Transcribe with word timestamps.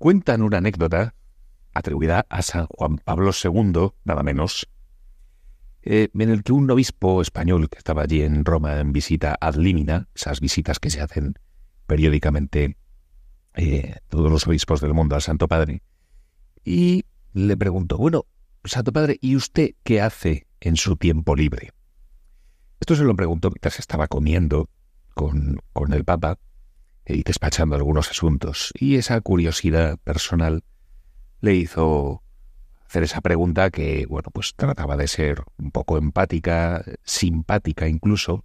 cuentan 0.00 0.40
una 0.40 0.56
anécdota 0.56 1.14
atribuida 1.74 2.24
a 2.30 2.40
San 2.40 2.66
Juan 2.68 2.96
Pablo 2.96 3.32
II, 3.32 3.90
nada 4.04 4.22
menos, 4.22 4.66
eh, 5.82 6.08
en 6.14 6.30
el 6.30 6.42
que 6.42 6.54
un 6.54 6.70
obispo 6.70 7.20
español 7.20 7.68
que 7.68 7.76
estaba 7.76 8.02
allí 8.02 8.22
en 8.22 8.46
Roma 8.46 8.80
en 8.80 8.92
visita 8.92 9.36
ad 9.38 9.56
limina, 9.56 10.08
esas 10.14 10.40
visitas 10.40 10.80
que 10.80 10.88
se 10.88 11.02
hacen 11.02 11.34
periódicamente 11.86 12.78
eh, 13.54 13.96
todos 14.08 14.32
los 14.32 14.46
obispos 14.46 14.80
del 14.80 14.94
mundo 14.94 15.16
al 15.16 15.22
Santo 15.22 15.48
Padre, 15.48 15.82
y 16.64 17.04
le 17.34 17.58
preguntó, 17.58 17.98
bueno, 17.98 18.24
Santo 18.64 18.94
Padre, 18.94 19.18
¿y 19.20 19.36
usted 19.36 19.72
qué 19.82 20.00
hace 20.00 20.46
en 20.60 20.76
su 20.76 20.96
tiempo 20.96 21.36
libre? 21.36 21.72
Esto 22.80 22.96
se 22.96 23.04
lo 23.04 23.14
preguntó 23.14 23.50
mientras 23.50 23.78
estaba 23.78 24.08
comiendo 24.08 24.70
con, 25.12 25.60
con 25.74 25.92
el 25.92 26.06
Papa 26.06 26.38
y 27.12 27.22
despachando 27.22 27.76
algunos 27.76 28.10
asuntos, 28.10 28.72
y 28.78 28.96
esa 28.96 29.20
curiosidad 29.20 29.98
personal 29.98 30.64
le 31.40 31.54
hizo 31.54 32.22
hacer 32.86 33.04
esa 33.04 33.20
pregunta 33.20 33.70
que, 33.70 34.06
bueno, 34.06 34.30
pues 34.32 34.54
trataba 34.54 34.96
de 34.96 35.08
ser 35.08 35.44
un 35.58 35.70
poco 35.70 35.96
empática, 35.96 36.84
simpática 37.04 37.88
incluso, 37.88 38.44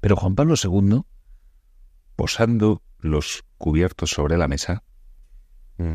pero 0.00 0.16
Juan 0.16 0.34
Pablo 0.34 0.54
II, 0.62 1.02
posando 2.14 2.82
los 3.00 3.44
cubiertos 3.58 4.10
sobre 4.10 4.38
la 4.38 4.48
mesa, 4.48 4.84
mm. 5.78 5.94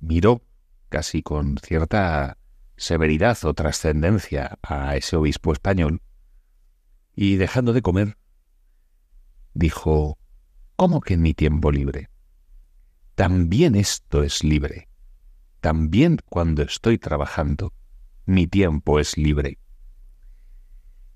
miró 0.00 0.42
casi 0.88 1.22
con 1.22 1.58
cierta 1.58 2.38
severidad 2.76 3.38
o 3.44 3.54
trascendencia 3.54 4.58
a 4.62 4.96
ese 4.96 5.16
obispo 5.16 5.52
español 5.52 6.02
y 7.14 7.36
dejando 7.36 7.72
de 7.72 7.82
comer, 7.82 8.16
dijo, 9.54 10.18
¿Cómo 10.82 11.00
que 11.00 11.16
mi 11.16 11.32
tiempo 11.32 11.70
libre? 11.70 12.10
También 13.14 13.76
esto 13.76 14.24
es 14.24 14.42
libre. 14.42 14.88
También 15.60 16.18
cuando 16.28 16.62
estoy 16.62 16.98
trabajando, 16.98 17.72
mi 18.26 18.48
tiempo 18.48 18.98
es 18.98 19.16
libre. 19.16 19.60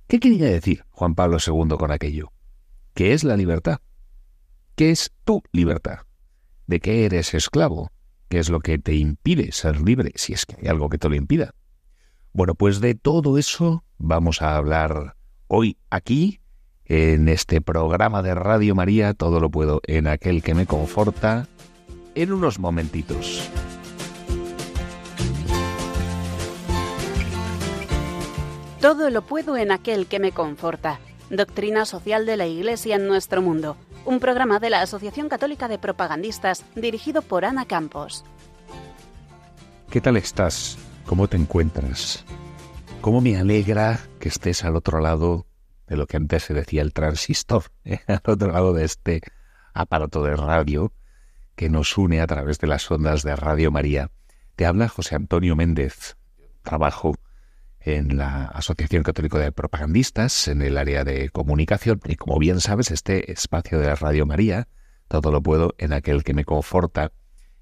¿Qué 0.06 0.20
quería 0.20 0.46
decir 0.46 0.84
Juan 0.90 1.16
Pablo 1.16 1.38
II 1.44 1.76
con 1.76 1.90
aquello? 1.90 2.32
¿Qué 2.94 3.12
es 3.12 3.24
la 3.24 3.36
libertad? 3.36 3.80
¿Qué 4.76 4.92
es 4.92 5.10
tu 5.24 5.42
libertad? 5.50 6.02
¿De 6.68 6.78
qué 6.78 7.04
eres 7.04 7.34
esclavo? 7.34 7.90
¿Qué 8.28 8.38
es 8.38 8.50
lo 8.50 8.60
que 8.60 8.78
te 8.78 8.94
impide 8.94 9.50
ser 9.50 9.80
libre, 9.80 10.12
si 10.14 10.32
es 10.32 10.46
que 10.46 10.54
hay 10.62 10.68
algo 10.68 10.88
que 10.88 10.98
te 10.98 11.08
lo 11.08 11.16
impida? 11.16 11.56
Bueno, 12.32 12.54
pues 12.54 12.80
de 12.80 12.94
todo 12.94 13.36
eso 13.36 13.82
vamos 13.98 14.42
a 14.42 14.54
hablar 14.54 15.16
hoy 15.48 15.76
aquí, 15.90 16.40
en 16.86 17.28
este 17.28 17.60
programa 17.60 18.22
de 18.22 18.34
Radio 18.34 18.74
María, 18.74 19.14
todo 19.14 19.40
lo 19.40 19.50
puedo 19.50 19.80
en 19.86 20.06
aquel 20.06 20.42
que 20.42 20.54
me 20.54 20.66
conforta, 20.66 21.46
en 22.14 22.32
unos 22.32 22.58
momentitos. 22.58 23.50
Todo 28.80 29.10
lo 29.10 29.22
puedo 29.22 29.56
en 29.56 29.72
aquel 29.72 30.06
que 30.06 30.20
me 30.20 30.32
conforta. 30.32 31.00
Doctrina 31.28 31.84
social 31.84 32.24
de 32.24 32.36
la 32.36 32.46
Iglesia 32.46 32.96
en 32.96 33.08
nuestro 33.08 33.42
mundo 33.42 33.76
un 34.06 34.20
programa 34.20 34.60
de 34.60 34.70
la 34.70 34.80
Asociación 34.80 35.28
Católica 35.28 35.68
de 35.68 35.78
Propagandistas 35.78 36.64
dirigido 36.74 37.22
por 37.22 37.44
Ana 37.44 37.66
Campos. 37.66 38.24
¿Qué 39.90 40.00
tal 40.00 40.16
estás? 40.16 40.78
¿Cómo 41.06 41.28
te 41.28 41.36
encuentras? 41.36 42.24
¿Cómo 43.00 43.20
me 43.20 43.36
alegra 43.36 44.00
que 44.20 44.28
estés 44.28 44.64
al 44.64 44.76
otro 44.76 45.00
lado 45.00 45.46
de 45.86 45.96
lo 45.96 46.06
que 46.06 46.16
antes 46.16 46.44
se 46.44 46.54
decía 46.54 46.82
el 46.82 46.92
transistor, 46.92 47.64
¿eh? 47.84 48.00
al 48.06 48.20
otro 48.24 48.52
lado 48.52 48.72
de 48.72 48.84
este 48.84 49.22
aparato 49.74 50.22
de 50.22 50.36
radio 50.36 50.92
que 51.54 51.68
nos 51.70 51.96
une 51.96 52.20
a 52.20 52.26
través 52.26 52.58
de 52.58 52.66
las 52.66 52.90
ondas 52.90 53.22
de 53.22 53.36
Radio 53.36 53.70
María? 53.70 54.10
Te 54.56 54.66
habla 54.66 54.88
José 54.88 55.14
Antonio 55.14 55.56
Méndez. 55.56 56.16
Trabajo 56.62 57.14
en 57.80 58.16
la 58.16 58.46
Asociación 58.46 59.04
Católica 59.04 59.38
de 59.38 59.52
Propagandistas, 59.52 60.48
en 60.48 60.60
el 60.60 60.76
área 60.76 61.04
de 61.04 61.30
comunicación. 61.30 62.00
Y 62.04 62.16
como 62.16 62.38
bien 62.38 62.60
sabes, 62.60 62.90
este 62.90 63.30
espacio 63.30 63.78
de 63.78 63.94
Radio 63.94 64.26
María, 64.26 64.66
todo 65.08 65.30
lo 65.30 65.40
puedo 65.40 65.74
en 65.78 65.92
aquel 65.92 66.24
que 66.24 66.34
me 66.34 66.44
conforta, 66.44 67.12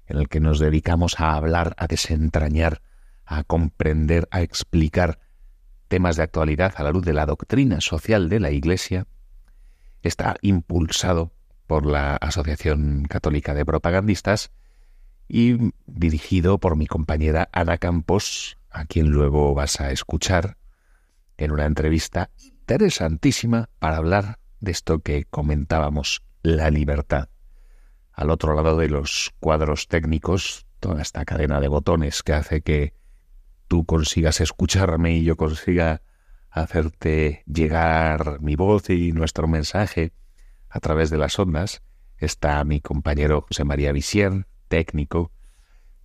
en 0.07 0.17
el 0.17 0.27
que 0.27 0.39
nos 0.39 0.59
dedicamos 0.59 1.19
a 1.19 1.33
hablar, 1.33 1.75
a 1.77 1.87
desentrañar, 1.87 2.81
a 3.25 3.43
comprender, 3.43 4.27
a 4.31 4.41
explicar 4.41 5.19
temas 5.87 6.15
de 6.15 6.23
actualidad 6.23 6.73
a 6.77 6.83
la 6.83 6.91
luz 6.91 7.05
de 7.05 7.13
la 7.13 7.25
doctrina 7.25 7.81
social 7.81 8.29
de 8.29 8.39
la 8.39 8.51
Iglesia, 8.51 9.07
está 10.01 10.35
impulsado 10.41 11.31
por 11.67 11.85
la 11.85 12.15
Asociación 12.17 13.05
Católica 13.09 13.53
de 13.53 13.65
Propagandistas 13.65 14.51
y 15.27 15.71
dirigido 15.87 16.59
por 16.59 16.75
mi 16.75 16.87
compañera 16.87 17.49
Ana 17.51 17.77
Campos, 17.77 18.57
a 18.69 18.85
quien 18.85 19.09
luego 19.09 19.53
vas 19.53 19.79
a 19.79 19.91
escuchar 19.91 20.57
en 21.37 21.51
una 21.51 21.65
entrevista 21.65 22.29
interesantísima 22.37 23.69
para 23.79 23.97
hablar 23.97 24.39
de 24.59 24.71
esto 24.71 24.99
que 24.99 25.25
comentábamos, 25.25 26.23
la 26.43 26.69
libertad. 26.69 27.29
Al 28.13 28.29
otro 28.29 28.53
lado 28.55 28.77
de 28.77 28.89
los 28.89 29.33
cuadros 29.39 29.87
técnicos, 29.87 30.65
toda 30.79 31.01
esta 31.01 31.25
cadena 31.25 31.59
de 31.59 31.67
botones 31.67 32.23
que 32.23 32.33
hace 32.33 32.61
que 32.61 32.93
tú 33.67 33.85
consigas 33.85 34.41
escucharme 34.41 35.17
y 35.17 35.23
yo 35.23 35.35
consiga 35.35 36.01
hacerte 36.49 37.43
llegar 37.45 38.39
mi 38.41 38.55
voz 38.55 38.89
y 38.89 39.11
nuestro 39.11 39.47
mensaje 39.47 40.13
a 40.69 40.79
través 40.79 41.09
de 41.09 41.17
las 41.17 41.37
ondas, 41.37 41.83
está 42.17 42.63
mi 42.63 42.81
compañero 42.81 43.41
José 43.47 43.63
María 43.63 43.91
Visier, 43.91 44.47
técnico, 44.67 45.31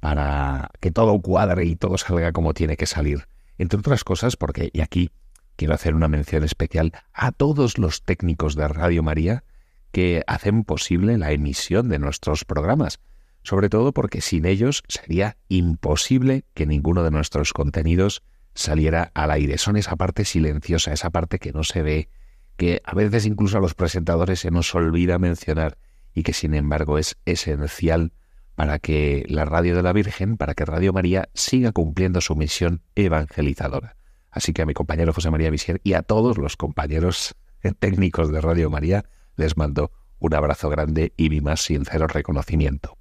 para 0.01 0.71
que 0.81 0.91
todo 0.91 1.21
cuadre 1.21 1.65
y 1.67 1.77
todo 1.77 1.99
salga 1.99 2.33
como 2.33 2.55
tiene 2.55 2.77
que 2.77 2.87
salir. 2.87 3.29
Entre 3.59 3.79
otras 3.79 4.05
cosas, 4.05 4.37
porque, 4.37 4.71
y 4.73 4.81
aquí 4.81 5.11
quiero 5.57 5.75
hacer 5.75 5.95
una 5.95 6.09
mención 6.09 6.43
especial 6.45 6.93
a 7.13 7.33
todos 7.33 7.79
los 7.79 8.03
técnicos 8.03 8.57
de 8.57 8.67
Radio 8.67 9.03
María 9.03 9.45
que 9.93 10.23
hacen 10.27 10.65
posible 10.65 11.19
la 11.19 11.33
emisión 11.33 11.89
de 11.89 11.99
nuestros 11.99 12.45
programas, 12.45 13.01
sobre 13.43 13.69
todo 13.69 13.93
porque 13.93 14.21
sin 14.21 14.47
ellos 14.47 14.83
sería 14.89 15.37
imposible 15.49 16.45
que 16.55 16.67
ninguno 16.67 17.03
de 17.03 17.11
nuestros 17.11 17.53
contenidos 17.53 18.23
saliera 18.55 19.11
al 19.15 19.31
aire. 19.31 19.59
Son 19.59 19.77
esa 19.77 19.97
parte 19.97 20.25
silenciosa, 20.25 20.93
esa 20.93 21.11
parte 21.11 21.39
que 21.39 21.53
no 21.53 21.65
se 21.65 21.83
ve, 21.83 22.09
que 22.57 22.83
a 22.85 22.95
veces 22.95 23.27
incluso 23.27 23.59
a 23.59 23.61
los 23.61 23.75
presentadores 23.75 24.41
se 24.41 24.51
nos 24.51 24.75
olvida 24.75 25.19
mencionar 25.19 25.79
y 26.15 26.23
que 26.23 26.33
sin 26.33 26.55
embargo 26.55 26.99
es 26.99 27.17
esencial 27.25 28.13
para 28.55 28.79
que 28.79 29.25
la 29.29 29.47
radio 29.47 29.75
de 29.75 29.83
la 29.83 29.93
Virgen, 29.93 30.37
para 30.37 30.55
que 30.55 30.67
Radio 30.67 30.93
María 30.93 31.29
siga 31.35 31.73
cumpliendo 31.73 32.21
su 32.21 32.37
misión 32.37 32.83
evangelizadora. 32.95 33.97
Así 34.31 34.53
que 34.53 34.63
a 34.63 34.67
mi 34.67 34.75
compañero 34.75 35.13
José 35.13 35.31
María 35.31 35.51
Visier 35.51 35.81
y 35.83 35.95
a 35.95 36.03
todos 36.03 36.37
los 36.37 36.57
compañeros 36.57 37.35
técnicos 37.79 38.31
de 38.31 38.41
Radio 38.41 38.69
María 38.69 39.05
les 39.37 39.57
mando 39.57 39.93
un 40.19 40.35
abrazo 40.35 40.69
grande 40.69 41.15
y 41.17 41.31
mi 41.31 41.41
más 41.41 41.63
sincero 41.63 42.07
reconocimiento. 42.07 43.00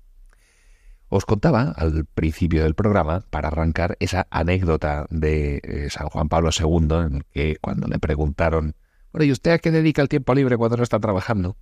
Os 1.09 1.25
contaba 1.25 1.73
al 1.75 2.05
principio 2.05 2.63
del 2.63 2.75
programa, 2.75 3.25
para 3.29 3.47
arrancar, 3.47 3.97
esa 3.99 4.27
anécdota 4.29 5.07
de 5.09 5.59
eh, 5.63 5.89
San 5.89 6.07
Juan 6.07 6.29
Pablo 6.29 6.51
II, 6.57 6.87
en 6.91 7.23
que 7.31 7.57
cuando 7.59 7.87
le 7.87 7.99
preguntaron, 7.99 8.75
bueno, 9.11 9.25
¿y 9.25 9.31
usted 9.31 9.51
a 9.51 9.59
qué 9.59 9.71
dedica 9.71 10.01
el 10.01 10.09
tiempo 10.09 10.35
libre 10.35 10.57
cuando 10.57 10.77
no 10.77 10.83
está 10.83 10.99
trabajando? 10.99 11.57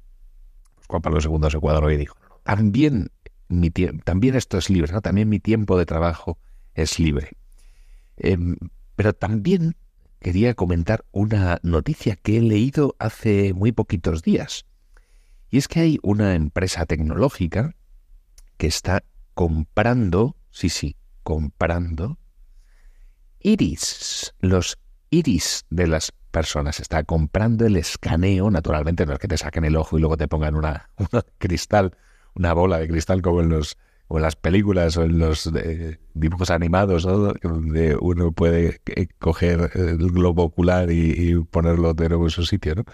Pues 0.76 0.88
Juan 0.88 1.02
Pablo 1.02 1.20
II 1.22 1.50
se 1.50 1.60
cuadró 1.60 1.90
y 1.90 1.98
dijo, 1.98 2.16
también 2.44 3.10
también 4.04 4.36
esto 4.36 4.58
es 4.58 4.70
libre. 4.70 5.00
También 5.02 5.30
mi 5.30 5.40
tiempo 5.40 5.78
de 5.78 5.86
trabajo 5.86 6.38
es 6.76 7.00
libre. 7.00 7.32
Em, 8.18 8.58
pero 8.96 9.14
también 9.14 9.76
quería 10.20 10.54
comentar 10.54 11.06
una 11.12 11.60
noticia 11.64 12.16
que 12.16 12.38
he 12.38 12.42
leído 12.42 12.96
hace 13.00 13.54
muy 13.54 13.72
poquitos 13.72 14.22
días. 14.22 14.66
Y 15.50 15.58
es 15.58 15.68
que 15.68 15.80
hay 15.80 16.00
una 16.02 16.36
empresa 16.36 16.86
tecnológica 16.86 17.76
que 18.58 18.68
está 18.68 19.04
comprando, 19.38 20.36
sí, 20.50 20.68
sí, 20.68 20.96
comprando 21.22 22.18
iris, 23.40 24.34
los 24.40 24.80
iris 25.12 25.64
de 25.70 25.86
las 25.86 26.12
personas. 26.32 26.80
Está 26.80 27.04
comprando 27.04 27.64
el 27.68 27.76
escaneo, 27.76 28.50
naturalmente 28.50 29.06
no 29.06 29.14
es 29.14 29.20
que 29.20 29.28
te 29.28 29.38
saquen 29.38 29.64
el 29.64 29.76
ojo 29.76 29.96
y 29.96 30.02
luego 30.02 30.18
te 30.18 30.28
pongan 30.28 30.56
una, 30.56 30.90
cristal 31.38 31.96
una 32.34 32.54
bola 32.54 32.80
de 32.80 32.88
cristal 32.88 33.22
como 33.22 33.42
en 33.42 33.50
los 33.50 33.78
o 34.08 34.18
en 34.18 34.24
las 34.24 34.36
películas 34.36 34.98
o 34.98 35.04
en 35.04 35.20
los 35.20 35.46
eh, 35.56 36.00
dibujos 36.16 36.50
animados, 36.50 37.04
donde 37.04 37.96
uno 38.02 38.32
puede 38.32 38.82
eh, 38.88 39.08
coger 39.20 39.70
el 39.76 39.98
globo 39.98 40.46
ocular 40.46 40.90
y, 40.90 41.36
ponerlo 41.52 41.94
de 41.94 42.10
nuevo 42.10 42.24
en 42.24 42.32
su 42.32 42.44
sitio, 42.44 42.74
¿no? 42.74 42.86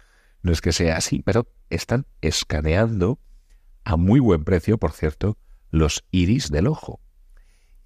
No 0.41 0.51
es 0.51 0.59
que 0.59 0.73
sea 0.73 0.97
así, 0.97 1.21
pero 1.23 1.47
están 1.69 2.05
escaneando 2.19 3.17
a 3.85 3.95
muy 3.95 4.19
buen 4.19 4.43
precio, 4.43 4.77
por 4.77 4.91
cierto, 4.91 5.37
los 5.73 6.05
iris 6.11 6.51
del 6.51 6.67
ojo. 6.67 7.01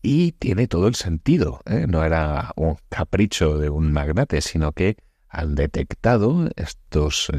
Y 0.01 0.33
tiene 0.33 0.67
todo 0.67 0.87
el 0.87 0.95
sentido, 0.95 1.61
¿eh? 1.65 1.85
no 1.87 2.03
era 2.03 2.51
un 2.55 2.77
capricho 2.89 3.57
de 3.57 3.69
un 3.69 3.91
magnate, 3.91 4.41
sino 4.41 4.73
que 4.73 4.97
han 5.29 5.55
detectado 5.55 6.49
estos, 6.55 7.29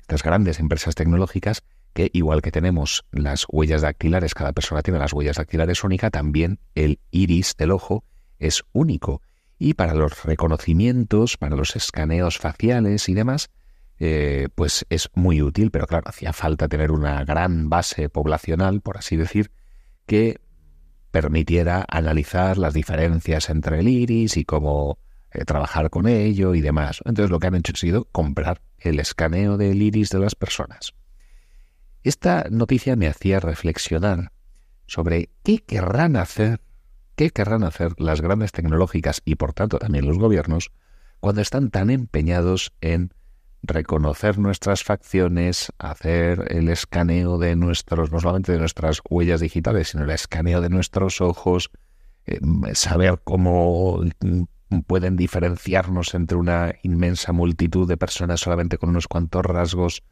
estas 0.00 0.22
grandes 0.22 0.60
empresas 0.60 0.94
tecnológicas 0.94 1.62
que 1.92 2.10
igual 2.14 2.42
que 2.42 2.52
tenemos 2.52 3.04
las 3.10 3.44
huellas 3.50 3.82
dactilares, 3.82 4.34
cada 4.34 4.52
persona 4.52 4.82
tiene 4.82 5.00
las 5.00 5.12
huellas 5.12 5.36
dactilares 5.36 5.84
únicas, 5.84 6.12
también 6.12 6.60
el 6.74 7.00
iris 7.10 7.54
del 7.58 7.72
ojo 7.72 8.04
es 8.38 8.62
único. 8.72 9.20
Y 9.58 9.74
para 9.74 9.94
los 9.94 10.22
reconocimientos, 10.24 11.36
para 11.36 11.56
los 11.56 11.76
escaneos 11.76 12.38
faciales 12.38 13.08
y 13.08 13.14
demás, 13.14 13.50
eh, 13.98 14.48
pues 14.54 14.86
es 14.90 15.10
muy 15.14 15.42
útil, 15.42 15.70
pero 15.70 15.86
claro, 15.86 16.08
hacía 16.08 16.32
falta 16.32 16.68
tener 16.68 16.92
una 16.92 17.24
gran 17.24 17.68
base 17.68 18.08
poblacional, 18.08 18.80
por 18.80 18.96
así 18.96 19.16
decir, 19.16 19.50
que 20.06 20.40
permitiera 21.10 21.84
analizar 21.88 22.58
las 22.58 22.74
diferencias 22.74 23.50
entre 23.50 23.80
el 23.80 23.88
iris 23.88 24.36
y 24.36 24.44
cómo 24.44 24.98
eh, 25.30 25.44
trabajar 25.44 25.90
con 25.90 26.08
ello 26.08 26.54
y 26.54 26.60
demás. 26.60 27.00
Entonces 27.04 27.30
lo 27.30 27.38
que 27.38 27.46
han 27.46 27.54
hecho 27.54 27.72
ha 27.74 27.78
sido 27.78 28.04
comprar 28.06 28.60
el 28.78 28.98
escaneo 28.98 29.56
del 29.56 29.80
iris 29.80 30.10
de 30.10 30.18
las 30.18 30.34
personas. 30.34 30.94
Esta 32.02 32.46
noticia 32.50 32.96
me 32.96 33.06
hacía 33.06 33.38
reflexionar 33.38 34.32
sobre 34.86 35.30
qué 35.44 35.58
querrán 35.58 36.16
hacer, 36.16 36.60
qué 37.14 37.30
querrán 37.30 37.62
hacer 37.62 37.92
las 37.98 38.20
grandes 38.20 38.52
tecnológicas 38.52 39.22
y 39.24 39.36
por 39.36 39.52
tanto 39.52 39.78
también 39.78 40.06
los 40.06 40.18
gobiernos 40.18 40.72
cuando 41.20 41.40
están 41.40 41.70
tan 41.70 41.90
empeñados 41.90 42.72
en 42.80 43.14
reconocer 43.62 44.38
nuestras 44.38 44.82
facciones, 44.82 45.72
hacer 45.78 46.46
el 46.50 46.68
escaneo 46.68 47.38
de 47.38 47.56
nuestros, 47.56 48.10
no 48.10 48.20
solamente 48.20 48.52
de 48.52 48.58
nuestras 48.58 49.00
huellas 49.08 49.40
digitales, 49.40 49.88
sino 49.88 50.04
el 50.04 50.10
escaneo 50.10 50.60
de 50.60 50.68
nuestros 50.68 51.20
ojos, 51.20 51.70
eh, 52.26 52.40
saber 52.74 53.20
cómo 53.22 54.02
mm, 54.20 54.80
pueden 54.86 55.16
diferenciarnos 55.16 56.14
entre 56.14 56.36
una 56.36 56.74
inmensa 56.82 57.32
multitud 57.32 57.88
de 57.88 57.96
personas 57.96 58.40
solamente 58.40 58.78
con 58.78 58.90
unos 58.90 59.06
cuantos 59.06 59.44
rasgos. 59.44 60.02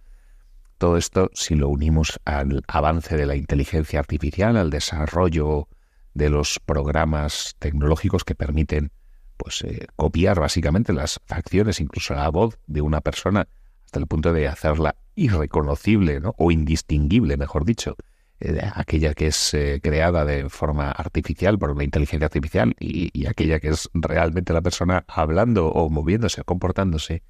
Todo 0.78 0.96
esto, 0.96 1.30
si 1.34 1.56
lo 1.56 1.68
unimos 1.68 2.20
al 2.24 2.62
avance 2.68 3.16
de 3.16 3.26
la 3.26 3.36
inteligencia 3.36 3.98
artificial, 3.98 4.56
al 4.56 4.70
desarrollo 4.70 5.68
de 6.14 6.30
los 6.30 6.58
programas 6.58 7.54
tecnológicos 7.58 8.24
que 8.24 8.34
permiten 8.34 8.92
pues 9.40 9.62
eh, 9.62 9.86
copiar 9.96 10.38
básicamente 10.38 10.92
las 10.92 11.18
facciones, 11.24 11.80
incluso 11.80 12.12
la 12.12 12.28
voz 12.28 12.58
de 12.66 12.82
una 12.82 13.00
persona, 13.00 13.48
hasta 13.86 13.98
el 13.98 14.06
punto 14.06 14.34
de 14.34 14.46
hacerla 14.46 14.96
irreconocible 15.14 16.20
¿no? 16.20 16.34
o 16.36 16.50
indistinguible, 16.50 17.38
mejor 17.38 17.64
dicho, 17.64 17.96
eh, 18.38 18.60
aquella 18.74 19.14
que 19.14 19.28
es 19.28 19.54
eh, 19.54 19.80
creada 19.82 20.26
de 20.26 20.50
forma 20.50 20.90
artificial 20.90 21.58
por 21.58 21.70
una 21.70 21.84
inteligencia 21.84 22.26
artificial 22.26 22.76
y, 22.78 23.26
aquella 23.26 23.60
que 23.60 23.68
es 23.68 23.88
realmente 23.94 24.52
la 24.52 24.60
persona 24.60 25.04
hablando 25.08 25.68
o 25.68 25.88
moviéndose 25.88 26.42
o 26.42 26.44
comportándose. 26.44 27.22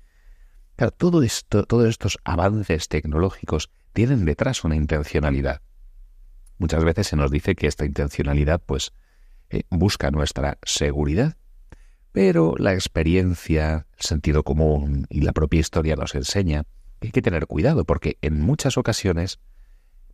Claro, 0.74 0.90
todo 0.90 1.22
esto, 1.22 1.62
todos 1.62 1.88
estos 1.88 2.18
avances 2.24 2.88
tecnológicos 2.88 3.70
tienen 3.92 4.24
detrás 4.24 4.64
una 4.64 4.74
intencionalidad. 4.74 5.62
Muchas 6.58 6.82
veces 6.82 7.06
se 7.06 7.14
nos 7.14 7.30
dice 7.30 7.54
que 7.54 7.68
esta 7.68 7.84
intencionalidad 7.84 8.60
pues 8.66 8.92
busca 9.70 10.10
nuestra 10.10 10.58
seguridad 10.64 11.36
pero 12.12 12.54
la 12.58 12.74
experiencia, 12.74 13.86
el 13.96 14.04
sentido 14.04 14.42
común 14.42 15.06
y 15.10 15.20
la 15.20 15.32
propia 15.32 15.60
historia 15.60 15.96
nos 15.96 16.14
enseña 16.14 16.64
que 16.98 17.08
hay 17.08 17.12
que 17.12 17.22
tener 17.22 17.46
cuidado 17.46 17.84
porque 17.84 18.18
en 18.20 18.40
muchas 18.40 18.76
ocasiones, 18.76 19.38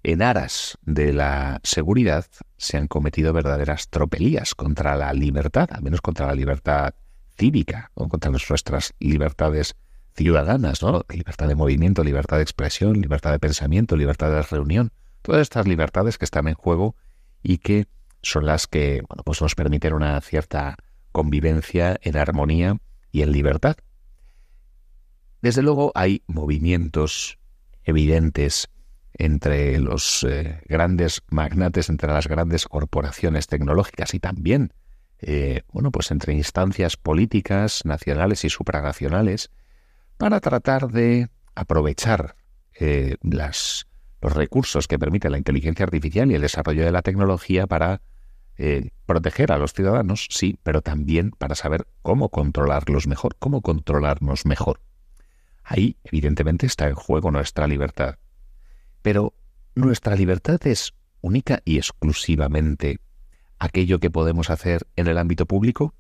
en 0.03 0.23
aras 0.23 0.79
de 0.83 1.13
la 1.13 1.61
seguridad, 1.63 2.27
se 2.59 2.77
han 2.77 2.87
cometido 2.87 3.33
verdaderas 3.33 3.89
tropelías 3.89 4.55
contra 4.55 4.97
la 4.97 5.13
libertad, 5.13 5.69
al 5.73 5.83
menos 5.83 6.01
contra 6.01 6.27
la 6.27 6.35
libertad 6.35 6.95
cívica 7.37 7.91
o 7.95 8.09
contra 8.09 8.31
nuestras 8.31 8.95
libertades 8.99 9.75
ciudadanas, 10.15 10.83
¿no? 10.83 11.05
Libertad 11.09 11.49
de 11.49 11.55
movimiento, 11.55 12.03
libertad 12.03 12.37
de 12.37 12.43
expresión, 12.43 13.01
libertad 13.01 13.33
de 13.33 13.39
pensamiento, 13.39 13.97
libertad 13.97 14.31
de 14.31 14.43
reunión, 14.43 14.93
todas 15.23 15.43
estas 15.43 15.67
libertades 15.67 16.19
que 16.19 16.25
están 16.25 16.49
en 16.49 16.55
juego 16.55 16.95
y 17.43 17.59
que 17.59 17.87
son 18.23 18.47
las 18.47 18.67
que, 18.67 19.03
bueno, 19.09 19.23
pues 19.25 19.43
nos 19.43 19.55
permiten 19.55 19.93
una 19.93 20.21
cierta 20.21 20.77
convivencia 21.17 21.97
en 22.03 22.15
armonía 22.19 22.77
y 23.11 23.23
en 23.23 23.33
libertad. 23.33 23.77
Desde 25.41 25.63
luego 25.63 25.91
hay 25.95 26.23
movimientos 26.27 27.39
evidentes 27.85 28.69
entre 29.15 29.81
los 29.81 30.27
eh, 30.29 30.61
grandes 30.67 31.23
magnates, 31.31 31.89
entre 31.89 32.13
las 32.13 32.27
grandes 32.27 32.67
corporaciones 32.67 33.47
tecnológicas 33.47 34.13
y 34.13 34.21
también, 34.21 34.75
eh, 35.19 35.63
bueno, 35.73 35.91
pues 35.91 36.11
entre 36.11 36.35
instancias 36.35 36.99
políticas 36.99 37.87
nacionales 37.87 38.45
y 38.45 38.51
supranacionales 38.51 39.51
para 40.19 40.41
tratar 40.41 40.89
de 40.89 41.31
aprovechar 41.55 42.37
eh, 42.79 43.17
los 43.23 43.87
recursos 44.21 44.87
que 44.87 44.99
permite 44.99 45.31
la 45.31 45.39
inteligencia 45.39 45.85
artificial 45.85 46.31
y 46.31 46.35
el 46.35 46.43
desarrollo 46.43 46.85
de 46.85 46.93
la 46.93 47.01
tecnología 47.01 47.67
para 47.67 48.03
eh, 48.59 48.91
proteger 49.05 49.53
a 49.53 49.59
los 49.59 49.73
ciudadanos, 49.73 50.29
sí, 50.31 50.59
pero 50.63 50.81
también 50.83 51.31
para 51.33 51.55
saber 51.55 51.87
cómo 52.03 52.31
controlarlos 52.31 53.07
mejor, 53.07 53.37
cómo 53.39 53.61
controlarnos 53.61 54.47
mejor. 54.47 54.81
Ahí, 55.63 55.97
evidentemente, 56.05 56.67
está 56.67 56.89
en 56.89 56.95
juego 56.95 57.31
nuestra 57.31 57.67
libertad. 57.67 58.19
Pero 59.03 59.35
nuestra 59.75 60.15
libertad 60.15 60.65
es 60.67 60.95
única 61.21 61.61
y 61.65 61.77
exclusivamente 61.77 63.01
aquello 63.59 63.99
que 63.99 64.11
podemos 64.11 64.51
hacer 64.51 64.87
en 64.97 65.09
el 65.09 65.19
ámbito 65.19 65.47
público. 65.47 65.95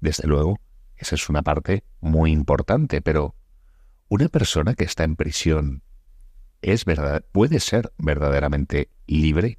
Desde 0.00 0.28
luego, 0.28 0.60
esa 0.96 1.14
es 1.14 1.28
una 1.28 1.42
parte 1.42 1.84
muy 2.00 2.30
importante, 2.30 3.00
pero 3.00 3.34
una 4.08 4.28
persona 4.28 4.74
que 4.74 4.84
está 4.84 5.04
en 5.04 5.16
prisión 5.16 5.82
es 6.60 6.84
puede 7.32 7.58
ser 7.58 7.92
verdaderamente 7.98 8.88
libre 9.06 9.58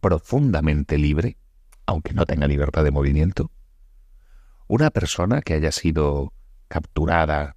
profundamente 0.00 0.98
libre, 0.98 1.36
aunque 1.86 2.14
no 2.14 2.26
tenga 2.26 2.46
libertad 2.46 2.84
de 2.84 2.90
movimiento? 2.90 3.50
Una 4.66 4.90
persona 4.90 5.42
que 5.42 5.54
haya 5.54 5.72
sido 5.72 6.32
capturada, 6.68 7.56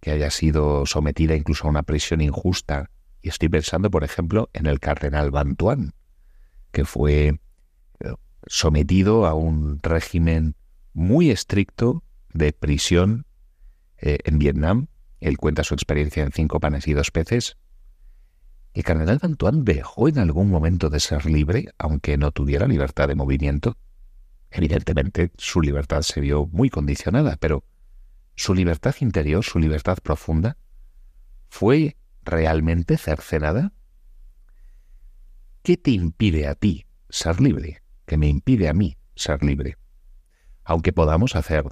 que 0.00 0.10
haya 0.10 0.30
sido 0.30 0.86
sometida 0.86 1.34
incluso 1.34 1.66
a 1.66 1.70
una 1.70 1.82
prisión 1.82 2.20
injusta, 2.20 2.90
y 3.22 3.28
estoy 3.28 3.48
pensando, 3.48 3.90
por 3.90 4.04
ejemplo, 4.04 4.50
en 4.52 4.66
el 4.66 4.80
cardenal 4.80 5.30
Bantuan, 5.30 5.94
que 6.72 6.84
fue 6.84 7.40
eh, 8.00 8.14
sometido 8.46 9.26
a 9.26 9.34
un 9.34 9.80
régimen 9.82 10.54
muy 10.92 11.30
estricto 11.30 12.02
de 12.32 12.52
prisión 12.52 13.26
eh, 13.98 14.18
en 14.24 14.38
Vietnam. 14.38 14.88
Él 15.20 15.38
cuenta 15.38 15.64
su 15.64 15.74
experiencia 15.74 16.22
en 16.22 16.32
cinco 16.32 16.60
panes 16.60 16.86
y 16.86 16.92
dos 16.92 17.10
peces, 17.10 17.56
¿El 18.76 18.84
cardenal 18.84 19.18
Antoine 19.22 19.62
dejó 19.64 20.06
en 20.06 20.18
algún 20.18 20.50
momento 20.50 20.90
de 20.90 21.00
ser 21.00 21.24
libre, 21.24 21.72
aunque 21.78 22.18
no 22.18 22.30
tuviera 22.30 22.68
libertad 22.68 23.08
de 23.08 23.14
movimiento? 23.14 23.78
Evidentemente, 24.50 25.32
su 25.38 25.62
libertad 25.62 26.02
se 26.02 26.20
vio 26.20 26.46
muy 26.48 26.68
condicionada, 26.68 27.38
pero 27.40 27.64
su 28.34 28.52
libertad 28.52 28.94
interior, 29.00 29.42
su 29.42 29.58
libertad 29.58 29.96
profunda, 30.02 30.58
¿fue 31.48 31.96
realmente 32.22 32.98
cercenada? 32.98 33.72
¿Qué 35.62 35.78
te 35.78 35.92
impide 35.92 36.46
a 36.46 36.54
ti 36.54 36.84
ser 37.08 37.40
libre? 37.40 37.80
¿Qué 38.04 38.18
me 38.18 38.28
impide 38.28 38.68
a 38.68 38.74
mí 38.74 38.98
ser 39.14 39.42
libre? 39.42 39.78
Aunque 40.64 40.92
podamos 40.92 41.34
hacer 41.34 41.64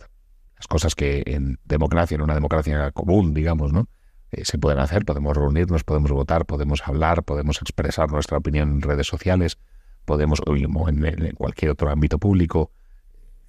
las 0.56 0.66
cosas 0.68 0.94
que 0.94 1.22
en 1.26 1.58
democracia, 1.66 2.14
en 2.14 2.22
una 2.22 2.34
democracia 2.34 2.92
común, 2.92 3.34
digamos, 3.34 3.74
¿no? 3.74 3.90
Eh, 4.34 4.44
se 4.44 4.58
pueden 4.58 4.80
hacer, 4.80 5.04
podemos 5.04 5.36
reunirnos, 5.36 5.84
podemos 5.84 6.10
votar, 6.10 6.46
podemos 6.46 6.82
hablar, 6.86 7.22
podemos 7.22 7.60
expresar 7.60 8.10
nuestra 8.10 8.38
opinión 8.38 8.70
en 8.70 8.82
redes 8.82 9.06
sociales, 9.06 9.58
podemos, 10.04 10.40
o 10.44 10.88
en, 10.88 11.04
en 11.04 11.34
cualquier 11.36 11.70
otro 11.70 11.90
ámbito 11.90 12.18
público. 12.18 12.72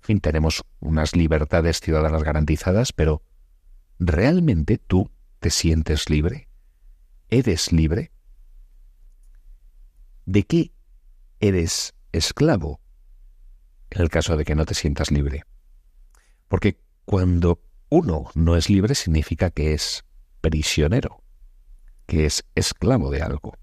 En 0.02 0.04
fin, 0.04 0.20
tenemos 0.20 0.64
unas 0.80 1.16
libertades 1.16 1.80
ciudadanas 1.80 2.24
garantizadas, 2.24 2.94
pero 2.94 3.24
¿realmente 3.98 4.78
tú 4.78 5.10
te 5.40 5.50
sientes 5.50 6.10
libre? 6.10 6.48
¿Eres 7.30 7.72
libre? 7.72 8.12
¿De 10.26 10.44
qué 10.44 10.72
eres 11.40 11.96
esclavo 12.12 12.80
en 13.90 14.02
el 14.02 14.10
caso 14.10 14.38
de 14.38 14.46
que 14.46 14.56
no 14.56 14.66
te 14.66 14.76
sientas 14.76 15.12
libre? 15.12 15.44
Porque 16.48 16.80
cuando 17.06 17.62
uno 17.90 18.30
no 18.36 18.56
es 18.56 18.70
libre 18.70 18.94
significa 18.94 19.50
que 19.50 19.74
es 19.74 20.05
prisionero, 20.46 21.24
que 22.06 22.28
es 22.28 22.46
esclavo 22.54 23.10
de 23.10 23.24
algo. 23.24 23.58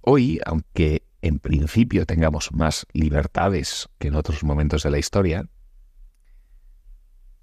Hoy, 0.00 0.40
aunque 0.44 1.06
en 1.22 1.38
principio 1.38 2.06
tengamos 2.06 2.50
más 2.50 2.88
libertades 2.92 3.88
que 4.00 4.08
en 4.08 4.16
otros 4.16 4.42
momentos 4.42 4.82
de 4.82 4.90
la 4.90 4.98
historia, 4.98 5.48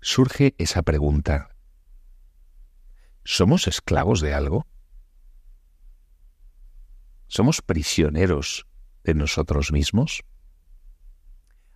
surge 0.01 0.56
esa 0.58 0.82
pregunta. 0.82 1.56
¿Somos 3.24 3.70
esclavos 3.70 4.20
de 4.20 4.34
algo? 4.34 4.68
¿Somos 7.27 7.62
prisioneros 7.62 8.68
de 9.06 9.13
nosotros 9.13 9.72
mismos? 9.72 10.25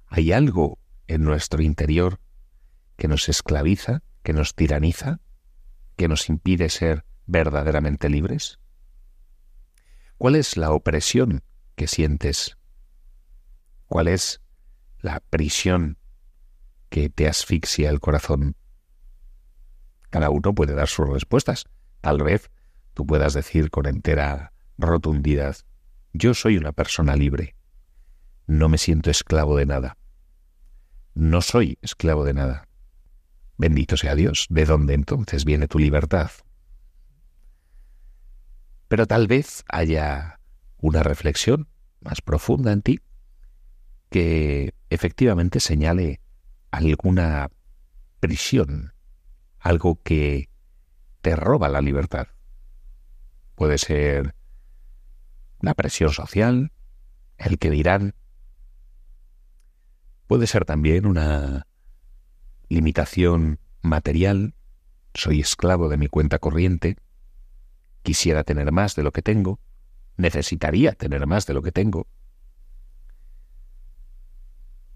¿Hay 0.08 0.34
algo 0.34 0.80
en 1.08 1.24
nuestro 1.24 1.64
interior 1.64 2.20
que 2.98 3.08
nos 3.08 3.30
esclaviza, 3.30 4.04
que 4.22 4.34
nos 4.34 4.54
tiraniza? 4.54 5.22
Que 5.96 6.08
nos 6.08 6.30
impide 6.30 6.70
ser 6.70 7.06
verdaderamente 7.26 8.10
libres? 8.10 8.60
¿Cuál 10.18 10.36
es 10.36 10.58
la 10.58 10.72
opresión 10.72 11.44
que 11.76 11.88
sientes? 11.88 12.58
¿Cuál 13.88 14.08
es 14.08 14.42
la 15.00 15.20
prisión 15.20 15.98
que 16.90 17.10
te 17.10 17.28
asfixia 17.28 17.90
el 17.90 18.00
corazón? 18.00 18.56
Cada 20.10 20.30
uno 20.30 20.54
puede 20.54 20.76
dar 20.76 20.88
sus 20.88 21.10
respuestas. 21.10 21.66
Tal 22.02 22.22
vez 22.22 22.52
tú 22.94 23.06
puedas 23.06 23.34
decir 23.34 23.72
con 23.72 23.88
entera 23.88 24.54
rotundidad, 24.78 25.58
yo 26.14 26.34
soy 26.34 26.58
una 26.58 26.72
persona 26.74 27.16
libre. 27.16 27.56
No 28.46 28.68
me 28.68 28.78
siento 28.78 29.10
esclavo 29.10 29.56
de 29.58 29.66
nada. 29.66 29.98
No 31.14 31.42
soy 31.42 31.78
esclavo 31.82 32.26
de 32.26 32.34
nada. 32.34 32.68
Bendito 33.62 33.96
sea 33.96 34.16
Dios. 34.16 34.48
¿De 34.50 34.66
dónde 34.66 34.96
entonces 34.96 35.46
viene 35.46 35.68
tu 35.68 35.78
libertad? 35.78 36.32
Pero 38.88 39.06
tal 39.06 39.28
vez 39.28 39.64
haya 39.68 40.40
una 40.80 41.04
reflexión 41.04 41.68
más 42.00 42.22
profunda 42.22 42.72
en 42.72 42.82
ti 42.82 43.02
que 44.10 44.74
efectivamente 44.90 45.60
señale 45.60 46.22
alguna 46.72 47.52
prisión, 48.20 48.96
algo 49.60 50.02
que 50.02 50.50
te 51.22 51.36
roba 51.36 51.70
la 51.70 51.82
libertad. 51.82 52.30
Puede 53.54 53.78
ser 53.78 54.34
la 55.60 55.76
presión 55.76 56.10
social, 56.10 56.72
el 57.38 57.60
que 57.60 57.70
dirán. 57.70 58.16
Puede 60.26 60.48
ser 60.48 60.66
también 60.66 61.06
una 61.06 61.68
limitación 62.72 63.60
material, 63.82 64.54
soy 65.14 65.42
esclavo 65.42 65.90
de 65.90 65.98
mi 65.98 66.08
cuenta 66.08 66.40
corriente, 66.40 66.96
quisiera 68.02 68.44
tener 68.46 68.72
más 68.72 68.96
de 68.96 69.04
lo 69.04 69.12
que 69.12 69.22
tengo, 69.22 69.60
necesitaría 70.16 70.94
tener 70.94 71.28
más 71.28 71.46
de 71.46 71.54
lo 71.54 71.62
que 71.62 71.74
tengo. 71.74 72.08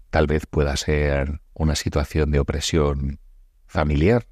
Tal 0.08 0.26
vez 0.26 0.46
pueda 0.46 0.74
ser 0.76 1.42
una 1.52 1.76
situación 1.76 2.30
de 2.30 2.40
opresión 2.40 3.20
familiar. 3.66 4.26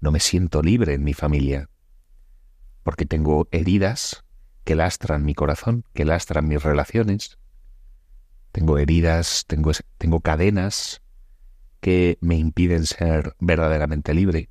No 0.00 0.10
me 0.10 0.18
siento 0.18 0.60
libre 0.60 0.94
en 0.94 1.04
mi 1.04 1.14
familia, 1.14 1.70
porque 2.82 3.06
tengo 3.06 3.46
heridas 3.52 4.24
que 4.64 4.74
lastran 4.74 5.24
mi 5.24 5.34
corazón, 5.34 5.84
que 5.92 6.04
lastran 6.04 6.48
mis 6.48 6.62
relaciones. 6.62 7.38
Tengo 8.50 8.78
heridas, 8.78 9.44
tengo, 9.46 9.70
tengo 9.98 10.20
cadenas 10.20 11.01
que 11.82 12.16
me 12.20 12.36
impiden 12.36 12.86
ser 12.86 13.34
verdaderamente 13.40 14.14
libre. 14.14 14.48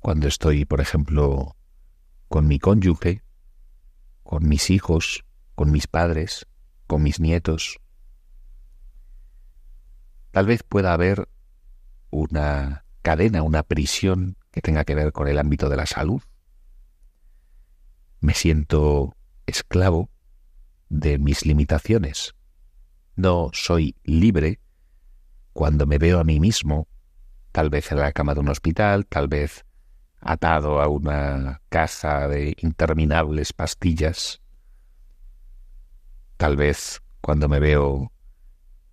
Cuando 0.00 0.26
estoy, 0.26 0.64
por 0.64 0.80
ejemplo, 0.80 1.56
con 2.26 2.48
mi 2.48 2.58
cónyuge, 2.58 3.22
con 4.24 4.48
mis 4.48 4.68
hijos, 4.68 5.24
con 5.54 5.70
mis 5.70 5.86
padres, 5.86 6.44
con 6.88 7.04
mis 7.04 7.20
nietos. 7.20 7.78
Tal 10.32 10.46
vez 10.46 10.64
pueda 10.64 10.92
haber 10.92 11.28
una 12.10 12.84
cadena, 13.02 13.44
una 13.44 13.62
prisión 13.62 14.36
que 14.50 14.60
tenga 14.60 14.84
que 14.84 14.96
ver 14.96 15.12
con 15.12 15.28
el 15.28 15.38
ámbito 15.38 15.68
de 15.68 15.76
la 15.76 15.86
salud, 15.86 16.20
me 18.20 18.34
siento 18.34 19.16
esclavo 19.46 20.10
de 20.88 21.18
mis 21.18 21.46
limitaciones. 21.46 22.34
No 23.14 23.50
soy 23.52 23.94
libre 24.02 24.58
cuando 25.58 25.86
me 25.86 25.98
veo 25.98 26.20
a 26.20 26.24
mí 26.24 26.38
mismo, 26.38 26.86
tal 27.50 27.68
vez 27.68 27.90
en 27.90 27.98
la 27.98 28.12
cama 28.12 28.32
de 28.32 28.38
un 28.38 28.48
hospital, 28.48 29.06
tal 29.06 29.26
vez 29.26 29.64
atado 30.20 30.80
a 30.80 30.86
una 30.86 31.62
casa 31.68 32.28
de 32.28 32.54
interminables 32.60 33.52
pastillas, 33.52 34.40
tal 36.36 36.54
vez 36.56 37.02
cuando 37.20 37.48
me 37.48 37.58
veo 37.58 38.12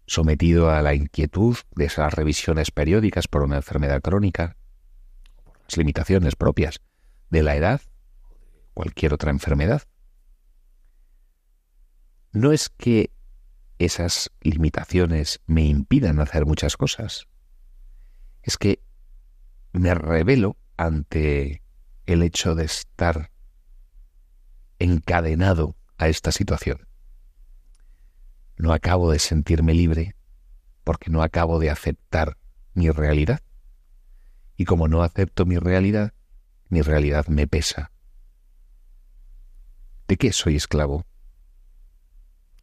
sometido 0.07 0.72
a 0.72 0.81
la 0.81 0.95
inquietud 0.95 1.55
de 1.75 1.86
esas 1.86 2.12
revisiones 2.12 2.72
periódicas 2.72 3.27
por 3.27 3.43
una 3.43 3.57
enfermedad 3.57 4.01
crónica, 4.01 4.57
las 5.67 5.77
limitaciones 5.77 6.36
propias 6.36 6.79
de 7.29 7.43
la 7.43 7.55
edad 7.55 7.81
cualquier 8.74 9.13
otra 9.13 9.29
enfermedad. 9.29 9.84
No 12.31 12.51
es 12.51 12.69
que 12.69 13.12
esas 13.79 14.32
limitaciones 14.41 15.41
me 15.46 15.65
impidan 15.65 16.20
hacer 16.20 16.46
muchas 16.46 16.77
cosas, 16.77 17.27
es 18.44 18.58
que 18.58 18.79
me 19.74 19.94
revelo 19.94 20.58
ante 20.77 21.62
el 22.05 22.22
hecho 22.22 22.55
de 22.55 22.65
estar 22.65 23.32
encadenado 24.79 25.75
a 25.98 26.08
esta 26.08 26.32
situación. 26.32 26.88
No 28.58 28.72
acabo 28.72 29.12
de 29.12 29.20
sentirme 29.20 29.74
libre 29.74 30.15
porque 30.84 31.10
no 31.10 31.24
acabo 31.24 31.60
de 31.60 31.70
aceptar 31.70 32.38
mi 32.74 32.89
realidad. 32.89 33.41
Y 34.55 34.65
como 34.65 34.88
no 34.88 35.03
acepto 35.03 35.46
mi 35.46 35.58
realidad, 35.58 36.13
mi 36.70 36.82
realidad 36.82 37.27
me 37.27 37.48
pesa 37.48 37.91
¿De 40.08 40.17
qué 40.17 40.32
soy 40.32 40.55
esclavo? 40.55 41.03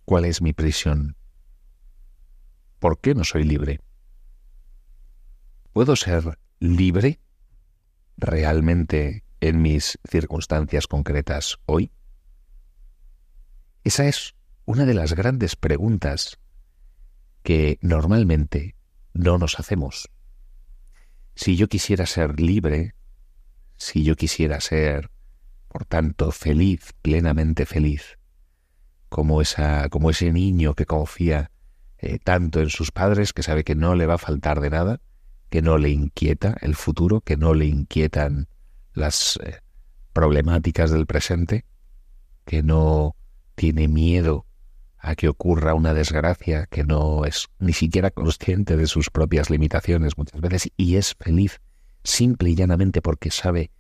¿Cuál 0.05 0.25
es 0.25 0.43
mi 0.43 0.53
prisión? 0.53 1.17
¿Por 2.79 3.01
qué 3.01 3.15
no 3.15 3.25
soy 3.25 3.45
libre? 3.45 3.81
¿Puedo 5.73 5.97
ser 5.97 6.39
libre 6.59 7.21
realmente 8.17 9.25
en 9.41 9.63
mis 9.63 9.99
circunstancias 10.09 10.87
concretas 10.87 11.59
hoy? 11.67 11.93
Esa 13.85 14.07
es 14.07 14.35
una 14.65 14.85
de 14.85 14.95
las 14.95 15.15
grandes 15.15 15.57
preguntas 15.57 16.39
que 17.43 17.79
normalmente 17.81 18.77
no 19.15 19.39
nos 19.39 19.59
hacemos. 19.59 20.11
Si 21.35 21.57
yo 21.57 21.69
quisiera 21.69 22.07
ser 22.07 22.39
libre, 22.39 22.95
si 23.77 24.05
yo 24.05 24.15
quisiera 24.17 24.61
ser 24.61 25.11
por 25.73 25.87
tanto, 25.87 26.33
feliz, 26.33 26.93
plenamente 27.01 27.65
feliz, 27.65 28.19
como, 29.13 29.43
esa, 29.43 29.91
como 29.91 30.09
ese 30.09 30.33
niño 30.33 30.75
que 30.75 30.87
confía 30.87 31.51
eh, 31.99 32.19
tanto 32.19 32.61
en 32.61 32.71
sus 32.71 32.91
padres 32.91 33.35
que 33.35 33.43
sabe 33.43 33.63
que 33.63 33.75
no 33.75 33.95
le 33.95 34.07
va 34.07 34.15
a 34.15 34.19
faltar 34.19 34.61
de 34.61 34.71
nada, 34.71 35.01
que 35.51 35.61
no 35.61 35.77
le 35.77 35.91
inquieta 35.91 36.57
el 36.63 36.75
futuro, 36.75 37.21
que 37.21 37.37
no 37.37 37.53
le 37.53 37.67
inquietan 37.67 38.49
las 38.95 39.39
eh, 39.45 39.61
problemáticas 40.15 40.91
del 40.91 41.05
presente, 41.05 41.67
que 42.47 42.63
no 42.63 43.15
tiene 43.55 43.87
miedo 43.87 44.47
a 44.99 45.15
que 45.15 45.29
ocurra 45.29 45.75
una 45.75 45.93
desgracia, 45.93 46.67
que 46.67 46.83
no 46.83 47.27
es 47.27 47.49
ni 47.59 47.75
siquiera 47.75 48.11
consciente 48.11 48.79
de 48.79 48.87
sus 48.87 49.11
propias 49.11 49.51
limitaciones 49.51 50.17
muchas 50.17 50.41
veces 50.41 50.73
y 50.79 50.97
es 50.97 51.15
feliz 51.21 51.61
simple 52.03 52.49
y 52.49 52.55
llanamente 52.55 53.03
porque 53.03 53.31
sabe 53.31 53.73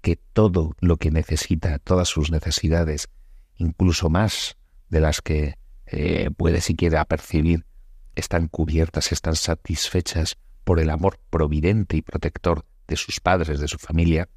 que 0.00 0.16
todo 0.16 0.74
lo 0.80 0.96
que 0.96 1.12
necesita, 1.12 1.78
todas 1.78 2.08
sus 2.08 2.32
necesidades, 2.32 3.08
incluso 3.56 4.10
más 4.10 4.56
de 4.90 5.00
las 5.00 5.22
que 5.22 5.54
eh, 5.86 6.30
puede 6.36 6.60
siquiera 6.60 7.04
percibir, 7.04 7.64
están 8.14 8.48
cubiertas, 8.48 9.12
están 9.12 9.36
satisfechas 9.36 10.36
por 10.64 10.78
el 10.78 10.90
amor 10.90 11.18
providente 11.30 11.96
y 11.96 12.02
protector 12.02 12.64
de 12.86 12.96
sus 12.96 13.20
padres, 13.20 13.60
de 13.60 13.68
su 13.68 13.78
familia, 13.78 14.28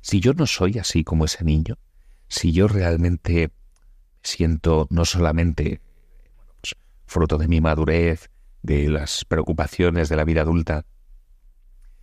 si 0.00 0.20
yo 0.20 0.32
no 0.32 0.46
soy 0.46 0.78
así 0.78 1.04
como 1.04 1.26
ese 1.26 1.44
niño, 1.44 1.78
si 2.26 2.52
yo 2.52 2.68
realmente 2.68 3.52
siento 4.22 4.86
no 4.90 5.04
solamente 5.04 5.80
pues, 6.60 6.74
fruto 7.06 7.38
de 7.38 7.48
mi 7.48 7.60
madurez, 7.60 8.30
de 8.62 8.88
las 8.88 9.24
preocupaciones 9.24 10.08
de 10.08 10.16
la 10.16 10.24
vida 10.24 10.42
adulta, 10.42 10.84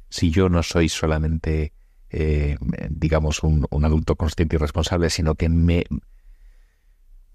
si 0.09 0.31
yo 0.31 0.49
no 0.49 0.63
soy 0.63 0.89
solamente 0.89 1.73
eh, 2.09 2.57
digamos, 2.89 3.43
un, 3.43 3.67
adulto 3.83 4.15
consciente 4.15 4.55
y 4.55 4.59
responsable, 4.59 5.09
sino 5.09 5.35
que 5.35 5.49
me, 5.49 5.83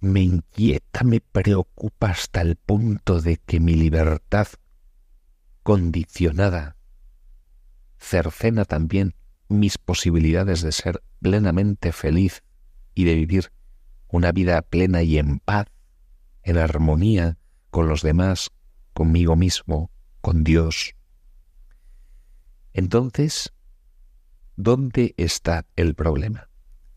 me 0.03 0.21
inquieta, 0.21 1.05
me 1.05 1.21
preocupa 1.21 2.11
hasta 2.11 2.43
el 2.43 2.57
punto 2.57 3.23
de 3.23 3.39
que 3.39 3.61
mi 3.61 3.75
libertad 3.75 4.49
condicionada 5.63 6.77
cercena 7.99 8.67
también 8.67 9.15
mis 9.49 9.79
posibilidades 9.79 10.61
de 10.61 10.73
ser 10.73 11.03
plenamente 11.21 11.93
feliz 11.93 12.43
y 12.95 13.05
de 13.05 13.15
vivir 13.15 13.53
una 14.09 14.33
vida 14.33 14.61
plena 14.61 15.03
y 15.03 15.17
en 15.17 15.39
paz, 15.39 15.69
en 16.43 16.59
armonía 16.59 17.39
con 17.71 17.89
los 17.89 18.03
demás, 18.03 18.51
conmigo 18.93 19.37
mismo, 19.37 19.91
con 20.21 20.45
Dios. 20.45 20.95
Entonces 22.75 23.55
¿Dónde 24.57 25.15
está 25.17 25.67
el 25.77 25.95
problema? 25.95 26.49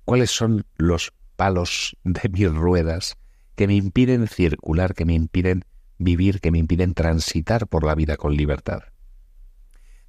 ¿Cuáles 0.03 0.29
son 0.29 0.65
los 0.75 1.13
palos 1.35 1.97
de 2.03 2.29
mis 2.29 2.53
ruedas 2.53 3.17
que 3.55 3.67
me 3.67 3.75
impiden 3.75 4.27
circular, 4.27 4.93
que 4.93 5.05
me 5.05 5.13
impiden 5.13 5.63
vivir, 5.97 6.41
que 6.41 6.51
me 6.51 6.57
impiden 6.57 6.93
transitar 6.93 7.67
por 7.67 7.85
la 7.85 7.95
vida 7.95 8.17
con 8.17 8.35
libertad? 8.35 8.83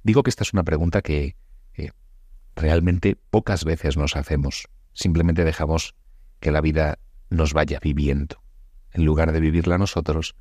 Digo 0.03 0.23
que 0.23 0.29
esta 0.29 0.43
es 0.43 0.53
una 0.53 0.63
pregunta 0.63 1.01
que 1.01 1.35
realmente 2.57 3.15
pocas 3.29 3.63
veces 3.63 3.97
nos 3.97 4.15
hacemos. 4.15 4.67
Simplemente 4.93 5.43
dejamos 5.43 5.95
que 6.39 6.51
la 6.51 6.61
vida 6.61 6.99
nos 7.29 7.53
vaya 7.53 7.79
viviendo. 7.79 8.41
En 8.91 9.05
lugar 9.05 9.31
de 9.31 9.39
vivirla 9.39 9.77
nosotros, 9.77 10.35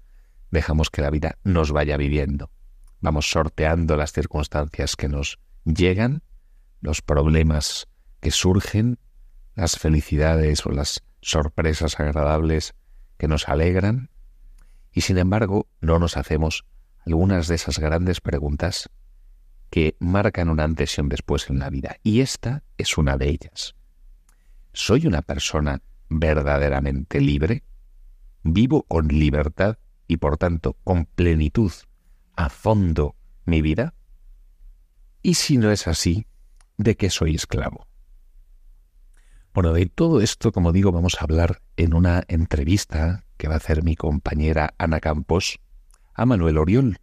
dejamos 0.51 0.91
que 0.91 1.03
la 1.03 1.11
vida 1.11 1.39
nos 1.45 1.73
vaya 1.73 1.97
viviendo. 1.97 2.51
Vamos 3.01 3.31
sorteando 3.31 3.97
las 3.97 4.13
circunstancias 4.13 4.97
que 4.97 5.09
nos 5.09 5.39
llegan, 5.65 6.23
los 6.81 7.03
problemas 7.03 7.87
que 8.21 8.31
surgen, 8.31 8.99
las 9.57 9.79
felicidades 9.79 10.65
o 10.67 10.71
las 10.71 11.03
sorpresas 11.21 11.99
agradables 11.99 12.75
que 13.19 13.27
nos 13.27 13.49
alegran, 13.49 14.11
y 14.93 15.01
sin 15.01 15.19
embargo 15.19 15.67
no 15.81 15.99
nos 15.99 16.17
hacemos 16.17 16.65
algunas 17.05 17.49
de 17.49 17.57
esas 17.57 17.79
grandes 17.79 18.21
preguntas 18.21 18.91
que 19.71 19.97
marcan 19.99 20.49
un 20.49 20.61
antes 20.61 20.97
y 20.97 21.01
un 21.01 21.09
después 21.09 21.51
en 21.51 21.59
la 21.59 21.71
vida. 21.71 21.97
Y 22.03 22.21
esta 22.21 22.63
es 22.77 22.97
una 22.99 23.17
de 23.17 23.29
ellas. 23.29 23.75
¿Soy 24.73 25.07
una 25.07 25.23
persona 25.23 25.83
verdaderamente 26.09 27.21
libre? 27.21 27.65
¿Vivo 28.43 28.83
con 28.83 29.09
libertad 29.09 29.79
y 30.07 30.19
por 30.19 30.37
tanto 30.37 30.75
con 30.85 31.07
plenitud 31.07 31.73
a 32.37 32.49
fondo 32.49 33.17
mi 33.45 33.63
vida? 33.63 33.95
Y 35.23 35.35
si 35.35 35.57
no 35.57 35.71
es 35.71 35.89
así, 35.89 36.27
¿de 36.77 36.97
qué 36.97 37.11
soy 37.11 37.35
esclavo? 37.35 37.89
Bueno, 39.57 39.73
de 39.73 39.87
todo 39.87 40.21
esto, 40.21 40.53
como 40.53 40.71
digo, 40.71 40.93
vamos 40.93 41.17
a 41.19 41.25
hablar 41.25 41.63
en 41.79 41.95
una 41.95 42.25
entrevista 42.29 43.25
que 43.39 43.49
va 43.49 43.55
a 43.55 43.57
hacer 43.57 43.83
mi 43.83 43.97
compañera 43.97 44.75
Ana 44.77 45.01
Campos 45.01 45.61
a 46.13 46.27
Manuel 46.27 46.59
Oriol, 46.59 46.99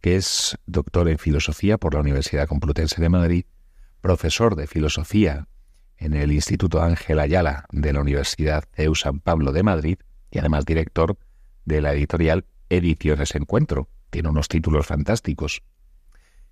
que 0.00 0.16
es 0.16 0.58
doctor 0.66 1.08
en 1.08 1.18
filosofía 1.18 1.78
por 1.78 1.94
la 1.94 2.00
Universidad 2.00 2.48
Complutense 2.48 3.00
de 3.00 3.08
Madrid, 3.08 3.44
profesor 4.00 4.56
de 4.56 4.66
filosofía 4.66 5.46
en 5.96 6.14
el 6.14 6.32
Instituto 6.32 6.82
Ángel 6.82 7.20
Ayala 7.20 7.66
de 7.70 7.92
la 7.92 8.00
Universidad 8.00 8.64
EU 8.74 8.96
San 8.96 9.20
Pablo 9.20 9.52
de 9.52 9.62
Madrid 9.62 9.98
y 10.32 10.40
además 10.40 10.64
director 10.64 11.16
de 11.64 11.80
la 11.80 11.92
editorial 11.92 12.44
Ediciones 12.70 13.36
Encuentro. 13.36 13.88
Tiene 14.10 14.30
unos 14.30 14.48
títulos 14.48 14.84
fantásticos. 14.84 15.62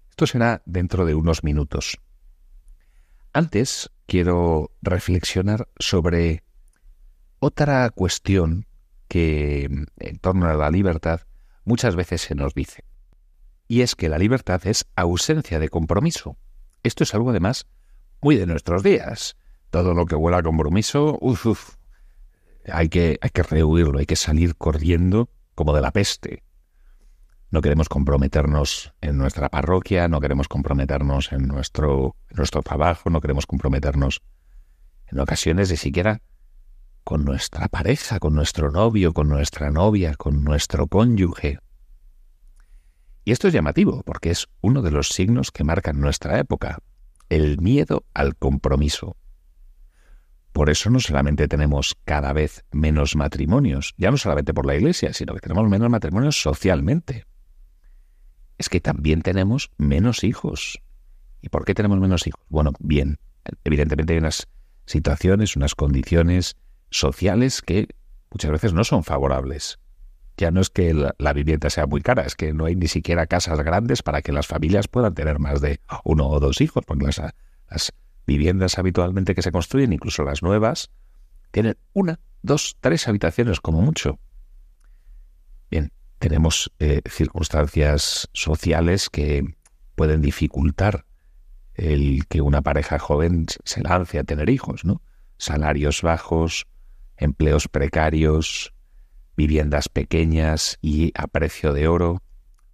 Esto 0.09 0.25
será 0.29 0.63
dentro 0.67 1.05
de 1.05 1.17
unos 1.17 1.43
minutos. 1.43 1.99
Antes 3.33 3.91
quiero 4.13 4.71
reflexionar 4.83 5.69
sobre 5.79 6.45
otra 7.39 7.89
cuestión 7.89 8.67
que 9.09 9.87
en 9.97 10.19
torno 10.19 10.51
a 10.51 10.53
la 10.53 10.71
libertad 10.71 11.23
muchas 11.65 11.97
veces 11.97 12.21
se 12.21 12.35
nos 12.35 12.53
dice. 12.53 12.85
Y 13.69 13.81
es 13.81 13.95
que 13.95 14.11
la 14.11 14.19
libertad 14.19 14.61
es 14.67 14.85
ausencia 14.97 15.59
de 15.59 15.71
compromiso. 15.71 16.37
Esto 16.83 17.05
es 17.05 17.15
algo 17.15 17.31
además 17.31 17.69
muy 18.21 18.37
de 18.37 18.45
nuestros 18.45 18.83
días. 18.83 19.39
Todo 19.71 19.95
lo 19.95 20.05
que 20.05 20.15
huela 20.15 20.41
a 20.41 20.43
compromiso, 20.43 21.17
uf, 21.23 21.77
hay 22.71 22.91
que, 22.91 23.19
hay 23.23 23.31
que 23.31 23.43
rehuirlo, 23.43 23.99
hay 23.99 24.05
que 24.05 24.17
salir 24.17 24.57
corriendo 24.57 25.31
como 25.55 25.75
de 25.75 25.81
la 25.81 25.91
peste. 25.91 26.43
No 27.53 27.61
queremos 27.61 27.91
comprometernos 27.91 28.95
en 29.03 29.19
nuestra 29.19 29.51
parroquia, 29.51 30.09
no 30.09 30.21
queremos 30.21 30.49
comprometernos 30.49 31.33
en 31.33 31.47
nuestro, 31.47 32.17
nuestro 32.31 32.63
trabajo, 32.63 33.11
no 33.11 33.21
queremos 33.21 33.45
comprometernos 33.45 34.23
en 35.09 35.21
ocasiones 35.21 35.71
ni 35.71 35.77
siquiera 35.77 36.23
con 37.05 37.27
nuestra 37.27 37.69
pareja, 37.69 38.21
con 38.21 38.35
nuestro 38.35 38.71
novio, 38.71 39.13
con 39.13 39.29
nuestra 39.29 39.71
novia, 39.71 40.15
con 40.15 40.45
nuestro 40.45 40.87
cónyuge. 40.87 41.59
Y 43.27 43.33
esto 43.33 43.49
es 43.49 43.53
llamativo 43.53 44.03
porque 44.03 44.31
es 44.31 44.49
uno 44.63 44.81
de 44.81 44.91
los 44.91 45.09
signos 45.09 45.51
que 45.51 45.63
marcan 45.63 46.01
nuestra 46.01 46.39
época, 46.39 46.79
el 47.29 47.61
miedo 47.61 48.07
al 48.15 48.35
compromiso. 48.35 49.15
Por 50.53 50.71
eso 50.71 50.89
no 50.89 51.01
solamente 51.01 51.49
tenemos 51.49 51.99
cada 52.07 52.33
vez 52.33 52.65
menos 52.73 53.15
matrimonios, 53.15 53.93
ya 53.99 54.11
no 54.11 54.17
solamente 54.17 54.55
por 54.55 54.65
la 54.65 54.75
Iglesia, 54.75 55.13
sino 55.13 55.35
que 55.35 55.41
tenemos 55.41 55.69
menos 55.69 55.91
matrimonios 55.91 56.41
socialmente. 56.41 57.27
Es 58.63 58.69
que 58.69 58.81
también 58.81 59.23
tenemos 59.23 59.73
menos 59.77 60.23
hijos. 60.23 60.81
¿Y 61.41 61.49
por 61.49 61.65
qué 61.65 61.75
tenemos 61.75 61.99
menos 61.99 62.29
hijos? 62.29 62.41
Bueno, 62.49 62.71
bien, 62.79 63.19
evidentemente 63.65 64.13
hay 64.13 64.21
unas 64.21 64.47
situaciones, 64.87 65.57
unas 65.57 65.75
condiciones 65.75 66.57
sociales 66.89 67.61
que 67.61 67.89
muchas 68.31 68.53
veces 68.53 68.73
no 68.73 68.85
son 68.85 69.03
favorables. 69.03 69.81
Ya 70.37 70.53
no 70.53 70.61
es 70.61 70.71
que 70.71 70.95
la, 70.95 71.33
vivienda 71.33 71.71
sea 71.71 71.89
muy 71.89 72.03
cara, 72.03 72.23
es 72.23 72.37
que 72.37 72.53
no 72.53 72.67
hay 72.67 72.77
ni 72.77 72.87
siquiera 72.87 73.27
casas 73.27 73.59
grandes 73.63 74.05
para 74.05 74.23
que 74.23 74.31
las 74.31 74.47
familias 74.47 74.87
puedan 74.87 75.15
tener 75.15 75.41
más 75.41 75.61
de 75.61 75.81
uno 76.05 76.29
o 76.29 76.39
dos 76.39 76.61
hijos, 76.61 76.85
porque 76.87 77.07
las, 77.07 77.21
las 77.69 77.93
viviendas 78.29 78.79
habitualmente 78.79 79.35
que 79.35 79.43
se 79.43 79.51
construyen, 79.51 79.93
incluso 79.93 80.23
las 80.23 80.41
nuevas, 80.45 80.93
tienen 81.51 81.77
una, 81.95 82.21
dos, 82.43 82.77
tres 82.79 83.09
habitaciones 83.09 83.61
como 83.61 83.83
mucho. 83.83 84.21
Bien, 85.69 85.91
tenemos 86.23 86.73
eh, 86.79 87.01
circunstancias 87.11 88.29
sociales 88.33 89.11
que 89.11 89.57
pueden 89.97 90.23
dificultar 90.23 91.05
el 91.75 92.29
que 92.29 92.41
una 92.41 92.63
pareja 92.63 93.01
joven 93.01 93.47
se 93.65 93.83
lance 93.83 94.21
a 94.21 94.25
tener 94.25 94.49
hijos, 94.49 94.85
¿no? 94.85 95.03
Salarios 95.37 96.03
bajos, 96.03 96.69
empleos 97.17 97.67
precarios, 97.67 98.73
viviendas 99.37 99.89
pequeñas 99.89 100.79
y 100.81 101.11
a 101.17 101.27
precio 101.27 101.73
de 101.73 101.89
oro, 101.89 102.23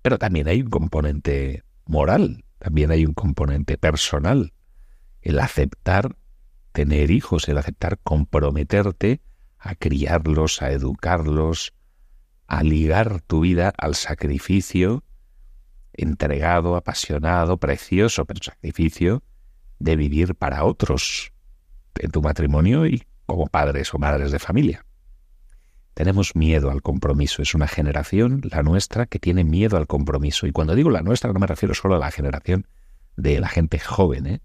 pero 0.03 0.19
también 0.19 0.47
hay 0.47 0.61
un 0.61 0.69
componente 0.69 1.65
moral, 1.87 2.45
también 2.59 2.91
hay 2.91 3.07
un 3.07 3.15
componente 3.15 3.79
personal 3.79 4.53
el 5.23 5.41
aceptar 5.41 6.17
tener 6.73 7.11
hijos, 7.11 7.49
el 7.49 7.57
aceptar 7.57 7.99
comprometerte 8.01 9.23
a 9.59 9.75
criarlos, 9.75 10.61
a 10.61 10.71
educarlos, 10.71 11.73
a 12.49 12.63
ligar 12.63 13.21
tu 13.21 13.41
vida 13.41 13.73
al 13.77 13.95
sacrificio 13.95 15.05
entregado, 15.93 16.77
apasionado, 16.77 17.59
precioso, 17.59 18.25
pero 18.25 18.41
sacrificio 18.43 19.23
de 19.79 19.97
vivir 19.97 20.35
para 20.35 20.65
otros 20.65 21.33
en 21.97 22.11
tu 22.11 22.23
matrimonio 22.23 22.87
y 22.87 23.05
como 23.27 23.47
padres 23.47 23.93
o 23.93 23.99
madres 23.99 24.33
de 24.33 24.39
familia. 24.39 24.85
Tenemos 25.95 26.37
miedo 26.37 26.71
al 26.71 26.81
compromiso. 26.81 27.43
Es 27.43 27.55
una 27.55 27.67
generación, 27.67 28.41
la 28.45 28.63
nuestra, 28.63 29.07
que 29.07 29.19
tiene 29.19 29.45
miedo 29.45 29.77
al 29.77 29.89
compromiso. 29.89 30.47
Y 30.47 30.53
cuando 30.53 30.75
digo 30.75 30.91
la 30.91 31.03
nuestra 31.03 31.33
no 31.33 31.41
me 31.41 31.47
refiero 31.47 31.75
solo 31.75 31.97
a 31.97 31.99
la 31.99 32.11
generación 32.11 32.67
de 33.17 33.41
la 33.41 33.49
gente 33.49 33.79
joven, 33.79 34.27
¿eh? 34.27 34.41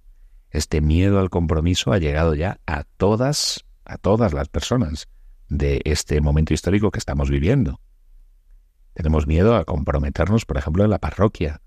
Este 0.50 0.82
miedo 0.82 1.20
al 1.20 1.30
compromiso 1.30 1.94
ha 1.94 2.00
llegado 2.00 2.36
ya 2.36 2.60
a 2.68 2.84
todas, 2.84 3.66
a 3.86 3.98
todas 3.98 4.34
las 4.34 4.50
personas 4.50 5.08
de 5.50 5.82
este 5.86 6.22
momento 6.22 6.54
histórico 6.54 6.92
que 6.92 7.00
estamos 7.00 7.30
viviendo. 7.30 7.80
Tenemos 8.94 9.28
miedo 9.28 9.56
a 9.56 9.66
comprometernos, 9.66 10.46
por 10.46 10.58
ejemplo, 10.58 10.84
en 10.84 10.90
la 10.90 11.00
parroquia, 11.00 11.62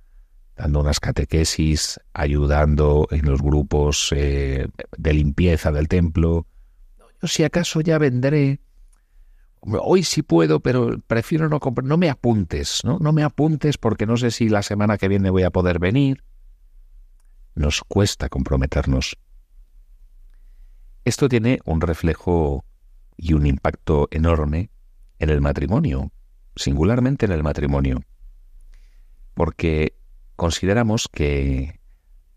dando 0.56 0.80
unas 0.80 1.00
catequesis, 1.00 2.00
ayudando 2.14 3.08
en 3.10 3.26
los 3.26 3.42
grupos 3.42 4.12
eh, 4.16 4.68
de 4.96 5.12
limpieza 5.12 5.72
del 5.72 5.88
templo. 5.88 6.46
Yo 7.20 7.28
si 7.28 7.44
acaso 7.44 7.80
ya 7.80 7.98
vendré. 7.98 8.60
Hoy 9.60 10.04
sí 10.04 10.22
puedo, 10.22 10.60
pero 10.60 11.00
prefiero 11.06 11.48
no 11.48 11.58
No 11.82 11.96
me 11.96 12.08
apuntes, 12.08 12.82
¿no? 12.84 12.98
No 13.00 13.12
me 13.12 13.24
apuntes 13.24 13.78
porque 13.78 14.06
no 14.06 14.16
sé 14.16 14.30
si 14.30 14.48
la 14.48 14.62
semana 14.62 14.96
que 14.96 15.08
viene 15.08 15.30
voy 15.30 15.42
a 15.42 15.50
poder 15.50 15.80
venir 15.80 16.22
nos 17.56 17.80
cuesta 17.80 18.28
comprometernos. 18.28 19.16
Esto 21.04 21.28
tiene 21.28 21.58
un 21.64 21.80
reflejo 21.80 22.64
y 23.16 23.32
un 23.32 23.46
impacto 23.46 24.08
enorme 24.10 24.70
en 25.18 25.30
el 25.30 25.40
matrimonio, 25.40 26.12
singularmente 26.56 27.26
en 27.26 27.32
el 27.32 27.42
matrimonio, 27.42 28.02
porque 29.34 29.94
consideramos 30.34 31.08
que 31.12 31.78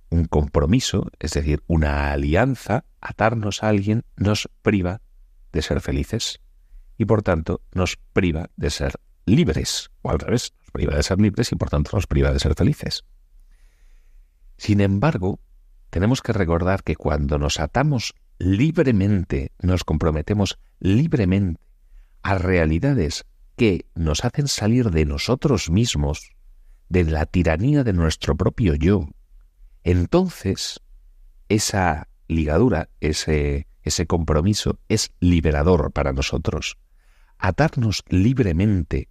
un 0.09 0.25
compromiso, 0.25 1.07
es 1.19 1.33
decir, 1.33 1.63
una 1.67 2.11
alianza, 2.11 2.85
atarnos 3.01 3.63
a 3.63 3.69
alguien, 3.69 4.03
nos 4.17 4.49
priva 4.61 5.01
de 5.51 5.61
ser 5.61 5.81
felices 5.81 6.41
y 6.97 7.05
por 7.05 7.23
tanto 7.23 7.61
nos 7.73 7.97
priva 8.13 8.49
de 8.57 8.69
ser 8.69 8.99
libres, 9.25 9.91
o 10.01 10.11
al 10.11 10.19
revés, 10.19 10.53
nos 10.59 10.71
priva 10.71 10.95
de 10.95 11.03
ser 11.03 11.19
libres 11.19 11.51
y 11.51 11.55
por 11.55 11.69
tanto 11.69 11.91
nos 11.93 12.07
priva 12.07 12.31
de 12.31 12.39
ser 12.39 12.55
felices. 12.55 13.05
Sin 14.57 14.81
embargo, 14.81 15.39
tenemos 15.89 16.21
que 16.21 16.33
recordar 16.33 16.83
que 16.83 16.95
cuando 16.95 17.37
nos 17.37 17.59
atamos 17.59 18.13
libremente, 18.37 19.51
nos 19.61 19.83
comprometemos 19.83 20.59
libremente 20.79 21.61
a 22.21 22.37
realidades 22.37 23.25
que 23.59 23.87
nos 23.93 24.23
hacen 24.23 24.47
salir 24.47 24.89
de 24.89 25.03
nosotros 25.03 25.69
mismos, 25.69 26.31
de 26.87 27.03
la 27.03 27.25
tiranía 27.25 27.83
de 27.83 27.91
nuestro 27.91 28.37
propio 28.37 28.73
yo, 28.73 29.09
entonces 29.83 30.79
esa 31.49 32.07
ligadura, 32.29 32.87
ese, 33.01 33.67
ese 33.83 34.07
compromiso 34.07 34.79
es 34.87 35.11
liberador 35.19 35.91
para 35.91 36.13
nosotros. 36.13 36.77
Atarnos 37.37 38.05
libremente 38.07 39.09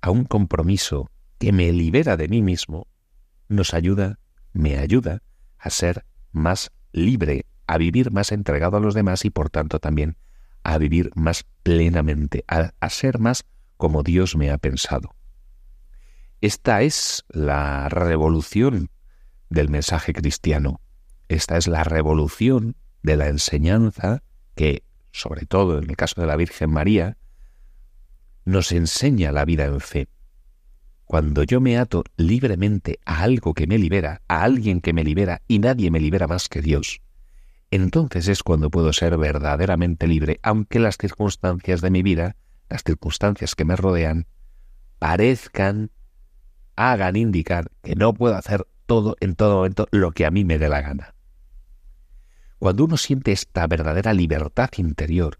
a 0.00 0.12
un 0.12 0.24
compromiso 0.24 1.10
que 1.40 1.50
me 1.50 1.72
libera 1.72 2.16
de 2.16 2.28
mí 2.28 2.42
mismo 2.42 2.86
nos 3.48 3.74
ayuda 3.74 4.20
me 4.52 4.78
ayuda 4.78 5.24
a 5.58 5.68
ser 5.68 6.04
más 6.30 6.70
libre, 6.92 7.44
a 7.66 7.76
vivir 7.76 8.12
más 8.12 8.30
entregado 8.30 8.76
a 8.76 8.80
los 8.80 8.94
demás 8.94 9.24
y 9.24 9.30
por 9.30 9.50
tanto 9.50 9.80
también 9.80 10.16
a 10.62 10.78
vivir 10.78 11.10
más 11.16 11.44
plenamente, 11.64 12.44
a, 12.46 12.70
a 12.78 12.88
ser 12.88 13.18
más 13.18 13.44
como 13.80 14.04
Dios 14.04 14.36
me 14.36 14.50
ha 14.50 14.58
pensado. 14.58 15.16
Esta 16.40 16.82
es 16.82 17.24
la 17.30 17.88
revolución 17.88 18.90
del 19.48 19.70
mensaje 19.70 20.12
cristiano. 20.12 20.80
Esta 21.28 21.56
es 21.56 21.66
la 21.66 21.82
revolución 21.82 22.76
de 23.02 23.16
la 23.16 23.28
enseñanza 23.28 24.22
que, 24.54 24.84
sobre 25.12 25.46
todo 25.46 25.78
en 25.78 25.88
el 25.88 25.96
caso 25.96 26.20
de 26.20 26.26
la 26.26 26.36
Virgen 26.36 26.70
María, 26.70 27.16
nos 28.44 28.70
enseña 28.70 29.32
la 29.32 29.46
vida 29.46 29.64
en 29.64 29.80
fe. 29.80 30.08
Cuando 31.06 31.42
yo 31.42 31.60
me 31.60 31.78
ato 31.78 32.04
libremente 32.16 33.00
a 33.06 33.22
algo 33.22 33.54
que 33.54 33.66
me 33.66 33.78
libera, 33.78 34.20
a 34.28 34.42
alguien 34.42 34.82
que 34.82 34.92
me 34.92 35.04
libera 35.04 35.40
y 35.48 35.58
nadie 35.58 35.90
me 35.90 36.00
libera 36.00 36.28
más 36.28 36.48
que 36.48 36.60
Dios, 36.60 37.00
entonces 37.70 38.28
es 38.28 38.42
cuando 38.42 38.70
puedo 38.70 38.92
ser 38.92 39.16
verdaderamente 39.16 40.06
libre, 40.06 40.38
aunque 40.42 40.78
las 40.80 40.98
circunstancias 40.98 41.80
de 41.80 41.90
mi 41.90 42.02
vida, 42.02 42.36
las 42.70 42.84
circunstancias 42.84 43.54
que 43.54 43.64
me 43.64 43.76
rodean, 43.76 44.26
parezcan, 44.98 45.90
hagan 46.76 47.16
indicar 47.16 47.70
que 47.82 47.96
no 47.96 48.14
puedo 48.14 48.36
hacer 48.36 48.66
todo 48.86 49.16
en 49.20 49.34
todo 49.34 49.56
momento 49.56 49.86
lo 49.90 50.12
que 50.12 50.24
a 50.24 50.30
mí 50.30 50.44
me 50.44 50.58
dé 50.58 50.68
la 50.68 50.80
gana. 50.80 51.14
Cuando 52.58 52.84
uno 52.84 52.96
siente 52.96 53.32
esta 53.32 53.66
verdadera 53.66 54.12
libertad 54.12 54.70
interior, 54.76 55.38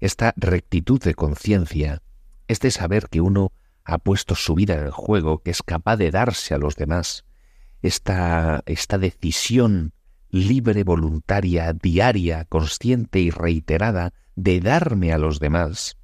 esta 0.00 0.32
rectitud 0.36 1.00
de 1.00 1.14
conciencia, 1.14 2.02
este 2.48 2.70
saber 2.70 3.08
que 3.08 3.20
uno 3.20 3.52
ha 3.84 3.98
puesto 3.98 4.34
su 4.34 4.54
vida 4.54 4.74
en 4.74 4.84
el 4.84 4.90
juego, 4.90 5.42
que 5.42 5.50
es 5.50 5.62
capaz 5.62 5.96
de 5.96 6.10
darse 6.10 6.54
a 6.54 6.58
los 6.58 6.76
demás, 6.76 7.24
esta, 7.82 8.62
esta 8.66 8.98
decisión 8.98 9.92
libre, 10.30 10.84
voluntaria, 10.84 11.72
diaria, 11.72 12.44
consciente 12.46 13.20
y 13.20 13.30
reiterada 13.30 14.14
de 14.34 14.60
darme 14.60 15.12
a 15.12 15.18
los 15.18 15.40
demás, 15.40 15.98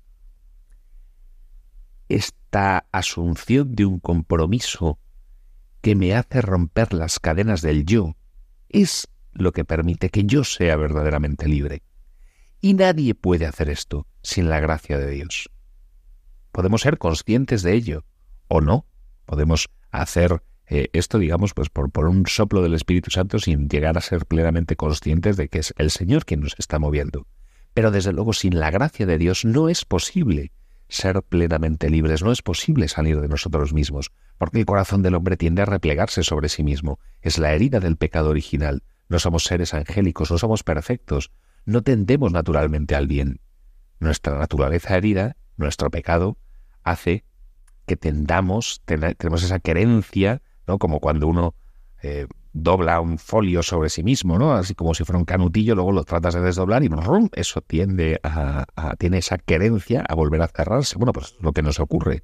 esta 2.09 2.87
asunción 2.92 3.75
de 3.75 3.85
un 3.85 4.01
compromiso 4.01 4.99
que 5.81 5.94
me 5.94 6.14
hace 6.14 6.40
romper 6.40 6.92
las 6.92 7.21
cadenas 7.21 7.62
del 7.62 7.85
yo, 7.85 8.16
es 8.68 9.09
lo 9.33 9.53
que 9.53 9.64
permite 9.64 10.11
que 10.11 10.25
yo 10.25 10.44
sea 10.44 10.77
verdaderamente 10.77 11.49
libre. 11.49 11.83
Y 12.61 12.75
nadie 12.75 13.14
puede 13.14 13.47
hacer 13.47 13.71
esto 13.71 14.07
sin 14.23 14.49
la 14.49 14.61
gracia 14.61 14.99
de 14.99 15.11
Dios. 15.11 15.51
Podemos 16.51 16.81
ser 16.83 16.99
conscientes 16.99 17.62
de 17.62 17.75
ello 17.75 18.05
o 18.49 18.61
no. 18.61 18.87
Podemos 19.27 19.68
hacer 19.90 20.42
eh, 20.66 20.88
esto, 20.92 21.18
digamos, 21.18 21.55
pues 21.55 21.68
por, 21.68 21.90
por 21.90 22.09
un 22.09 22.27
soplo 22.27 22.62
del 22.62 22.75
Espíritu 22.75 23.11
Santo 23.11 23.38
sin 23.38 23.68
llegar 23.68 23.97
a 23.97 24.01
ser 24.01 24.27
plenamente 24.27 24.77
conscientes 24.77 25.37
de 25.37 25.49
que 25.49 25.61
es 25.61 25.73
el 25.79 25.90
Señor 25.90 26.25
quien 26.25 26.40
nos 26.40 26.57
está 26.59 26.79
moviendo. 26.79 27.27
Pero 27.75 27.90
desde 27.90 28.12
luego 28.12 28.33
sin 28.33 28.59
la 28.59 28.71
gracia 28.71 29.07
de 29.07 29.18
Dios 29.18 29.44
no 29.44 29.68
es 29.68 29.85
posible 29.85 30.53
ser 30.88 31.22
plenamente 31.22 31.90
libres, 31.90 32.22
no 32.22 32.33
es 32.33 32.42
posible 32.42 32.88
salir 32.88 33.20
de 33.20 33.29
nosotros 33.29 33.72
mismos, 33.72 34.11
porque 34.38 34.61
el 34.61 34.66
corazón 34.66 35.03
del 35.03 35.14
hombre 35.14 35.37
tiende 35.37 35.62
a 35.62 35.66
replegarse 35.66 36.22
sobre 36.22 36.48
sí 36.48 36.62
mismo. 36.62 36.98
Es 37.20 37.38
la 37.38 37.53
herida 37.53 37.81
del 37.81 37.96
pecado 37.96 38.31
original. 38.31 38.83
No 39.09 39.18
somos 39.18 39.44
seres 39.44 39.74
angélicos, 39.74 40.31
no 40.31 40.38
somos 40.38 40.62
perfectos, 40.62 41.33
no 41.64 41.83
tendemos 41.83 42.33
naturalmente 42.33 42.94
al 42.94 43.07
bien. 43.07 43.40
Nuestra 44.01 44.38
naturaleza 44.38 44.96
herida 44.96 45.37
nuestro 45.59 45.90
pecado 45.90 46.38
hace 46.83 47.24
que 47.87 47.96
tendamos, 47.96 48.81
tenemos 48.85 49.42
esa 49.42 49.59
querencia, 49.59 50.40
¿no? 50.66 50.79
Como 50.79 51.01
cuando 51.01 51.27
uno 51.27 51.55
eh, 52.03 52.27
dobla 52.62 53.01
un 53.01 53.18
folio 53.18 53.62
sobre 53.62 53.88
sí 53.88 54.03
mismo, 54.03 54.38
¿no? 54.38 54.53
Así 54.53 54.75
como 54.75 54.94
si 54.94 55.05
fuera 55.05 55.18
un 55.18 55.25
canutillo, 55.25 55.75
luego 55.75 55.92
lo 55.92 56.05
tratas 56.05 56.35
de 56.35 56.40
desdoblar 56.40 56.83
y 56.85 56.90
eso 57.33 57.61
tiende 57.61 58.21
a, 58.23 58.66
tiene 58.99 59.18
esa 59.18 59.38
querencia 59.38 60.05
a 60.09 60.14
volver 60.14 60.42
a 60.42 60.49
cerrarse. 60.49 60.97
Bueno, 60.97 61.12
pues 61.12 61.35
lo 61.40 61.53
que 61.53 61.62
nos 61.62 61.81
ocurre. 61.81 62.23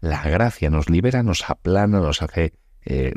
La 0.00 0.22
gracia 0.22 0.70
nos 0.70 0.90
libera, 0.90 1.22
nos 1.22 1.48
aplana, 1.48 2.00
nos 2.00 2.22
hace, 2.22 2.52
eh, 2.84 3.12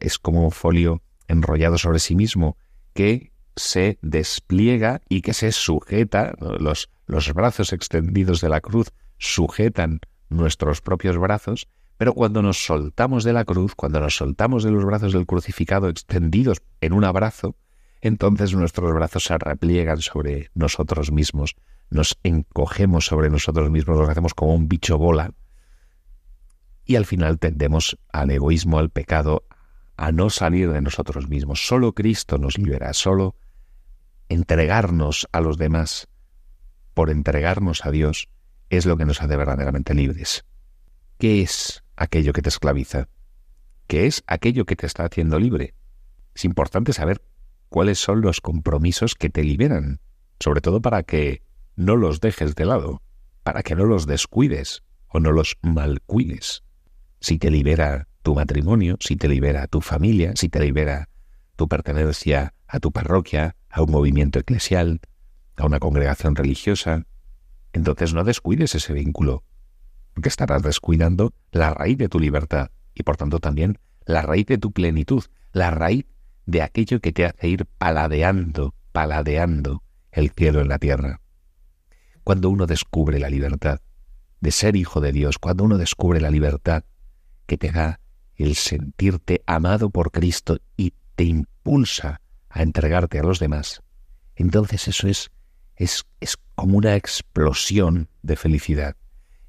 es 0.00 0.18
como 0.18 0.44
un 0.44 0.50
folio 0.50 1.02
enrollado 1.28 1.78
sobre 1.78 1.98
sí 1.98 2.16
mismo 2.16 2.56
que 2.94 3.32
se 3.54 3.98
despliega 4.02 5.00
y 5.08 5.22
que 5.22 5.34
se 5.34 5.52
sujeta, 5.52 6.32
los, 6.58 6.90
los 7.06 7.32
brazos 7.32 7.72
extendidos 7.72 8.40
de 8.40 8.48
la 8.48 8.60
cruz 8.60 8.88
sujetan 9.18 10.00
nuestros 10.28 10.80
propios 10.80 11.18
brazos, 11.18 11.68
pero 12.02 12.14
cuando 12.14 12.42
nos 12.42 12.64
soltamos 12.64 13.22
de 13.22 13.32
la 13.32 13.44
cruz, 13.44 13.76
cuando 13.76 14.00
nos 14.00 14.16
soltamos 14.16 14.64
de 14.64 14.72
los 14.72 14.84
brazos 14.84 15.12
del 15.12 15.24
crucificado 15.24 15.88
extendidos 15.88 16.60
en 16.80 16.94
un 16.94 17.04
abrazo, 17.04 17.54
entonces 18.00 18.52
nuestros 18.56 18.92
brazos 18.92 19.22
se 19.22 19.38
repliegan 19.38 19.98
sobre 19.98 20.50
nosotros 20.52 21.12
mismos, 21.12 21.54
nos 21.90 22.18
encogemos 22.24 23.06
sobre 23.06 23.30
nosotros 23.30 23.70
mismos, 23.70 23.98
nos 23.98 24.08
hacemos 24.08 24.34
como 24.34 24.52
un 24.52 24.66
bicho 24.66 24.98
bola, 24.98 25.30
y 26.84 26.96
al 26.96 27.06
final 27.06 27.38
tendemos 27.38 27.96
al 28.12 28.32
egoísmo, 28.32 28.80
al 28.80 28.90
pecado, 28.90 29.44
a 29.96 30.10
no 30.10 30.28
salir 30.28 30.72
de 30.72 30.80
nosotros 30.80 31.28
mismos. 31.28 31.68
Solo 31.68 31.92
Cristo 31.92 32.36
nos 32.36 32.58
libera, 32.58 32.94
solo 32.94 33.36
entregarnos 34.28 35.28
a 35.30 35.40
los 35.40 35.56
demás 35.56 36.08
por 36.94 37.10
entregarnos 37.10 37.86
a 37.86 37.92
Dios 37.92 38.28
es 38.70 38.86
lo 38.86 38.96
que 38.96 39.04
nos 39.04 39.22
hace 39.22 39.36
verdaderamente 39.36 39.94
libres. 39.94 40.44
¿Qué 41.18 41.42
es 41.42 41.81
aquello 41.96 42.32
que 42.32 42.42
te 42.42 42.48
esclaviza? 42.48 43.08
¿Qué 43.86 44.06
es 44.06 44.22
aquello 44.26 44.64
que 44.64 44.76
te 44.76 44.86
está 44.86 45.04
haciendo 45.04 45.38
libre? 45.38 45.74
Es 46.34 46.44
importante 46.44 46.92
saber 46.92 47.22
cuáles 47.68 47.98
son 47.98 48.20
los 48.20 48.40
compromisos 48.40 49.14
que 49.14 49.30
te 49.30 49.44
liberan, 49.44 50.00
sobre 50.40 50.60
todo 50.60 50.80
para 50.80 51.02
que 51.02 51.42
no 51.76 51.96
los 51.96 52.20
dejes 52.20 52.54
de 52.54 52.66
lado, 52.66 53.02
para 53.42 53.62
que 53.62 53.74
no 53.74 53.84
los 53.84 54.06
descuides 54.06 54.82
o 55.08 55.20
no 55.20 55.32
los 55.32 55.56
malcuides. 55.62 56.64
Si 57.20 57.38
te 57.38 57.50
libera 57.50 58.08
tu 58.22 58.34
matrimonio, 58.34 58.96
si 59.00 59.16
te 59.16 59.28
libera 59.28 59.66
tu 59.66 59.80
familia, 59.80 60.32
si 60.36 60.48
te 60.48 60.60
libera 60.60 61.08
tu 61.56 61.68
pertenencia 61.68 62.54
a 62.66 62.80
tu 62.80 62.92
parroquia, 62.92 63.56
a 63.68 63.82
un 63.82 63.90
movimiento 63.90 64.38
eclesial, 64.38 65.00
a 65.56 65.66
una 65.66 65.80
congregación 65.80 66.34
religiosa, 66.34 67.04
entonces 67.72 68.14
no 68.14 68.24
descuides 68.24 68.74
ese 68.74 68.92
vínculo, 68.92 69.44
porque 70.14 70.28
estarás 70.28 70.62
descuidando 70.62 71.32
la 71.50 71.74
raíz 71.74 71.98
de 71.98 72.08
tu 72.08 72.18
libertad 72.18 72.70
y 72.94 73.02
por 73.02 73.16
tanto 73.16 73.38
también 73.38 73.78
la 74.04 74.22
raíz 74.22 74.46
de 74.46 74.58
tu 74.58 74.72
plenitud, 74.72 75.24
la 75.52 75.70
raíz 75.70 76.06
de 76.46 76.62
aquello 76.62 77.00
que 77.00 77.12
te 77.12 77.24
hace 77.24 77.48
ir 77.48 77.66
paladeando, 77.78 78.74
paladeando 78.92 79.82
el 80.10 80.30
cielo 80.30 80.60
en 80.60 80.68
la 80.68 80.78
tierra. 80.78 81.20
Cuando 82.24 82.50
uno 82.50 82.66
descubre 82.66 83.18
la 83.18 83.30
libertad 83.30 83.80
de 84.40 84.50
ser 84.50 84.76
hijo 84.76 85.00
de 85.00 85.12
Dios, 85.12 85.38
cuando 85.38 85.64
uno 85.64 85.78
descubre 85.78 86.20
la 86.20 86.30
libertad 86.30 86.84
que 87.46 87.56
te 87.56 87.70
da 87.70 88.00
el 88.36 88.56
sentirte 88.56 89.42
amado 89.46 89.90
por 89.90 90.10
Cristo 90.10 90.58
y 90.76 90.94
te 91.14 91.24
impulsa 91.24 92.20
a 92.48 92.62
entregarte 92.62 93.18
a 93.18 93.22
los 93.22 93.38
demás, 93.38 93.82
entonces 94.34 94.88
eso 94.88 95.06
es 95.06 95.30
es, 95.76 96.04
como 96.54 96.78
una 96.78 96.96
explosión 96.96 98.08
de 98.22 98.36
felicidad. 98.36 98.96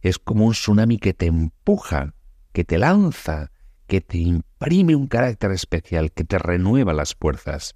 Es 0.03 0.19
como 0.19 0.45
un 0.45 0.51
tsunami 0.51 0.99
que 0.99 1.13
te 1.13 1.27
empuja, 1.27 2.13
que 2.51 2.65
te 2.65 2.77
lanza, 2.77 3.51
que 3.87 4.01
te 4.01 4.17
imprime 4.17 4.95
un 4.95 5.07
carácter 5.07 5.51
especial, 5.51 6.11
que 6.11 6.25
te 6.25 6.37
renueva 6.37 6.93
las 6.93 7.15
fuerzas, 7.15 7.75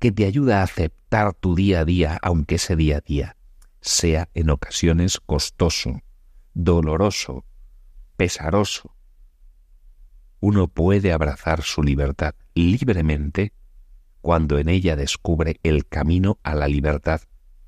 que 0.00 0.10
te 0.10 0.26
ayuda 0.26 0.60
a 0.60 0.64
aceptar 0.64 1.32
tu 1.32 1.54
día 1.54 1.80
a 1.80 1.84
día, 1.84 2.18
aunque 2.22 2.56
ese 2.56 2.74
día 2.74 2.96
a 2.96 3.00
día 3.00 3.36
sea 3.80 4.28
en 4.34 4.50
ocasiones 4.50 5.20
costoso, 5.20 6.02
doloroso, 6.54 7.44
pesaroso. 8.16 8.96
Uno 10.40 10.66
puede 10.66 11.12
abrazar 11.12 11.62
su 11.62 11.84
libertad 11.84 12.34
libremente 12.54 13.52
cuando 14.20 14.58
en 14.58 14.68
ella 14.68 14.96
descubre 14.96 15.60
el 15.62 15.86
camino 15.86 16.38
a 16.42 16.56
la 16.56 16.66
libertad 16.66 17.22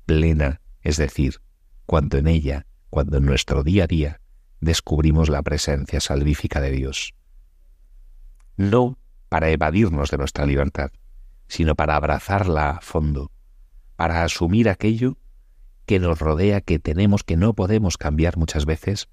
plena, 0.05 0.61
es 0.81 0.97
decir, 0.97 1.41
cuando 1.85 2.17
en 2.17 2.27
ella, 2.27 2.67
cuando 2.93 3.17
en 3.17 3.25
nuestro 3.25 3.63
día 3.63 3.85
a 3.85 3.87
día, 3.87 4.21
descubrimos 4.61 5.27
la 5.27 5.41
presencia 5.41 5.99
salvífica 5.99 6.61
de 6.61 6.69
Dios. 6.69 7.15
No 8.55 8.99
para 9.29 9.49
evadirnos 9.49 10.11
de 10.11 10.17
nuestra 10.19 10.45
libertad, 10.45 10.91
sino 11.47 11.73
para 11.73 11.95
abrazarla 11.95 12.69
a 12.69 12.81
fondo, 12.81 13.31
para 13.95 14.23
asumir 14.23 14.69
aquello 14.69 15.17
que 15.87 15.97
nos 15.97 16.19
rodea, 16.19 16.61
que 16.61 16.77
tenemos, 16.77 17.23
que 17.23 17.35
no 17.35 17.55
podemos 17.55 17.97
cambiar 17.97 18.37
muchas 18.37 18.67
veces, 18.67 19.09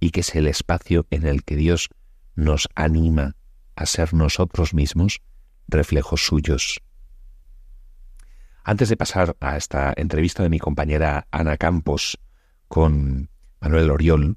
y 0.00 0.12
que 0.12 0.20
es 0.20 0.34
el 0.34 0.46
espacio 0.46 1.06
en 1.10 1.26
el 1.26 1.44
que 1.44 1.56
Dios 1.56 1.90
nos 2.36 2.68
anima 2.74 3.36
a 3.76 3.84
ser 3.84 4.14
nosotros 4.14 4.72
mismos 4.72 5.20
reflejos 5.68 6.24
suyos. 6.24 6.80
Antes 8.64 8.88
de 8.88 8.96
pasar 8.96 9.36
a 9.40 9.58
esta 9.58 9.92
entrevista 9.94 10.42
de 10.42 10.48
mi 10.48 10.58
compañera 10.58 11.26
Ana 11.30 11.58
Campos 11.58 12.18
con 12.70 13.28
Manuel 13.60 13.90
Oriol, 13.90 14.36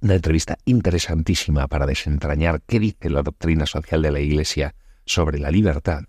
una 0.00 0.14
entrevista 0.16 0.58
interesantísima 0.64 1.68
para 1.68 1.86
desentrañar 1.86 2.60
qué 2.66 2.80
dice 2.80 3.08
la 3.08 3.22
doctrina 3.22 3.66
social 3.66 4.02
de 4.02 4.10
la 4.10 4.18
Iglesia 4.18 4.74
sobre 5.04 5.38
la 5.38 5.52
libertad, 5.52 6.02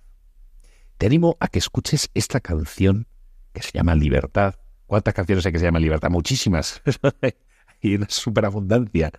te 0.98 1.06
animo 1.06 1.38
a 1.40 1.48
que 1.48 1.60
escuches 1.60 2.10
esta 2.16 2.40
canción 2.40 3.06
que 3.54 3.62
se 3.62 3.72
llama 3.72 3.94
Libertad, 3.94 4.56
¿Cuántas 4.88 5.14
canciones 5.14 5.46
hay 5.46 5.52
que 5.54 5.60
se 5.60 5.64
llaman 5.64 5.84
Libertad? 5.84 6.10
Muchísimas. 6.10 6.82
y 7.82 7.96
una 7.96 8.10
superabundancia. 8.10 9.12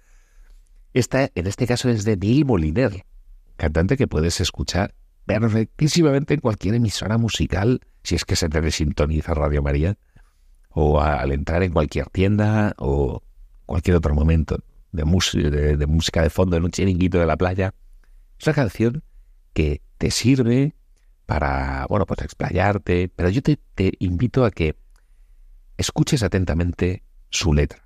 Esta, 0.93 1.31
en 1.35 1.47
este 1.47 1.67
caso, 1.67 1.89
es 1.89 2.05
de 2.05 2.19
Neil 2.19 2.45
Moliner, 2.45 3.07
cantante 3.57 3.97
que 3.97 4.07
puedes 4.09 4.39
escuchar 4.43 4.95
perfectísimamente 5.25 6.35
en 6.35 6.41
cualquier 6.41 6.75
emisora 6.75 7.17
musical, 7.17 7.81
si 8.03 8.17
es 8.17 8.27
que 8.27 8.37
se 8.37 8.51
te 8.51 8.61
desintoniza 8.61 9.33
Radio 9.33 9.63
María, 9.63 9.97
o 10.75 11.01
al 11.01 11.33
entrar 11.33 11.63
en 11.63 11.73
cualquier 11.73 12.09
tienda, 12.09 12.75
o 12.79 13.23
cualquier 13.67 13.97
otro 13.97 14.15
momento 14.15 14.59
de, 14.93 15.05
música 15.05 16.23
de 16.23 16.31
fondo 16.31 16.57
en 16.57 16.65
un 16.65 16.71
chiringuito 16.71 17.19
de 17.19 17.27
la 17.27 17.37
playa. 17.37 17.75
Es 18.39 18.47
una 18.47 18.55
canción 18.55 19.03
que 19.53 19.83
te 19.99 20.11
sirve 20.11 20.75
para, 21.27 21.87
bueno, 21.89 22.07
pues 22.07 22.21
explayarte, 22.23 23.11
pero 23.15 23.29
yo 23.29 23.43
te, 23.43 23.59
te 23.75 23.93
invito 23.99 24.45
a 24.45 24.51
que 24.51 24.77
escuches 25.77 26.23
atentamente 26.23 27.03
su 27.31 27.55
letra. 27.55 27.83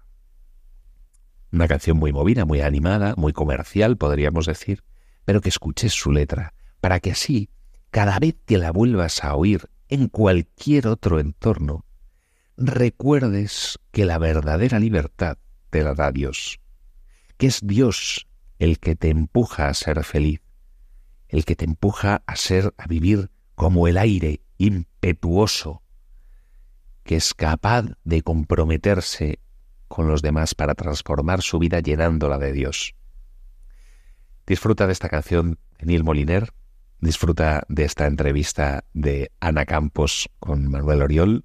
Una 1.53 1.69
canción 1.69 1.97
muy 1.97 2.13
movida, 2.13 2.45
muy 2.45 2.61
animada, 2.61 3.15
muy 3.17 3.33
comercial, 3.33 3.97
podríamos 3.97 4.47
decir, 4.47 4.83
pero 5.25 5.41
que 5.41 5.49
escuches 5.49 5.93
su 5.93 6.13
letra, 6.13 6.55
para 6.81 7.01
que 7.01 7.13
así, 7.13 7.49
cada 7.91 8.19
vez 8.19 8.35
que 8.45 8.59
la 8.59 8.73
vuelvas 8.73 9.25
a 9.25 9.35
oír 9.35 9.69
en 9.89 10.09
cualquier 10.09 10.89
otro 10.89 11.21
entorno, 11.21 11.86
recuerdes 12.57 13.79
que 13.91 14.05
la 14.05 14.19
verdadera 14.19 14.79
libertad 14.79 15.39
te 15.71 15.83
la 15.83 15.95
da 15.95 16.11
Dios, 16.13 16.61
que 17.37 17.47
es 17.49 17.61
Dios 17.63 18.27
el 18.59 18.79
que 18.79 18.97
te 18.97 19.11
empuja 19.11 19.69
a 19.69 19.75
ser 19.75 20.03
feliz, 20.05 20.41
el 21.29 21.45
que 21.45 21.57
te 21.57 21.65
empuja 21.65 22.23
a 22.27 22.37
ser, 22.37 22.73
a 22.79 22.87
vivir 22.87 23.31
como 23.55 23.89
el 23.89 23.99
aire 23.99 24.41
impetuoso, 24.59 25.83
que 27.05 27.17
es 27.17 27.35
capaz 27.35 27.85
de 28.05 28.23
comprometerse 28.23 29.39
con 29.89 30.09
los 30.09 30.23
demás 30.23 30.55
para 30.55 30.75
transformar 30.75 31.43
su 31.43 31.59
vida 31.59 31.81
llenándola 31.81 32.39
de 32.39 32.53
Dios. 32.53 32.95
Disfruta 34.47 34.87
de 34.87 34.93
esta 34.93 35.09
canción 35.09 35.59
de 35.79 35.87
Neil 35.87 36.05
Moliner, 36.05 36.53
disfruta 37.01 37.65
de 37.69 37.85
esta 37.85 38.07
entrevista 38.07 38.85
de 38.95 39.31
Ana 39.41 39.67
Campos 39.67 40.31
con 40.39 40.71
Manuel 40.71 41.03
Oriol 41.03 41.45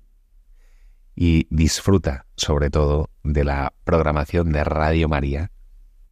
y 1.23 1.45
disfruta 1.51 2.25
sobre 2.35 2.71
todo 2.71 3.11
de 3.23 3.43
la 3.43 3.73
programación 3.83 4.51
de 4.51 4.63
Radio 4.63 5.07
María 5.07 5.51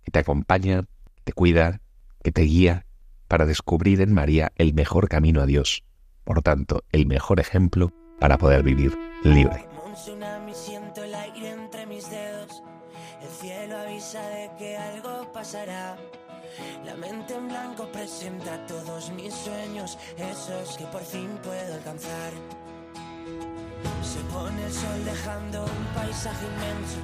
que 0.04 0.12
te 0.12 0.20
acompaña, 0.20 0.84
te 1.24 1.34
cuida, 1.34 1.82
que 2.22 2.32
te 2.32 2.44
guía 2.44 2.86
para 3.28 3.48
descubrir 3.48 4.02
en 4.02 4.14
María 4.14 4.52
el 4.54 4.76
mejor 4.76 5.10
camino 5.10 5.42
a 5.42 5.48
Dios, 5.48 5.84
por 6.24 6.44
tanto, 6.44 6.84
el 6.92 7.08
mejor 7.08 7.40
ejemplo 7.40 7.92
para 8.20 8.38
poder 8.38 8.62
vivir 8.62 8.96
libre. 9.24 9.66
De 14.14 14.50
que 14.60 14.78
algo 14.78 15.32
pasará. 15.34 15.98
La 16.86 16.96
mente 16.96 17.34
en 17.34 17.48
blanco 17.48 17.92
presenta 17.92 18.66
todos 18.68 19.12
mis 19.12 19.34
sueños, 19.34 19.98
esos 20.18 20.78
que 20.78 20.86
por 20.86 21.02
fin 21.02 21.30
puedo 21.44 21.74
alcanzar. 21.74 22.32
Se 24.04 24.20
pone 24.34 24.66
el 24.66 24.74
sol 24.74 25.06
dejando 25.06 25.64
un 25.64 25.86
paisaje 25.96 26.46
inmenso, 26.46 27.00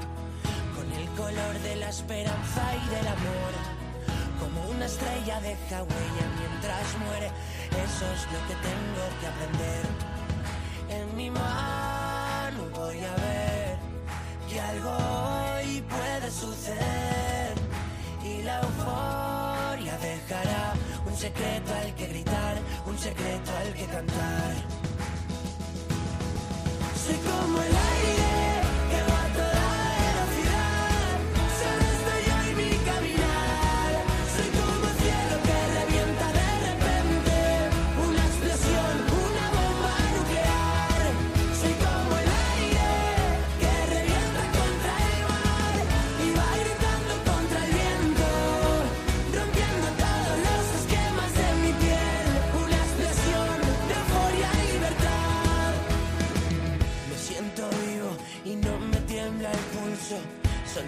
con 0.75 0.91
el 0.91 1.07
color 1.11 1.59
de 1.61 1.75
la 1.77 1.89
esperanza 1.89 2.61
y 2.75 2.95
del 2.95 3.07
amor. 3.07 3.53
Como 4.39 4.69
una 4.69 4.85
estrella 4.85 5.39
deja 5.41 5.83
huella 5.83 6.25
mientras 6.39 6.97
muere, 7.05 7.31
eso 7.85 8.05
es 8.15 8.23
lo 8.33 8.39
que 8.47 8.55
tengo 8.69 9.03
que 9.19 9.27
aprender. 9.27 9.85
En 10.89 11.15
mi 11.17 11.29
mano 11.29 12.69
voy 12.75 12.99
a 12.99 13.15
ver 13.15 13.77
que 14.49 14.59
algo 14.59 14.91
hoy 14.91 15.81
puede 15.81 16.31
suceder 16.31 17.53
y 18.23 18.43
la 18.43 18.61
euforia 18.61 19.97
dejará 19.97 20.73
un 21.05 21.15
secreto 21.15 21.73
al 21.73 21.95
que 21.95 22.07
gritar, 22.07 22.57
un 22.85 22.97
secreto 22.97 23.51
al 23.61 23.73
que 23.73 23.85
cantar. 23.85 24.84
Soy 27.05 27.17
como 27.17 27.61
el 27.61 27.67
aire. 27.67 28.24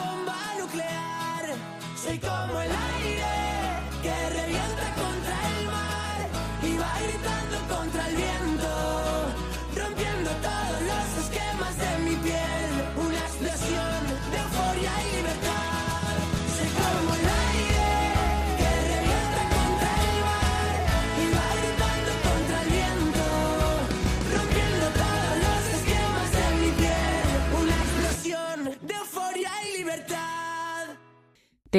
bomba 0.00 0.38
nuclear. 0.58 1.44
Soy 2.02 2.18
como 2.18 2.60
el 2.60 2.70
aire 2.70 3.34
que 4.02 4.14
revienta 4.38 4.86
contra 5.00 5.34
el 5.50 5.66
mar 5.66 6.18
y 6.62 6.76
va 6.82 6.92
gritando 7.06 7.56
contra 7.74 8.08
el 8.08 8.16
viento. 8.16 8.59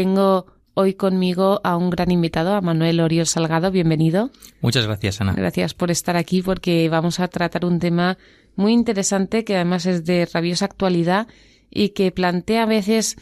Tengo 0.01 0.47
hoy 0.73 0.95
conmigo 0.95 1.61
a 1.63 1.77
un 1.77 1.91
gran 1.91 2.09
invitado, 2.09 2.55
a 2.55 2.61
Manuel 2.61 3.01
Oriol 3.01 3.27
Salgado. 3.27 3.69
Bienvenido. 3.69 4.31
Muchas 4.59 4.87
gracias, 4.87 5.21
Ana. 5.21 5.33
Gracias 5.33 5.75
por 5.75 5.91
estar 5.91 6.17
aquí 6.17 6.41
porque 6.41 6.89
vamos 6.89 7.19
a 7.19 7.27
tratar 7.27 7.65
un 7.65 7.77
tema 7.77 8.17
muy 8.55 8.73
interesante 8.73 9.45
que 9.45 9.53
además 9.53 9.85
es 9.85 10.03
de 10.03 10.25
rabiosa 10.25 10.65
actualidad 10.65 11.27
y 11.69 11.89
que 11.89 12.11
plantea 12.11 12.63
a 12.63 12.65
veces 12.65 13.15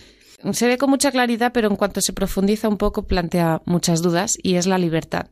se 0.53 0.67
ve 0.67 0.77
con 0.77 0.89
mucha 0.89 1.11
claridad, 1.11 1.51
pero 1.53 1.67
en 1.67 1.75
cuanto 1.75 1.99
se 1.99 2.13
profundiza 2.13 2.69
un 2.69 2.77
poco 2.77 3.05
plantea 3.05 3.61
muchas 3.65 4.01
dudas 4.01 4.37
y 4.41 4.55
es 4.55 4.65
la 4.65 4.77
libertad. 4.77 5.25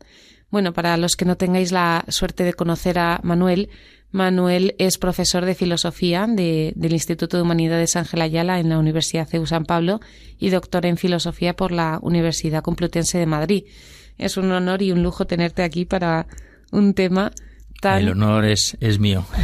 Bueno, 0.51 0.73
para 0.73 0.97
los 0.97 1.15
que 1.15 1.23
no 1.23 1.37
tengáis 1.37 1.71
la 1.71 2.03
suerte 2.09 2.43
de 2.43 2.55
conocer 2.55 2.99
a 2.99 3.21
Manuel, 3.23 3.69
Manuel 4.11 4.75
es 4.79 4.97
profesor 4.97 5.45
de 5.45 5.53
filosofía 5.55 6.25
del 6.27 6.93
Instituto 6.93 7.37
de 7.37 7.43
Humanidades 7.43 7.95
Ángel 7.95 8.21
Ayala 8.21 8.59
en 8.59 8.69
la 8.69 8.79
Universidad 8.79 9.27
CEU 9.27 9.45
San 9.45 9.65
Pablo 9.65 9.99
y 10.39 10.49
doctor 10.49 10.85
en 10.85 10.97
filosofía 10.97 11.55
por 11.55 11.71
la 11.71 11.99
Universidad 12.01 12.63
Complutense 12.63 13.17
de 13.17 13.25
Madrid. 13.25 13.65
Es 14.17 14.37
un 14.37 14.51
honor 14.51 14.81
y 14.81 14.91
un 14.91 15.03
lujo 15.03 15.27
tenerte 15.27 15.63
aquí 15.63 15.85
para 15.85 16.27
un 16.71 16.93
tema 16.93 17.31
el 17.83 18.09
honor 18.09 18.45
es, 18.45 18.77
es 18.79 18.99
mío. 18.99 19.25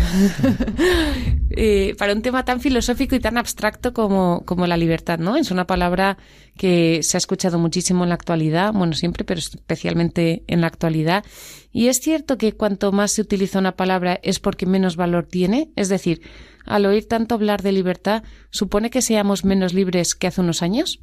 Eh, 1.55 1.93
para 1.99 2.13
un 2.13 2.23
tema 2.23 2.43
tan 2.45 2.61
filosófico 2.61 3.13
y 3.13 3.19
tan 3.19 3.37
abstracto 3.37 3.93
como, 3.93 4.43
como 4.43 4.65
la 4.65 4.75
libertad, 4.75 5.19
¿no? 5.19 5.35
Es 5.35 5.51
una 5.51 5.67
palabra 5.67 6.17
que 6.57 7.01
se 7.03 7.15
ha 7.15 7.19
escuchado 7.19 7.59
muchísimo 7.59 8.01
en 8.01 8.09
la 8.09 8.15
actualidad, 8.15 8.73
bueno, 8.73 8.93
siempre, 8.93 9.23
pero 9.23 9.37
especialmente 9.37 10.43
en 10.47 10.61
la 10.61 10.67
actualidad. 10.67 11.23
Y 11.71 11.89
es 11.89 11.99
cierto 11.99 12.39
que 12.39 12.53
cuanto 12.53 12.91
más 12.91 13.11
se 13.11 13.21
utiliza 13.21 13.59
una 13.59 13.75
palabra 13.75 14.19
es 14.23 14.39
porque 14.39 14.65
menos 14.65 14.95
valor 14.95 15.27
tiene. 15.27 15.69
Es 15.75 15.89
decir, 15.89 16.21
al 16.65 16.87
oír 16.87 17.07
tanto 17.07 17.35
hablar 17.35 17.61
de 17.61 17.71
libertad, 17.71 18.23
¿supone 18.49 18.89
que 18.89 19.03
seamos 19.03 19.45
menos 19.45 19.75
libres 19.75 20.15
que 20.15 20.25
hace 20.25 20.41
unos 20.41 20.63
años? 20.63 21.01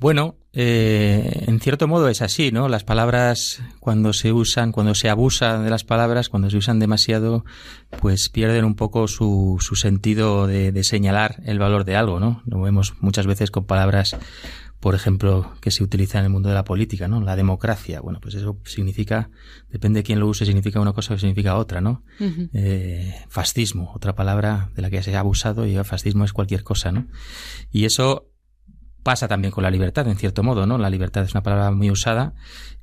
Bueno, 0.00 0.36
eh, 0.52 1.44
en 1.48 1.58
cierto 1.58 1.88
modo 1.88 2.08
es 2.08 2.22
así, 2.22 2.52
¿no? 2.52 2.68
Las 2.68 2.84
palabras 2.84 3.60
cuando 3.80 4.12
se 4.12 4.32
usan, 4.32 4.70
cuando 4.70 4.94
se 4.94 5.08
abusa 5.08 5.58
de 5.58 5.70
las 5.70 5.82
palabras, 5.82 6.28
cuando 6.28 6.50
se 6.50 6.56
usan 6.56 6.78
demasiado, 6.78 7.44
pues 8.00 8.28
pierden 8.28 8.64
un 8.64 8.76
poco 8.76 9.08
su, 9.08 9.56
su 9.60 9.74
sentido 9.74 10.46
de, 10.46 10.70
de, 10.70 10.84
señalar 10.84 11.42
el 11.44 11.58
valor 11.58 11.84
de 11.84 11.96
algo, 11.96 12.20
¿no? 12.20 12.42
Lo 12.46 12.60
vemos 12.60 12.94
muchas 13.00 13.26
veces 13.26 13.50
con 13.50 13.66
palabras, 13.66 14.16
por 14.78 14.94
ejemplo, 14.94 15.52
que 15.60 15.72
se 15.72 15.82
utilizan 15.82 16.20
en 16.20 16.26
el 16.26 16.32
mundo 16.32 16.48
de 16.48 16.54
la 16.54 16.64
política, 16.64 17.08
¿no? 17.08 17.20
La 17.20 17.34
democracia. 17.34 18.00
Bueno, 18.00 18.20
pues 18.20 18.36
eso 18.36 18.56
significa, 18.64 19.30
depende 19.68 20.00
de 20.00 20.04
quién 20.04 20.20
lo 20.20 20.28
use, 20.28 20.46
significa 20.46 20.78
una 20.78 20.92
cosa 20.92 21.14
o 21.14 21.18
significa 21.18 21.56
otra, 21.56 21.80
¿no? 21.80 22.04
eh, 22.52 23.14
fascismo, 23.28 23.90
otra 23.96 24.14
palabra 24.14 24.70
de 24.76 24.82
la 24.82 24.90
que 24.90 25.02
se 25.02 25.16
ha 25.16 25.20
abusado 25.20 25.66
y 25.66 25.74
el 25.74 25.84
fascismo 25.84 26.24
es 26.24 26.32
cualquier 26.32 26.62
cosa, 26.62 26.92
¿no? 26.92 27.08
Y 27.72 27.84
eso 27.84 28.28
pasa 29.02 29.28
también 29.28 29.52
con 29.52 29.62
la 29.62 29.70
libertad, 29.70 30.06
en 30.08 30.16
cierto 30.16 30.42
modo, 30.42 30.66
¿no? 30.66 30.78
La 30.78 30.90
libertad 30.90 31.24
es 31.24 31.32
una 31.32 31.42
palabra 31.42 31.70
muy 31.70 31.90
usada, 31.90 32.34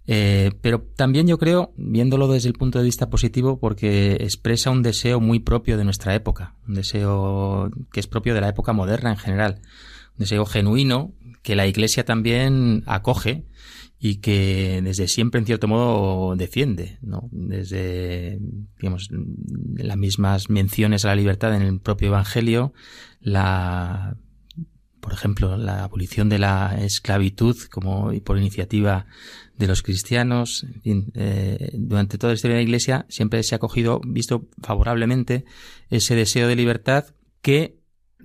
eh, 0.07 0.51
pero 0.61 0.81
también 0.95 1.27
yo 1.27 1.37
creo, 1.37 1.73
viéndolo 1.77 2.27
desde 2.27 2.49
el 2.49 2.53
punto 2.53 2.79
de 2.79 2.85
vista 2.85 3.09
positivo, 3.09 3.59
porque 3.59 4.13
expresa 4.19 4.69
un 4.69 4.83
deseo 4.83 5.19
muy 5.19 5.39
propio 5.39 5.77
de 5.77 5.83
nuestra 5.83 6.13
época, 6.15 6.55
un 6.67 6.75
deseo 6.75 7.71
que 7.91 7.99
es 7.99 8.07
propio 8.07 8.33
de 8.33 8.41
la 8.41 8.49
época 8.49 8.73
moderna 8.73 9.11
en 9.11 9.17
general, 9.17 9.61
un 10.13 10.19
deseo 10.19 10.45
genuino 10.45 11.13
que 11.41 11.55
la 11.55 11.67
Iglesia 11.67 12.05
también 12.05 12.83
acoge 12.87 13.45
y 13.99 14.17
que 14.17 14.81
desde 14.83 15.07
siempre, 15.07 15.39
en 15.39 15.45
cierto 15.45 15.67
modo, 15.67 16.35
defiende, 16.35 16.97
¿no? 17.01 17.29
Desde, 17.31 18.39
digamos, 18.79 19.09
las 19.11 19.97
mismas 19.97 20.49
menciones 20.49 21.05
a 21.05 21.09
la 21.09 21.15
libertad 21.15 21.55
en 21.55 21.61
el 21.61 21.79
propio 21.79 22.09
Evangelio, 22.09 22.73
la 23.21 24.17
por 25.05 25.13
ejemplo, 25.13 25.55
la 25.55 25.83
abolición 25.83 26.29
de 26.29 26.39
la 26.39 26.79
esclavitud 26.81 27.55
como 27.69 28.11
por 28.23 28.39
iniciativa 28.39 29.05
de 29.55 29.67
los 29.67 29.83
cristianos. 29.83 30.65
Eh, 30.83 31.69
durante 31.73 32.17
toda 32.17 32.31
la 32.31 32.35
historia 32.35 32.55
de 32.55 32.63
la 32.63 32.67
Iglesia 32.67 33.05
siempre 33.07 33.43
se 33.43 33.53
ha 33.53 33.59
cogido, 33.59 34.01
visto 34.03 34.47
favorablemente, 34.63 35.45
ese 35.91 36.15
deseo 36.15 36.47
de 36.47 36.55
libertad 36.55 37.05
que, 37.43 37.77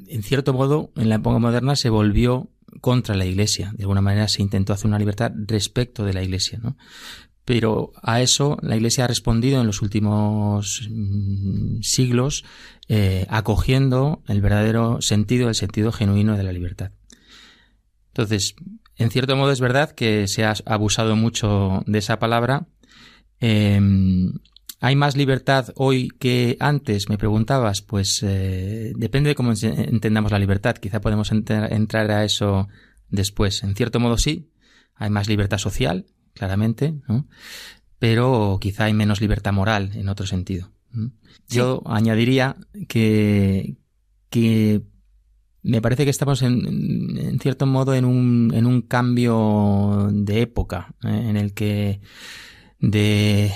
en 0.06 0.22
cierto 0.22 0.54
modo, 0.54 0.90
en 0.96 1.10
la 1.10 1.16
época 1.16 1.38
moderna 1.38 1.76
se 1.76 1.90
volvió 1.90 2.48
contra 2.80 3.14
la 3.14 3.26
Iglesia. 3.26 3.74
De 3.76 3.82
alguna 3.82 4.00
manera 4.00 4.26
se 4.26 4.40
intentó 4.40 4.72
hacer 4.72 4.86
una 4.86 4.98
libertad 4.98 5.32
respecto 5.36 6.06
de 6.06 6.14
la 6.14 6.22
Iglesia, 6.22 6.60
¿no? 6.62 6.78
Pero 7.44 7.92
a 8.02 8.20
eso 8.20 8.58
la 8.62 8.76
Iglesia 8.76 9.04
ha 9.04 9.08
respondido 9.08 9.60
en 9.60 9.66
los 9.66 9.82
últimos 9.82 10.88
mm, 10.90 11.80
siglos 11.82 12.44
eh, 12.88 13.26
acogiendo 13.28 14.22
el 14.28 14.40
verdadero 14.40 15.00
sentido, 15.00 15.48
el 15.48 15.54
sentido 15.54 15.92
genuino 15.92 16.36
de 16.36 16.42
la 16.42 16.52
libertad. 16.52 16.92
Entonces, 18.08 18.54
en 18.96 19.10
cierto 19.10 19.36
modo 19.36 19.52
es 19.52 19.60
verdad 19.60 19.92
que 19.92 20.28
se 20.28 20.44
ha 20.44 20.54
abusado 20.66 21.16
mucho 21.16 21.82
de 21.86 21.98
esa 21.98 22.18
palabra. 22.18 22.66
Em, 23.38 24.32
¿Hay 24.82 24.96
más 24.96 25.16
libertad 25.16 25.68
hoy 25.76 26.08
que 26.08 26.56
antes? 26.58 27.08
Me 27.08 27.18
preguntabas. 27.18 27.82
Pues 27.82 28.22
eh, 28.22 28.92
depende 28.96 29.28
de 29.28 29.34
cómo 29.34 29.52
entendamos 29.52 30.32
la 30.32 30.38
libertad. 30.38 30.76
Quizá 30.76 31.00
podemos 31.00 31.32
entrar 31.32 32.10
a 32.10 32.24
eso 32.24 32.68
después. 33.08 33.62
En 33.62 33.74
cierto 33.74 34.00
modo 34.00 34.16
sí. 34.16 34.50
Hay 34.94 35.08
más 35.08 35.28
libertad 35.28 35.56
social, 35.56 36.04
claramente, 36.34 36.94
pero 37.98 38.58
quizá 38.60 38.84
hay 38.84 38.94
menos 38.94 39.20
libertad 39.20 39.52
moral 39.52 39.90
en 39.94 40.08
otro 40.08 40.26
sentido. 40.26 40.70
Yo 41.48 41.82
añadiría 41.86 42.56
que, 42.88 43.76
que 44.28 44.82
me 45.62 45.82
parece 45.82 46.04
que 46.04 46.10
estamos 46.10 46.42
en, 46.42 47.18
en 47.18 47.38
cierto 47.38 47.66
modo 47.66 47.94
en 47.94 48.04
un, 48.04 48.52
en 48.54 48.66
un 48.66 48.82
cambio 48.82 50.08
de 50.12 50.42
época 50.42 50.94
¿eh? 51.04 51.26
en 51.28 51.36
el 51.36 51.52
que 51.54 52.00
de 52.80 53.52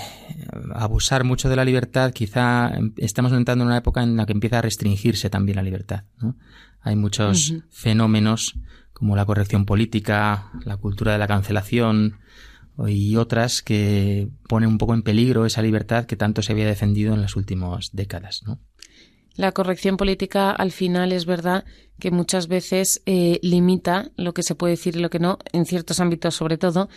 abusar 0.74 1.24
mucho 1.24 1.48
de 1.48 1.56
la 1.56 1.64
libertad, 1.64 2.12
quizá 2.12 2.72
estamos 2.98 3.32
entrando 3.32 3.64
en 3.64 3.68
una 3.68 3.78
época 3.78 4.02
en 4.02 4.16
la 4.16 4.26
que 4.26 4.32
empieza 4.32 4.58
a 4.58 4.62
restringirse 4.62 5.30
también 5.30 5.56
la 5.56 5.62
libertad. 5.62 6.04
Hay 6.82 6.96
muchos 6.96 7.54
fenómenos 7.70 8.58
como 8.92 9.16
la 9.16 9.24
corrección 9.24 9.64
política, 9.64 10.50
la 10.64 10.76
cultura 10.76 11.12
de 11.12 11.18
la 11.18 11.26
cancelación, 11.26 12.18
y 12.86 13.16
otras 13.16 13.62
que 13.62 14.28
ponen 14.48 14.68
un 14.68 14.78
poco 14.78 14.94
en 14.94 15.02
peligro 15.02 15.46
esa 15.46 15.62
libertad 15.62 16.06
que 16.06 16.16
tanto 16.16 16.42
se 16.42 16.52
había 16.52 16.66
defendido 16.66 17.14
en 17.14 17.20
las 17.20 17.36
últimas 17.36 17.90
décadas, 17.92 18.42
¿no? 18.44 18.60
La 19.36 19.50
corrección 19.50 19.96
política 19.96 20.52
al 20.52 20.70
final 20.70 21.10
es 21.10 21.26
verdad 21.26 21.64
que 21.98 22.12
muchas 22.12 22.46
veces 22.46 23.02
eh, 23.04 23.40
limita 23.42 24.12
lo 24.16 24.32
que 24.32 24.44
se 24.44 24.54
puede 24.54 24.72
decir 24.72 24.96
y 24.96 25.00
lo 25.00 25.10
que 25.10 25.18
no, 25.18 25.38
en 25.52 25.66
ciertos 25.66 25.98
ámbitos 25.98 26.36
sobre 26.36 26.56
todo. 26.56 26.88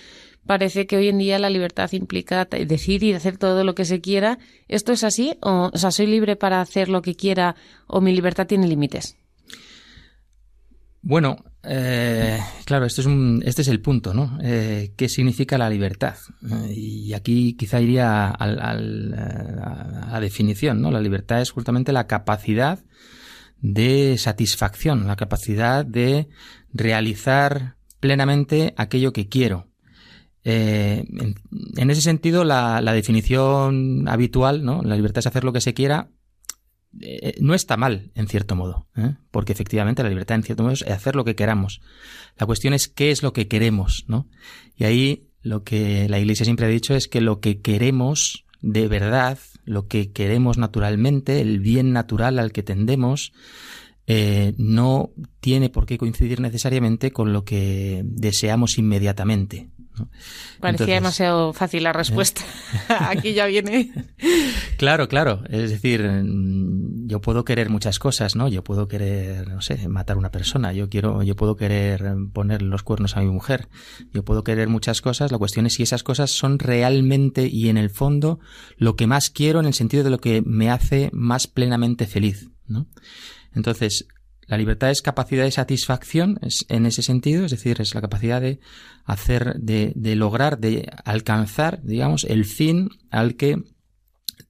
Parece 0.46 0.86
que 0.86 0.98
hoy 0.98 1.08
en 1.10 1.18
día 1.18 1.40
la 1.40 1.50
libertad 1.50 1.92
implica 1.94 2.46
decir 2.46 3.04
y 3.04 3.14
hacer 3.14 3.38
todo 3.38 3.64
lo 3.64 3.74
que 3.74 3.86
se 3.86 4.02
quiera. 4.02 4.38
¿Esto 4.68 4.92
es 4.94 5.04
así? 5.04 5.36
O, 5.42 5.72
o 5.74 5.78
sea, 5.78 5.90
¿soy 5.90 6.06
libre 6.06 6.36
para 6.36 6.62
hacer 6.62 6.90
lo 6.90 7.02
que 7.02 7.16
quiera 7.16 7.56
o 7.88 8.02
mi 8.02 8.14
libertad 8.14 8.46
tiene 8.46 8.68
límites? 8.68 9.18
Bueno, 11.02 11.38
eh, 11.70 12.40
claro, 12.66 12.86
es 12.86 12.98
este 12.98 13.62
es 13.62 13.68
el 13.68 13.82
punto, 13.82 14.14
¿no? 14.14 14.38
Eh, 14.42 14.94
¿Qué 14.96 15.10
significa 15.10 15.58
la 15.58 15.70
libertad? 15.70 16.16
Eh, 16.44 16.74
y 16.74 17.14
aquí 17.14 17.54
quizá 17.54 17.82
iría 17.82 18.30
a 18.30 18.46
la 18.48 20.20
definición, 20.20 20.82
¿no? 20.82 20.92
La 20.92 21.02
libertad 21.02 21.42
es 21.42 21.52
justamente 21.52 21.92
la 21.92 22.08
capacidad 22.08 22.80
de 23.60 24.18
satisfacción, 24.18 25.08
la 25.08 25.16
capacidad 25.16 25.86
de 25.86 26.30
realizar 26.74 27.76
plenamente 28.00 28.74
aquello 28.78 29.14
que 29.14 29.28
quiero. 29.28 29.68
En, 30.44 31.36
ese 31.90 32.02
sentido, 32.02 32.46
la 32.46 32.94
definición 32.94 34.08
habitual, 34.08 34.64
¿no? 34.64 34.82
La 34.84 34.96
libertad 34.96 35.20
es 35.20 35.28
hacer 35.28 35.44
lo 35.44 35.52
que 35.52 35.60
se 35.60 35.74
quiera, 35.74 36.10
eh, 37.02 37.36
no 37.40 37.54
está 37.54 37.78
mal, 37.78 38.12
en 38.16 38.28
cierto 38.28 38.56
modo, 38.56 38.88
¿eh? 38.96 39.16
porque 39.32 39.54
efectivamente 39.54 40.04
la 40.04 40.10
libertad, 40.10 40.36
en 40.36 40.44
cierto 40.44 40.64
modo, 40.64 40.74
es 40.74 40.84
hacer 40.84 41.16
lo 41.16 41.26
que 41.26 41.36
queramos. 41.36 41.82
La 42.38 42.46
cuestión 42.46 42.74
es 42.74 42.88
qué 42.88 43.12
es 43.12 43.24
lo 43.24 43.34
que 43.34 43.48
queremos, 43.48 44.06
¿no? 44.08 44.28
Y 44.76 44.86
ahí 44.86 45.30
lo 45.42 45.64
que 45.64 46.10
la 46.10 46.20
Iglesia 46.20 46.46
siempre 46.46 46.66
ha 46.66 46.70
dicho 46.70 46.96
es 46.96 47.08
que 47.08 47.22
lo 47.22 47.40
que 47.40 47.62
queremos 47.62 48.46
de 48.62 48.88
verdad, 48.88 49.38
lo 49.66 49.88
que 49.88 50.12
queremos 50.12 50.58
naturalmente, 50.58 51.42
el 51.42 51.60
bien 51.60 51.94
natural 51.94 52.40
al 52.40 52.52
que 52.52 52.64
tendemos, 52.64 53.34
eh, 54.08 54.54
no 54.58 55.12
tiene 55.42 55.70
por 55.70 55.86
qué 55.86 55.98
coincidir 55.98 56.40
necesariamente 56.40 57.12
con 57.12 57.34
lo 57.34 57.44
que 57.44 58.02
deseamos 58.06 58.78
inmediatamente. 58.78 59.70
Parecía 60.60 60.96
demasiado 60.96 61.54
fácil 61.54 61.84
la 61.84 61.94
respuesta. 61.94 62.42
Aquí 62.88 63.34
ya 63.34 63.46
viene. 63.46 63.92
Claro, 64.78 65.08
claro. 65.08 65.44
Es 65.50 65.72
decir, 65.72 66.04
mm, 66.04 67.08
yo 67.08 67.22
puedo 67.22 67.44
querer 67.44 67.70
muchas 67.70 68.00
cosas, 68.00 68.36
¿no? 68.36 68.48
Yo 68.48 68.64
puedo 68.64 68.88
querer, 68.88 69.50
no 69.50 69.62
sé, 69.62 69.88
matar 69.88 70.16
a 70.16 70.20
una 70.20 70.32
persona. 70.32 70.74
Yo 70.74 70.90
quiero, 70.90 71.24
yo 71.24 71.36
puedo 71.36 71.56
querer 71.56 72.16
poner 72.34 72.62
los 72.62 72.84
cuernos 72.84 73.18
a 73.18 73.22
mi 73.22 73.28
mujer. 73.28 73.68
Yo 74.14 74.24
puedo 74.24 74.44
querer 74.44 74.68
muchas 74.68 75.02
cosas. 75.02 75.32
La 75.32 75.38
cuestión 75.38 75.66
es 75.66 75.74
si 75.74 75.84
esas 75.84 76.04
cosas 76.04 76.32
son 76.32 76.60
realmente 76.60 77.48
y 77.48 77.70
en 77.70 77.78
el 77.78 77.90
fondo 77.90 78.40
lo 78.78 78.96
que 78.96 79.08
más 79.08 79.30
quiero 79.30 79.60
en 79.60 79.66
el 79.66 79.74
sentido 79.74 80.04
de 80.04 80.10
lo 80.12 80.20
que 80.20 80.42
me 80.46 80.70
hace 80.70 81.10
más 81.14 81.48
plenamente 81.48 82.08
feliz, 82.08 82.50
¿no? 82.68 82.88
Entonces, 83.58 84.08
La 84.48 84.58
libertad 84.58 84.92
es 84.92 85.02
capacidad 85.02 85.44
de 85.44 85.52
satisfacción 85.52 86.40
es, 86.42 86.66
en 86.70 86.86
ese 86.86 87.04
sentido, 87.04 87.44
es 87.44 87.52
decir, 87.52 87.82
es 87.82 87.94
la 87.94 88.02
capacidad 88.02 88.40
de 88.40 88.62
hacer, 89.04 89.56
de, 89.60 89.92
de 89.96 90.16
lograr, 90.16 90.58
de 90.60 90.90
alcanzar, 91.04 91.84
digamos, 91.84 92.24
el 92.24 92.46
fin 92.46 92.90
al 93.12 93.36
que 93.36 93.62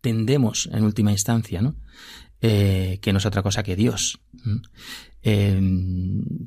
tendemos 0.01 0.69
en 0.71 0.83
última 0.83 1.11
instancia, 1.11 1.63
¿no? 1.63 1.75
Eh, 2.41 2.99
que 3.01 3.11
no 3.11 3.17
es 3.17 3.25
otra 3.25 3.41
cosa 3.41 3.63
que 3.63 3.75
Dios. 3.75 4.19
Eh, 5.23 5.59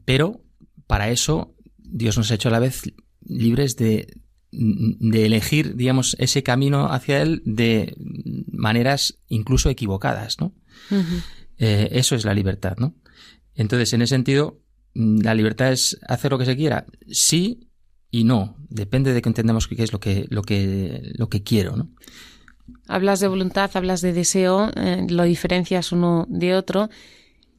pero 0.04 0.44
para 0.86 1.10
eso 1.10 1.56
Dios 1.76 2.16
nos 2.16 2.30
ha 2.30 2.34
hecho 2.34 2.50
a 2.50 2.52
la 2.52 2.60
vez 2.60 2.82
libres 3.26 3.74
de, 3.74 4.14
de 4.52 5.26
elegir, 5.26 5.74
digamos, 5.74 6.14
ese 6.20 6.44
camino 6.44 6.92
hacia 6.92 7.20
Él 7.20 7.42
de 7.44 7.96
maneras 8.46 9.18
incluso 9.26 9.70
equivocadas, 9.70 10.36
¿no? 10.38 10.54
Eh, 11.60 11.90
eso 11.92 12.14
es 12.14 12.24
la 12.24 12.32
libertad, 12.32 12.76
¿no? 12.78 12.94
Entonces, 13.54 13.92
en 13.92 14.00
ese 14.00 14.14
sentido, 14.14 14.62
la 14.94 15.34
libertad 15.34 15.70
es 15.72 15.98
hacer 16.08 16.32
lo 16.32 16.38
que 16.38 16.46
se 16.46 16.56
quiera, 16.56 16.86
sí 17.06 17.68
y 18.10 18.24
no, 18.24 18.56
depende 18.70 19.12
de 19.12 19.20
que 19.22 19.28
entendamos 19.28 19.68
qué 19.68 19.82
es 19.82 19.92
lo 19.92 20.00
que, 20.00 20.26
lo 20.30 20.42
que, 20.42 21.12
lo 21.16 21.28
que 21.28 21.42
quiero, 21.42 21.76
¿no? 21.76 21.90
Hablas 22.88 23.20
de 23.20 23.28
voluntad, 23.28 23.70
hablas 23.74 24.00
de 24.00 24.14
deseo, 24.14 24.70
eh, 24.74 25.06
lo 25.08 25.24
diferencias 25.24 25.92
uno 25.92 26.26
de 26.30 26.54
otro 26.54 26.88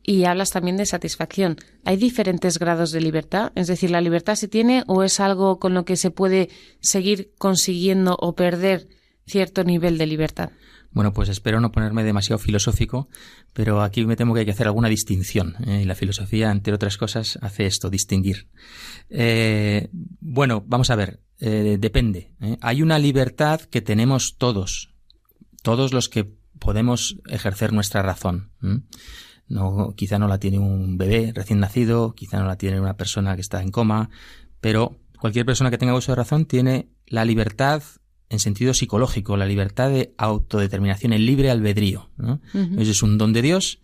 y 0.04 0.24
hablas 0.24 0.50
también 0.50 0.78
de 0.78 0.86
satisfacción. 0.88 1.58
¿Hay 1.86 1.96
diferentes 1.98 2.58
grados 2.58 2.92
de 2.92 3.02
libertad? 3.02 3.52
Es 3.56 3.68
decir, 3.68 3.92
¿la 3.92 4.02
libertad 4.02 4.36
se 4.36 4.48
tiene 4.48 4.84
o 4.88 5.04
es 5.04 5.20
algo 5.20 5.60
con 5.60 5.76
lo 5.76 5.86
que 5.86 5.96
se 5.96 6.10
puede 6.10 6.50
seguir 6.80 7.32
consiguiendo 7.38 8.18
o 8.20 8.34
perder 8.34 8.88
cierto 9.32 9.64
nivel 9.64 9.98
de 9.98 10.06
libertad? 10.06 10.52
Bueno, 10.92 11.14
pues 11.14 11.30
espero 11.30 11.62
no 11.62 11.72
ponerme 11.72 12.04
demasiado 12.04 12.38
filosófico, 12.38 13.08
pero 13.54 13.82
aquí 13.82 14.06
me 14.06 14.18
temo 14.18 14.34
que 14.34 14.42
hay 14.42 14.46
que 14.46 14.52
hacer 14.52 14.68
alguna 14.68 14.90
distinción. 14.90 15.56
¿eh? 15.66 15.82
Y 15.82 15.86
la 15.86 15.96
filosofía, 15.96 16.52
entre 16.52 16.74
otras 16.74 16.98
cosas, 16.98 17.40
hace 17.42 17.66
esto, 17.66 17.90
distinguir. 17.90 18.48
Eh, 19.10 19.88
bueno, 20.20 20.64
vamos 20.68 20.90
a 20.90 20.96
ver, 20.96 21.22
depende. 21.40 22.34
Hay 22.60 22.82
una 22.84 23.00
libertad 23.00 23.62
que 23.62 23.82
tenemos 23.82 24.36
todos, 24.38 24.94
todos 25.64 25.94
los 25.94 26.10
que 26.10 26.30
podemos 26.60 27.18
ejercer 27.28 27.74
nuestra 27.74 28.02
razón. 28.04 28.52
No, 29.48 29.94
quizá 29.96 30.20
no 30.20 30.28
la 30.28 30.40
tiene 30.40 30.60
un 30.60 30.98
bebé 30.98 31.32
recién 31.34 31.60
nacido, 31.60 32.14
quizá 32.14 32.40
no 32.40 32.46
la 32.46 32.58
tiene 32.58 32.80
una 32.80 32.96
persona 32.96 33.36
que 33.36 33.42
está 33.42 33.62
en 33.62 33.72
coma, 33.72 34.10
pero 34.60 34.98
cualquier 35.20 35.46
persona 35.46 35.72
que 35.72 35.78
tenga 35.78 35.96
uso 35.96 36.12
de 36.12 36.18
razón 36.18 36.46
tiene 36.46 36.90
la 37.08 37.26
libertad 37.26 37.82
en 38.32 38.40
sentido 38.40 38.74
psicológico, 38.74 39.36
la 39.36 39.46
libertad 39.46 39.90
de 39.90 40.14
autodeterminación, 40.18 41.12
el 41.12 41.26
libre 41.26 41.52
albedrío. 41.52 42.10
es 42.78 43.04
un 43.04 43.18
don 43.18 43.34
de 43.34 43.42
Dios 43.42 43.80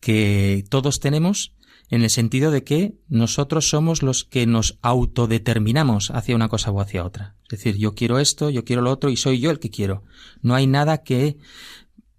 que 0.00 0.64
todos 0.68 0.98
tenemos 0.98 1.54
en 1.90 2.02
el 2.02 2.10
sentido 2.10 2.50
de 2.50 2.64
que 2.64 2.96
nosotros 3.08 3.68
somos 3.68 4.02
los 4.02 4.24
que 4.24 4.46
nos 4.46 4.78
autodeterminamos 4.82 6.10
hacia 6.10 6.34
una 6.34 6.48
cosa 6.48 6.72
o 6.72 6.80
hacia 6.80 7.04
otra. 7.04 7.36
Es 7.44 7.50
decir, 7.50 7.76
yo 7.76 7.94
quiero 7.94 8.18
esto, 8.18 8.50
yo 8.50 8.64
quiero 8.64 8.82
lo 8.82 8.90
otro 8.90 9.10
y 9.10 9.16
soy 9.16 9.38
yo 9.38 9.52
el 9.52 9.60
que 9.60 9.70
quiero. 9.70 10.02
No 10.42 10.54
hay 10.54 10.66
nada 10.66 11.04
que... 11.04 11.38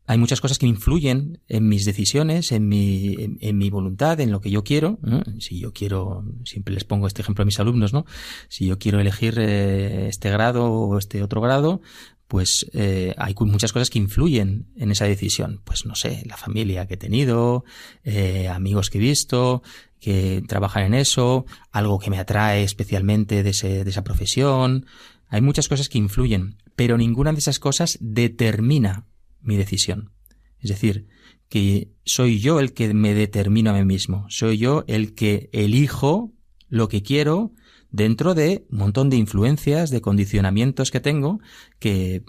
Hay 0.07 0.19
muchas 0.19 0.39
cosas 0.39 0.59
que 0.59 0.67
influyen 0.67 1.41
en 1.47 1.67
mis 1.67 1.83
decisiones, 1.83 2.51
en 2.51 2.67
mi, 2.67 3.15
en, 3.39 3.57
mi 3.57 3.69
voluntad, 3.71 4.19
en 4.19 4.31
lo 4.31 4.39
que 4.39 4.51
yo 4.51 4.63
quiero. 4.63 4.99
Si 5.39 5.59
yo 5.59 5.73
quiero, 5.73 6.23
siempre 6.43 6.75
les 6.75 6.83
pongo 6.83 7.07
este 7.07 7.23
ejemplo 7.23 7.41
a 7.41 7.45
mis 7.45 7.59
alumnos, 7.59 7.91
¿no? 7.91 8.05
Si 8.47 8.67
yo 8.67 8.77
quiero 8.77 8.99
elegir 8.99 9.35
eh, 9.39 10.07
este 10.07 10.29
grado 10.29 10.71
o 10.71 10.97
este 10.99 11.23
otro 11.23 11.41
grado, 11.41 11.81
pues 12.27 12.67
eh, 12.73 13.15
hay 13.17 13.33
muchas 13.39 13.73
cosas 13.73 13.89
que 13.89 13.97
influyen 13.97 14.67
en 14.75 14.91
esa 14.91 15.05
decisión. 15.05 15.61
Pues 15.63 15.87
no 15.87 15.95
sé, 15.95 16.21
la 16.27 16.37
familia 16.37 16.85
que 16.85 16.93
he 16.93 16.97
tenido, 16.97 17.65
eh, 18.03 18.47
amigos 18.47 18.91
que 18.91 18.99
he 18.99 19.01
visto, 19.01 19.63
que 19.99 20.43
trabajan 20.47 20.83
en 20.83 20.93
eso, 20.93 21.45
algo 21.71 21.97
que 21.97 22.11
me 22.11 22.19
atrae 22.19 22.63
especialmente 22.63 23.41
de, 23.41 23.51
de 23.83 23.89
esa 23.89 24.03
profesión. 24.03 24.85
Hay 25.29 25.41
muchas 25.41 25.67
cosas 25.67 25.89
que 25.89 25.97
influyen, 25.97 26.57
pero 26.75 26.95
ninguna 26.95 27.31
de 27.31 27.39
esas 27.39 27.57
cosas 27.57 27.97
determina 28.01 29.05
mi 29.45 29.57
decisión. 29.57 30.11
Es 30.59 30.69
decir, 30.69 31.07
que 31.49 31.91
soy 32.03 32.39
yo 32.39 32.59
el 32.59 32.73
que 32.73 32.93
me 32.93 33.13
determino 33.13 33.69
a 33.69 33.73
mí 33.73 33.85
mismo, 33.85 34.25
soy 34.29 34.57
yo 34.57 34.83
el 34.87 35.13
que 35.13 35.49
elijo 35.53 36.33
lo 36.69 36.87
que 36.87 37.03
quiero 37.03 37.53
dentro 37.91 38.33
de 38.33 38.65
un 38.69 38.79
montón 38.79 39.09
de 39.09 39.17
influencias, 39.17 39.89
de 39.89 40.01
condicionamientos 40.01 40.91
que 40.91 40.99
tengo 40.99 41.39
que 41.79 42.23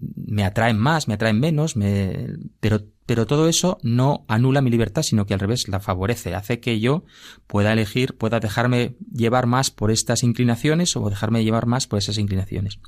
me 0.00 0.44
atraen 0.44 0.78
más, 0.78 1.08
me 1.08 1.14
atraen 1.14 1.38
menos, 1.38 1.76
me... 1.76 2.28
pero, 2.60 2.80
pero 3.06 3.26
todo 3.26 3.48
eso 3.48 3.78
no 3.82 4.24
anula 4.28 4.60
mi 4.60 4.70
libertad, 4.70 5.02
sino 5.02 5.26
que 5.26 5.34
al 5.34 5.40
revés 5.40 5.68
la 5.68 5.80
favorece, 5.80 6.34
hace 6.34 6.60
que 6.60 6.80
yo 6.80 7.04
pueda 7.46 7.72
elegir, 7.72 8.16
pueda 8.16 8.40
dejarme 8.40 8.96
llevar 9.12 9.46
más 9.46 9.70
por 9.70 9.90
estas 9.90 10.22
inclinaciones 10.22 10.96
o 10.96 11.08
dejarme 11.08 11.44
llevar 11.44 11.66
más 11.66 11.86
por 11.86 11.98
esas 11.98 12.18
inclinaciones. 12.18 12.80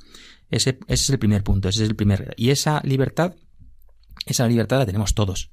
Ese, 0.49 0.79
ese 0.87 1.03
es 1.03 1.09
el 1.09 1.19
primer 1.19 1.43
punto, 1.43 1.69
ese 1.69 1.83
es 1.83 1.89
el 1.89 1.95
primer. 1.95 2.33
Y 2.37 2.49
esa 2.49 2.81
libertad, 2.83 3.35
esa 4.25 4.47
libertad 4.47 4.79
la 4.79 4.85
tenemos 4.85 5.13
todos 5.13 5.51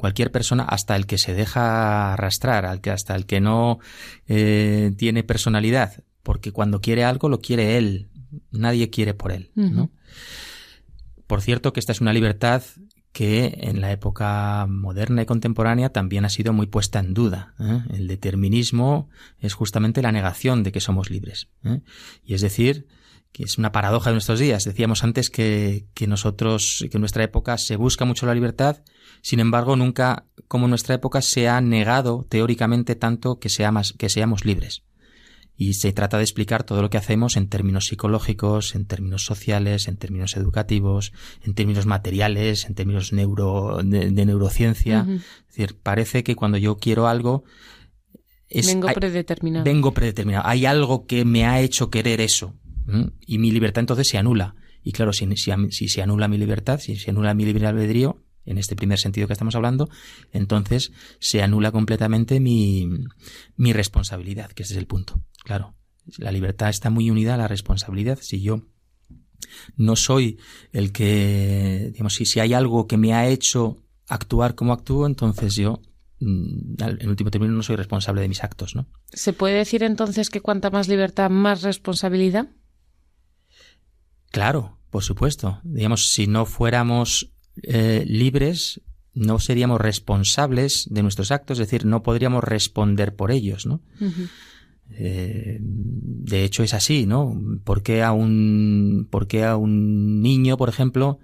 cualquier 0.00 0.32
persona, 0.32 0.64
hasta 0.64 0.96
el 0.96 1.04
que 1.06 1.18
se 1.18 1.34
deja 1.34 2.14
arrastrar, 2.14 2.64
hasta 2.64 3.14
el 3.14 3.26
que 3.26 3.40
no 3.40 3.80
eh, 4.26 4.92
tiene 4.96 5.24
personalidad, 5.24 6.02
porque 6.22 6.52
cuando 6.52 6.80
quiere 6.80 7.04
algo 7.04 7.28
lo 7.28 7.40
quiere 7.40 7.76
él, 7.76 8.08
nadie 8.50 8.88
quiere 8.88 9.12
por 9.12 9.30
él. 9.30 9.50
¿no? 9.54 9.90
Por 11.26 11.42
cierto 11.42 11.74
que 11.74 11.80
esta 11.80 11.92
es 11.92 12.00
una 12.00 12.14
libertad 12.14 12.62
que 13.12 13.58
en 13.60 13.82
la 13.82 13.92
época 13.92 14.66
moderna 14.68 15.22
y 15.22 15.26
contemporánea 15.26 15.90
también 15.90 16.24
ha 16.24 16.30
sido 16.30 16.54
muy 16.54 16.66
puesta 16.66 16.98
en 16.98 17.12
duda. 17.12 17.54
¿eh? 17.60 17.82
El 17.90 18.08
determinismo 18.08 19.10
es 19.38 19.52
justamente 19.52 20.00
la 20.00 20.12
negación 20.12 20.62
de 20.62 20.72
que 20.72 20.80
somos 20.80 21.10
libres. 21.10 21.48
¿eh? 21.64 21.80
Y 22.24 22.32
es 22.34 22.40
decir, 22.40 22.86
que 23.32 23.44
es 23.44 23.58
una 23.58 23.72
paradoja 23.72 24.10
de 24.10 24.14
nuestros 24.14 24.38
días. 24.38 24.64
Decíamos 24.64 25.04
antes 25.04 25.30
que, 25.30 25.86
que 25.94 26.06
nosotros, 26.06 26.84
que 26.90 26.96
en 26.96 27.00
nuestra 27.00 27.24
época 27.24 27.58
se 27.58 27.76
busca 27.76 28.04
mucho 28.04 28.26
la 28.26 28.34
libertad, 28.34 28.82
sin 29.22 29.40
embargo, 29.40 29.76
nunca, 29.76 30.26
como 30.48 30.66
en 30.66 30.70
nuestra 30.70 30.94
época, 30.94 31.22
se 31.22 31.48
ha 31.48 31.60
negado 31.60 32.26
teóricamente 32.28 32.94
tanto 32.94 33.38
que, 33.38 33.48
seamos, 33.48 33.92
que 33.92 34.08
seamos 34.08 34.44
libres 34.44 34.82
y 35.60 35.74
se 35.74 35.92
trata 35.92 36.16
de 36.16 36.22
explicar 36.22 36.64
todo 36.64 36.80
lo 36.80 36.88
que 36.88 36.96
hacemos 36.96 37.36
en 37.36 37.46
términos 37.46 37.88
psicológicos, 37.88 38.74
en 38.74 38.86
términos 38.86 39.26
sociales, 39.26 39.88
en 39.88 39.98
términos 39.98 40.38
educativos, 40.38 41.12
en 41.42 41.52
términos 41.52 41.84
materiales, 41.84 42.64
en 42.64 42.74
términos 42.74 43.12
neuro, 43.12 43.80
de, 43.84 44.10
neurociencia. 44.10 45.06
Es 45.06 45.48
decir, 45.48 45.76
parece 45.82 46.24
que 46.24 46.34
cuando 46.34 46.56
yo 46.56 46.78
quiero 46.78 47.08
algo, 47.08 47.44
es, 48.48 48.68
vengo 48.68 48.88
predeterminado. 48.88 49.62
Vengo 49.62 49.92
predeterminado. 49.92 50.46
Hay 50.46 50.64
algo 50.64 51.04
que 51.04 51.26
me 51.26 51.44
ha 51.44 51.60
hecho 51.60 51.90
querer 51.90 52.22
eso. 52.22 52.54
Y 53.26 53.38
mi 53.38 53.50
libertad 53.50 53.80
entonces 53.80 54.08
se 54.08 54.18
anula. 54.18 54.54
Y 54.82 54.92
claro, 54.92 55.12
si, 55.12 55.26
si, 55.36 55.52
si 55.70 55.88
se 55.88 56.02
anula 56.02 56.28
mi 56.28 56.38
libertad, 56.38 56.80
si 56.80 56.96
se 56.96 57.10
anula 57.10 57.34
mi 57.34 57.44
libre 57.44 57.66
albedrío, 57.66 58.24
en 58.44 58.58
este 58.58 58.76
primer 58.76 58.98
sentido 58.98 59.26
que 59.26 59.32
estamos 59.32 59.54
hablando, 59.54 59.88
entonces 60.32 60.92
se 61.18 61.42
anula 61.42 61.72
completamente 61.72 62.40
mi, 62.40 62.88
mi 63.56 63.72
responsabilidad, 63.72 64.50
que 64.50 64.62
ese 64.62 64.74
es 64.74 64.78
el 64.78 64.86
punto. 64.86 65.20
Claro, 65.44 65.74
la 66.18 66.32
libertad 66.32 66.70
está 66.70 66.90
muy 66.90 67.10
unida 67.10 67.34
a 67.34 67.36
la 67.36 67.48
responsabilidad. 67.48 68.18
Si 68.20 68.40
yo 68.40 68.62
no 69.76 69.96
soy 69.96 70.38
el 70.72 70.92
que, 70.92 71.90
digamos, 71.92 72.14
si, 72.14 72.24
si 72.24 72.40
hay 72.40 72.54
algo 72.54 72.86
que 72.86 72.96
me 72.96 73.14
ha 73.14 73.28
hecho 73.28 73.82
actuar 74.08 74.54
como 74.54 74.72
actúo, 74.72 75.06
entonces 75.06 75.54
yo, 75.54 75.80
mm, 76.20 76.82
en 76.82 77.08
último 77.08 77.30
término, 77.30 77.52
no 77.52 77.62
soy 77.62 77.76
responsable 77.76 78.20
de 78.20 78.28
mis 78.28 78.42
actos, 78.42 78.74
¿no? 78.74 78.88
¿Se 79.12 79.32
puede 79.32 79.54
decir 79.54 79.82
entonces 79.82 80.30
que 80.30 80.40
cuanta 80.40 80.70
más 80.70 80.88
libertad, 80.88 81.30
más 81.30 81.62
responsabilidad? 81.62 82.48
Claro, 84.30 84.78
por 84.90 85.02
supuesto. 85.02 85.60
Digamos, 85.64 86.10
si 86.10 86.26
no 86.26 86.46
fuéramos 86.46 87.32
eh, 87.62 88.04
libres, 88.06 88.80
no 89.14 89.38
seríamos 89.38 89.80
responsables 89.80 90.86
de 90.90 91.02
nuestros 91.02 91.30
actos, 91.30 91.58
es 91.58 91.66
decir, 91.66 91.84
no 91.84 92.02
podríamos 92.02 92.44
responder 92.44 93.14
por 93.14 93.30
ellos, 93.30 93.66
¿no? 93.66 93.80
Eh, 94.92 95.58
de 95.60 96.44
hecho 96.44 96.62
es 96.62 96.74
así, 96.74 97.06
¿no? 97.06 97.40
¿Por 97.64 97.82
qué 97.82 98.02
a 98.02 98.12
un, 98.12 99.08
por 99.10 99.28
a 99.36 99.56
un 99.56 100.20
niño, 100.20 100.56
por 100.56 100.68
ejemplo, 100.68 101.18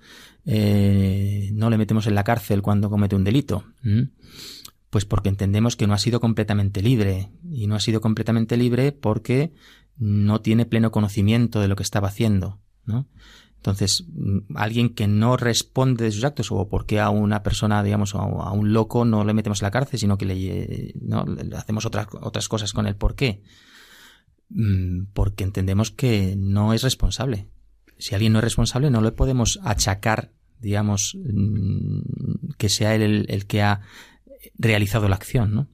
eh, 0.44 1.50
no 1.52 1.70
le 1.70 1.78
metemos 1.78 2.06
en 2.06 2.14
la 2.14 2.24
cárcel 2.24 2.62
cuando 2.62 2.90
comete 2.90 3.16
un 3.16 3.24
delito? 3.24 3.64
¿Mm? 3.82 4.02
Pues 4.90 5.04
porque 5.04 5.28
entendemos 5.28 5.76
que 5.76 5.86
no 5.86 5.94
ha 5.94 5.98
sido 5.98 6.20
completamente 6.20 6.80
libre. 6.80 7.30
Y 7.50 7.66
no 7.66 7.74
ha 7.74 7.80
sido 7.80 8.00
completamente 8.00 8.56
libre 8.56 8.92
porque 8.92 9.52
no 9.98 10.40
tiene 10.40 10.66
pleno 10.66 10.90
conocimiento 10.90 11.60
de 11.60 11.68
lo 11.68 11.76
que 11.76 11.82
estaba 11.82 12.08
haciendo, 12.08 12.60
¿no? 12.86 13.06
Entonces, 13.56 14.04
mm, 14.08 14.38
alguien 14.54 14.90
que 14.90 15.08
no 15.08 15.36
responde 15.36 16.04
de 16.04 16.12
sus 16.12 16.22
actos, 16.22 16.52
o 16.52 16.68
porque 16.68 17.00
a 17.00 17.10
una 17.10 17.42
persona, 17.42 17.82
digamos, 17.82 18.14
a 18.14 18.52
un 18.52 18.72
loco 18.72 19.04
no 19.04 19.24
le 19.24 19.34
metemos 19.34 19.60
en 19.60 19.66
la 19.66 19.70
cárcel, 19.72 19.98
sino 19.98 20.16
que 20.16 20.24
le, 20.24 20.94
¿no? 21.00 21.24
le 21.24 21.56
hacemos 21.56 21.84
otras, 21.84 22.06
otras 22.20 22.48
cosas 22.48 22.72
con 22.72 22.86
el 22.86 22.94
por 22.94 23.16
qué. 23.16 23.42
Mm, 24.50 25.06
porque 25.12 25.42
entendemos 25.42 25.90
que 25.90 26.36
no 26.36 26.74
es 26.74 26.82
responsable. 26.82 27.48
Si 27.98 28.14
alguien 28.14 28.32
no 28.32 28.38
es 28.38 28.44
responsable, 28.44 28.90
no 28.90 29.00
le 29.00 29.10
podemos 29.10 29.58
achacar, 29.64 30.30
digamos, 30.60 31.16
mm, 31.18 32.52
que 32.58 32.68
sea 32.68 32.94
él 32.94 33.02
el, 33.02 33.26
el 33.28 33.46
que 33.46 33.62
ha 33.62 33.80
realizado 34.58 35.08
la 35.08 35.16
acción, 35.16 35.54
¿no? 35.54 35.68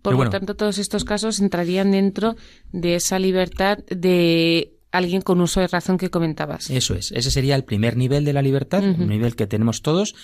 Por 0.00 0.14
lo 0.14 0.30
tanto, 0.30 0.56
todos 0.56 0.78
estos 0.78 1.04
casos 1.04 1.40
entrarían 1.40 1.90
dentro 1.90 2.36
de 2.72 2.94
esa 2.94 3.18
libertad 3.18 3.78
de 3.90 4.77
alguien 4.90 5.22
con 5.22 5.40
uso 5.40 5.60
de 5.60 5.68
razón 5.68 5.98
que 5.98 6.10
comentabas. 6.10 6.70
Eso 6.70 6.94
es. 6.94 7.12
Ese 7.12 7.30
sería 7.30 7.54
el 7.56 7.64
primer 7.64 7.96
nivel 7.96 8.24
de 8.24 8.32
la 8.32 8.42
libertad, 8.42 8.82
un 8.82 9.08
nivel 9.08 9.36
que 9.36 9.46
tenemos 9.46 9.82
todos, 9.82 10.14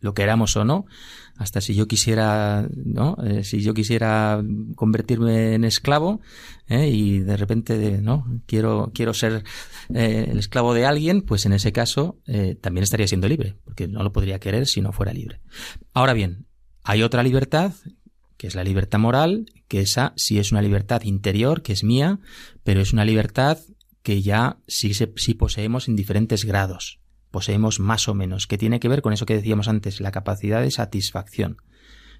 lo 0.00 0.14
queramos 0.14 0.54
o 0.56 0.64
no. 0.64 0.86
Hasta 1.36 1.60
si 1.60 1.74
yo 1.74 1.88
quisiera, 1.88 2.68
¿no? 2.76 3.16
Eh, 3.24 3.42
si 3.42 3.60
yo 3.62 3.74
quisiera 3.74 4.42
convertirme 4.76 5.54
en 5.54 5.64
esclavo 5.64 6.20
¿eh? 6.68 6.88
y 6.88 7.20
de 7.20 7.36
repente, 7.36 8.00
¿no? 8.02 8.24
Quiero, 8.46 8.92
quiero 8.94 9.14
ser 9.14 9.44
eh, 9.92 10.28
el 10.30 10.38
esclavo 10.38 10.74
de 10.74 10.86
alguien, 10.86 11.22
pues 11.22 11.46
en 11.46 11.54
ese 11.54 11.72
caso 11.72 12.18
también 12.60 12.84
estaría 12.84 13.08
siendo 13.08 13.28
libre, 13.28 13.56
porque 13.64 13.88
no 13.88 14.02
lo 14.02 14.12
podría 14.12 14.38
querer 14.38 14.66
si 14.66 14.80
no 14.80 14.92
fuera 14.92 15.12
libre. 15.12 15.40
Ahora 15.92 16.12
bien, 16.12 16.46
hay 16.82 17.02
otra 17.02 17.22
libertad 17.22 17.72
que 18.36 18.48
es 18.48 18.54
la 18.54 18.64
libertad 18.64 18.98
moral, 18.98 19.46
que 19.68 19.80
esa 19.80 20.12
sí 20.16 20.38
es 20.38 20.52
una 20.52 20.60
libertad 20.60 21.02
interior, 21.04 21.62
que 21.62 21.72
es 21.72 21.82
mía, 21.82 22.20
pero 22.62 22.80
es 22.80 22.92
una 22.92 23.04
libertad 23.04 23.58
que 24.04 24.20
ya 24.20 24.58
sí, 24.68 24.92
sí 24.94 25.34
poseemos 25.34 25.88
en 25.88 25.96
diferentes 25.96 26.44
grados, 26.44 27.00
poseemos 27.30 27.80
más 27.80 28.06
o 28.06 28.14
menos, 28.14 28.46
que 28.46 28.58
tiene 28.58 28.78
que 28.78 28.88
ver 28.88 29.00
con 29.00 29.14
eso 29.14 29.24
que 29.24 29.34
decíamos 29.34 29.66
antes, 29.66 30.00
la 30.00 30.12
capacidad 30.12 30.60
de 30.60 30.70
satisfacción. 30.70 31.56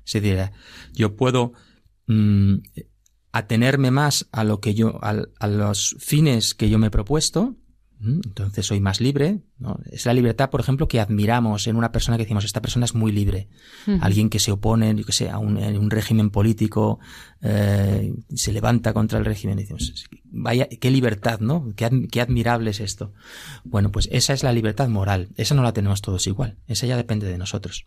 Es 0.07 0.15
decir, 0.15 0.51
yo 0.95 1.15
puedo 1.15 1.53
mm, 2.07 2.55
atenerme 3.33 3.91
más 3.91 4.29
a 4.33 4.45
lo 4.45 4.61
que 4.61 4.75
yo, 4.75 4.99
a 5.03 5.47
los 5.47 5.95
fines 5.99 6.55
que 6.55 6.71
yo 6.71 6.79
me 6.79 6.87
he 6.87 6.91
propuesto, 6.91 7.55
entonces 8.01 8.67
soy 8.67 8.81
más 8.81 9.01
libre. 9.01 9.41
¿no? 9.59 9.79
Es 9.91 10.05
la 10.07 10.13
libertad, 10.13 10.51
por 10.51 10.61
ejemplo, 10.61 10.89
que 10.89 11.01
admiramos 11.01 11.67
en 11.67 11.77
una 11.77 11.93
persona 11.93 12.17
que 12.17 12.25
decimos, 12.25 12.45
esta 12.45 12.61
persona 12.61 12.85
es 12.85 12.95
muy 12.95 13.13
libre. 13.13 13.49
Alguien 14.01 14.29
que 14.29 14.39
se 14.39 14.53
opone, 14.53 14.95
yo 14.95 15.05
que 15.05 15.13
sé, 15.13 15.31
a 15.31 15.39
un, 15.39 15.57
un 15.57 15.91
régimen 15.91 16.31
político, 16.31 16.99
eh, 17.41 18.15
se 18.35 18.53
levanta 18.53 18.93
contra 18.93 19.19
el 19.19 19.25
régimen. 19.25 19.59
Y 19.59 19.63
decimos, 19.63 20.07
vaya, 20.25 20.69
qué 20.69 20.91
libertad, 20.91 21.41
¿no? 21.41 21.73
Qué, 21.77 22.09
qué, 22.11 22.21
admirable 22.21 22.71
es 22.71 22.81
esto. 22.81 23.13
Bueno, 23.65 23.91
pues 23.91 24.09
esa 24.13 24.33
es 24.33 24.43
la 24.43 24.53
libertad 24.53 24.89
moral. 24.89 25.29
Esa 25.37 25.55
no 25.55 25.63
la 25.63 25.73
tenemos 25.73 26.03
todos 26.03 26.27
igual. 26.27 26.59
Esa 26.67 26.87
ya 26.87 26.97
depende 26.97 27.27
de 27.27 27.39
nosotros. 27.39 27.87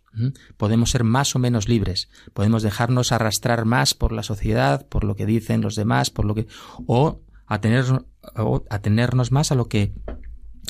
Podemos 0.56 0.90
ser 0.90 1.04
más 1.04 1.36
o 1.36 1.38
menos 1.38 1.68
libres. 1.68 2.08
Podemos 2.34 2.62
dejarnos 2.62 3.12
arrastrar 3.12 3.64
más 3.66 3.94
por 3.94 4.12
la 4.12 4.22
sociedad, 4.22 4.86
por 4.88 5.04
lo 5.04 5.14
que 5.14 5.26
dicen 5.26 5.60
los 5.60 5.76
demás, 5.76 6.10
por 6.10 6.24
lo 6.24 6.34
que, 6.34 6.46
o 6.86 7.20
a, 7.48 7.60
tener, 7.60 7.84
a 8.70 8.78
tenernos 8.80 9.32
más 9.32 9.50
a 9.50 9.54
lo 9.54 9.68
que 9.68 9.92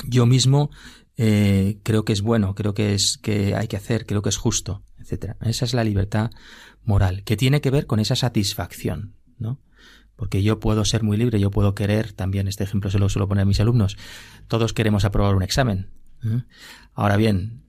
yo 0.07 0.27
mismo 0.27 0.71
eh, 1.17 1.81
creo 1.83 2.05
que 2.05 2.13
es 2.13 2.23
bueno, 2.23 2.55
creo 2.55 2.75
que 2.75 2.95
es 2.95 3.19
que 3.19 3.57
hay 3.57 3.67
que 3.67 3.77
hacer, 3.77 4.07
creo 4.07 4.23
que 4.23 4.29
es 4.29 4.37
justo, 4.37 4.85
etcétera. 4.99 5.37
Esa 5.41 5.65
es 5.65 5.75
la 5.75 5.83
libertad 5.83 6.31
moral, 6.85 7.25
que 7.25 7.37
tiene 7.37 7.61
que 7.61 7.73
ver 7.73 7.87
con 7.87 7.99
esa 7.99 8.15
satisfacción, 8.15 9.17
¿no? 9.37 9.61
Porque 10.15 10.45
yo 10.45 10.61
puedo 10.61 10.85
ser 10.85 11.03
muy 11.03 11.17
libre, 11.17 11.41
yo 11.41 11.51
puedo 11.51 11.75
querer, 11.75 12.13
también 12.13 12.47
este 12.47 12.63
ejemplo 12.63 12.91
se 12.91 13.01
lo 13.01 13.09
suelo 13.09 13.27
poner 13.27 13.43
a 13.43 13.47
mis 13.47 13.59
alumnos, 13.59 13.97
todos 14.47 14.73
queremos 14.73 15.05
aprobar 15.05 15.35
un 15.35 15.43
examen. 15.43 15.91
¿eh? 16.25 16.43
Ahora 16.95 17.17
bien, 17.17 17.65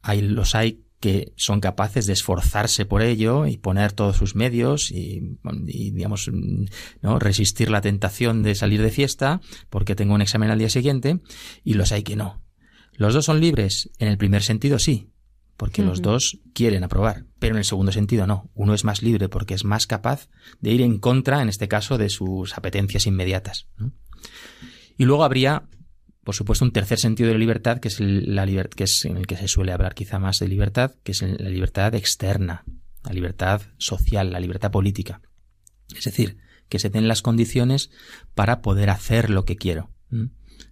hay, 0.00 0.22
los 0.22 0.54
hay 0.54 0.84
que 1.00 1.32
son 1.36 1.60
capaces 1.60 2.06
de 2.06 2.12
esforzarse 2.12 2.84
por 2.84 3.00
ello 3.02 3.46
y 3.46 3.56
poner 3.56 3.92
todos 3.92 4.16
sus 4.16 4.36
medios 4.36 4.90
y, 4.90 5.38
digamos, 5.64 6.30
¿no? 7.00 7.18
resistir 7.18 7.70
la 7.70 7.80
tentación 7.80 8.42
de 8.42 8.54
salir 8.54 8.82
de 8.82 8.90
fiesta 8.90 9.40
porque 9.70 9.96
tengo 9.96 10.14
un 10.14 10.22
examen 10.22 10.50
al 10.50 10.58
día 10.58 10.68
siguiente 10.68 11.20
y 11.64 11.74
los 11.74 11.90
hay 11.92 12.02
que 12.02 12.16
no. 12.16 12.42
Los 12.92 13.14
dos 13.14 13.24
son 13.24 13.40
libres. 13.40 13.90
En 13.98 14.08
el 14.08 14.18
primer 14.18 14.42
sentido 14.42 14.78
sí, 14.78 15.08
porque 15.56 15.82
los 15.82 16.02
dos 16.02 16.38
quieren 16.52 16.84
aprobar, 16.84 17.24
pero 17.38 17.54
en 17.54 17.58
el 17.58 17.64
segundo 17.64 17.92
sentido 17.92 18.26
no. 18.26 18.50
Uno 18.54 18.74
es 18.74 18.84
más 18.84 19.02
libre 19.02 19.30
porque 19.30 19.54
es 19.54 19.64
más 19.64 19.86
capaz 19.86 20.28
de 20.60 20.70
ir 20.70 20.82
en 20.82 20.98
contra, 20.98 21.40
en 21.40 21.48
este 21.48 21.66
caso, 21.66 21.96
de 21.96 22.10
sus 22.10 22.56
apetencias 22.58 23.06
inmediatas. 23.06 23.68
Y 24.98 25.06
luego 25.06 25.24
habría 25.24 25.64
por 26.30 26.36
supuesto, 26.36 26.64
un 26.64 26.70
tercer 26.70 27.00
sentido 27.00 27.26
de 27.26 27.34
la 27.34 27.40
libertad, 27.40 27.80
que 27.80 27.88
es, 27.88 27.98
la 27.98 28.46
que 28.46 28.84
es 28.84 29.04
en 29.04 29.16
el 29.16 29.26
que 29.26 29.36
se 29.36 29.48
suele 29.48 29.72
hablar 29.72 29.96
quizá 29.96 30.20
más 30.20 30.38
de 30.38 30.46
libertad, 30.46 30.92
que 31.02 31.10
es 31.10 31.22
la 31.22 31.50
libertad 31.50 31.92
externa, 31.96 32.64
la 33.02 33.12
libertad 33.12 33.62
social, 33.78 34.30
la 34.30 34.38
libertad 34.38 34.70
política. 34.70 35.22
Es 35.92 36.04
decir, 36.04 36.36
que 36.68 36.78
se 36.78 36.88
den 36.88 37.08
las 37.08 37.20
condiciones 37.20 37.90
para 38.36 38.62
poder 38.62 38.90
hacer 38.90 39.28
lo 39.28 39.44
que 39.44 39.56
quiero. 39.56 39.90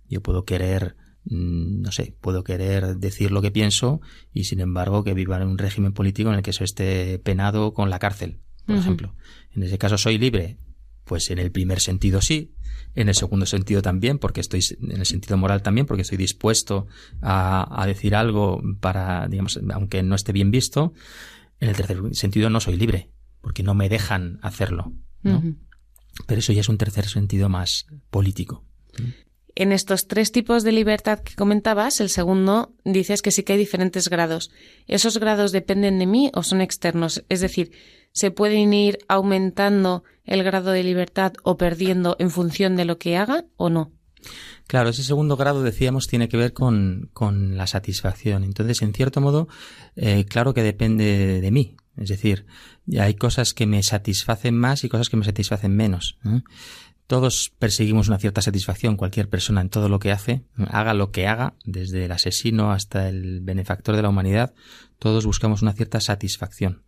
Yo 0.08 0.22
puedo 0.22 0.44
querer, 0.44 0.94
mm, 1.24 1.80
no 1.80 1.90
sé, 1.90 2.14
puedo 2.20 2.44
querer 2.44 2.98
decir 2.98 3.32
lo 3.32 3.42
que 3.42 3.50
pienso 3.50 4.00
y 4.32 4.44
sin 4.44 4.60
embargo 4.60 5.02
que 5.02 5.12
viva 5.12 5.38
en 5.38 5.48
un 5.48 5.58
régimen 5.58 5.92
político 5.92 6.28
en 6.28 6.36
el 6.36 6.42
que 6.42 6.50
eso 6.50 6.62
esté 6.62 7.18
penado 7.18 7.74
con 7.74 7.90
la 7.90 7.98
cárcel, 7.98 8.38
por 8.64 8.76
ejemplo. 8.76 9.16
En 9.50 9.64
ese 9.64 9.76
caso 9.76 9.98
soy 9.98 10.18
libre. 10.18 10.56
Pues 11.02 11.30
en 11.30 11.40
el 11.40 11.50
primer 11.50 11.80
sentido 11.80 12.20
sí, 12.20 12.54
en 12.94 13.08
el 13.08 13.14
segundo 13.14 13.46
sentido 13.46 13.82
también, 13.82 14.18
porque 14.18 14.40
estoy, 14.40 14.64
en 14.80 14.98
el 14.98 15.06
sentido 15.06 15.36
moral 15.36 15.62
también, 15.62 15.86
porque 15.86 16.02
estoy 16.02 16.18
dispuesto 16.18 16.86
a, 17.22 17.84
decir 17.86 18.14
algo 18.14 18.60
para, 18.80 19.28
digamos, 19.28 19.58
aunque 19.72 20.02
no 20.02 20.14
esté 20.14 20.32
bien 20.32 20.50
visto. 20.50 20.92
En 21.60 21.68
el 21.68 21.76
tercer 21.76 21.98
sentido 22.12 22.50
no 22.50 22.60
soy 22.60 22.76
libre, 22.76 23.10
porque 23.40 23.62
no 23.62 23.74
me 23.74 23.88
dejan 23.88 24.38
hacerlo, 24.42 24.92
Pero 25.22 26.40
eso 26.40 26.52
ya 26.52 26.60
es 26.60 26.68
un 26.68 26.78
tercer 26.78 27.06
sentido 27.06 27.48
más 27.48 27.86
político. 28.10 28.64
En 29.60 29.72
estos 29.72 30.06
tres 30.06 30.30
tipos 30.30 30.62
de 30.62 30.70
libertad 30.70 31.18
que 31.18 31.34
comentabas, 31.34 32.00
el 32.00 32.10
segundo 32.10 32.76
dices 32.84 33.22
que 33.22 33.32
sí 33.32 33.42
que 33.42 33.54
hay 33.54 33.58
diferentes 33.58 34.08
grados. 34.08 34.52
¿Esos 34.86 35.18
grados 35.18 35.50
dependen 35.50 35.98
de 35.98 36.06
mí 36.06 36.30
o 36.32 36.44
son 36.44 36.60
externos? 36.60 37.24
Es 37.28 37.40
decir, 37.40 37.72
¿se 38.12 38.30
pueden 38.30 38.72
ir 38.72 38.98
aumentando 39.08 40.04
el 40.22 40.44
grado 40.44 40.70
de 40.70 40.84
libertad 40.84 41.32
o 41.42 41.56
perdiendo 41.56 42.14
en 42.20 42.30
función 42.30 42.76
de 42.76 42.84
lo 42.84 42.98
que 42.98 43.16
haga 43.16 43.46
o 43.56 43.68
no? 43.68 43.90
Claro, 44.68 44.90
ese 44.90 45.02
segundo 45.02 45.36
grado, 45.36 45.64
decíamos, 45.64 46.06
tiene 46.06 46.28
que 46.28 46.36
ver 46.36 46.52
con, 46.52 47.10
con 47.12 47.56
la 47.56 47.66
satisfacción. 47.66 48.44
Entonces, 48.44 48.80
en 48.82 48.94
cierto 48.94 49.20
modo, 49.20 49.48
eh, 49.96 50.24
claro 50.24 50.54
que 50.54 50.62
depende 50.62 51.40
de, 51.40 51.50
mí. 51.50 51.74
Es 51.96 52.10
decir, 52.10 52.46
hay 52.96 53.14
cosas 53.14 53.54
que 53.54 53.66
me 53.66 53.82
satisfacen 53.82 54.56
más 54.56 54.84
y 54.84 54.88
cosas 54.88 55.08
que 55.08 55.16
me 55.16 55.24
satisfacen 55.24 55.74
menos. 55.74 56.16
Todos 57.08 57.50
perseguimos 57.58 58.08
una 58.08 58.18
cierta 58.18 58.42
satisfacción, 58.42 58.98
cualquier 58.98 59.30
persona 59.30 59.62
en 59.62 59.70
todo 59.70 59.88
lo 59.88 59.98
que 59.98 60.12
hace, 60.12 60.44
haga 60.68 60.92
lo 60.92 61.10
que 61.10 61.26
haga, 61.26 61.54
desde 61.64 62.04
el 62.04 62.12
asesino 62.12 62.70
hasta 62.70 63.08
el 63.08 63.40
benefactor 63.40 63.96
de 63.96 64.02
la 64.02 64.10
humanidad, 64.10 64.52
todos 64.98 65.24
buscamos 65.24 65.62
una 65.62 65.72
cierta 65.72 66.00
satisfacción. 66.00 66.82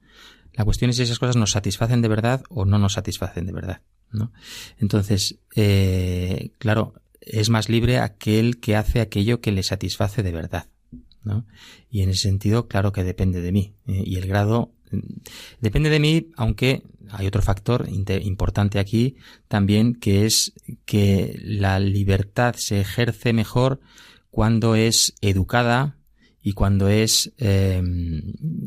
La 0.53 0.67
cuestión 0.67 0.91
es 0.91 0.99
si 0.99 1.05
esas 1.05 1.19
cosas 1.19 1.37
nos 1.37 1.53
satisfacen 1.53 2.03
de 2.03 2.09
verdad 2.09 2.43
o 2.51 2.67
no 2.67 2.79
nos 2.79 2.93
satisfacen 2.93 3.47
de 3.47 3.53
verdad. 3.53 3.81
¿no? 4.13 4.31
Entonces, 4.77 5.39
eh, 5.57 6.51
claro, 6.59 6.93
es 7.23 7.49
más 7.49 7.71
libre 7.71 7.99
aquel 7.99 8.61
que 8.61 8.77
hace 8.77 9.01
aquello 9.01 9.41
que 9.41 9.53
le 9.53 9.63
satisface 9.63 10.23
de 10.23 10.33
verdad. 10.33 10.69
¿no? 11.25 11.47
Y 11.89 12.03
en 12.03 12.11
ese 12.11 12.29
sentido, 12.29 12.69
claro 12.69 12.93
que 12.93 13.05
depende 13.05 13.41
de 13.41 13.53
mí. 13.53 13.75
¿eh? 13.87 14.03
y 14.05 14.17
el 14.17 14.27
grado 14.27 14.75
depende 15.61 15.91
de 15.91 16.01
mí, 16.01 16.29
aunque 16.37 16.83
hay 17.11 17.27
otro 17.27 17.43
factor 17.43 17.89
importante 17.89 18.79
aquí 18.79 19.17
también, 19.49 19.95
que 19.95 20.27
es 20.27 20.53
que 20.85 21.39
la 21.43 21.81
libertad 21.81 22.55
se 22.57 22.81
ejerce 22.81 23.33
mejor 23.33 23.81
cuando 24.31 24.75
es 24.75 25.15
educada 25.21 25.97
y 26.43 26.53
cuando 26.53 26.89
es 26.89 27.33
eh, 27.39 27.83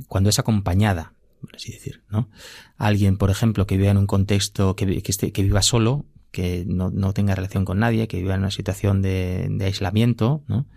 cuando 0.08 0.30
es 0.30 0.40
acompañada 0.40 1.14
así 1.54 1.72
decir, 1.72 2.04
¿no? 2.10 2.30
Alguien, 2.78 3.18
por 3.18 3.30
ejemplo, 3.30 3.68
que 3.68 3.78
viva 3.78 3.92
en 3.92 3.98
un 3.98 4.08
contexto 4.08 4.76
que, 4.76 5.02
que, 5.02 5.44
viva 5.44 5.62
solo, 5.62 6.06
que 6.32 6.64
no, 6.66 6.90
no, 6.90 7.14
tenga 7.14 7.36
relación 7.36 7.66
con 7.66 7.80
nadie, 7.80 8.08
que 8.08 8.18
viva 8.18 8.36
en 8.36 8.42
una 8.42 8.52
situación 8.52 9.02
de, 9.02 9.48
de, 9.50 9.66
aislamiento, 9.66 10.44
¿no? 10.48 10.68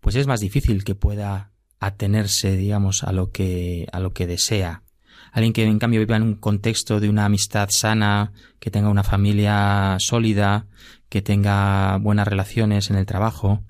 Pues 0.00 0.16
es 0.16 0.26
más 0.26 0.40
difícil 0.40 0.84
que 0.84 0.94
pueda 0.94 1.51
atenerse, 1.82 2.56
digamos, 2.56 3.02
a 3.02 3.12
lo 3.12 3.32
que, 3.32 3.88
a 3.92 3.98
lo 3.98 4.12
que 4.12 4.28
desea. 4.28 4.84
Alguien 5.32 5.52
que 5.52 5.64
en 5.64 5.80
cambio 5.80 6.00
viva 6.00 6.16
en 6.16 6.22
un 6.22 6.36
contexto 6.36 7.00
de 7.00 7.08
una 7.08 7.24
amistad 7.24 7.68
sana, 7.70 8.32
que 8.60 8.70
tenga 8.70 8.88
una 8.88 9.02
familia 9.02 9.96
sólida, 9.98 10.66
que 11.08 11.22
tenga 11.22 11.96
buenas 11.98 12.28
relaciones 12.28 12.90
en 12.90 12.96
el 12.96 13.06
trabajo, 13.06 13.64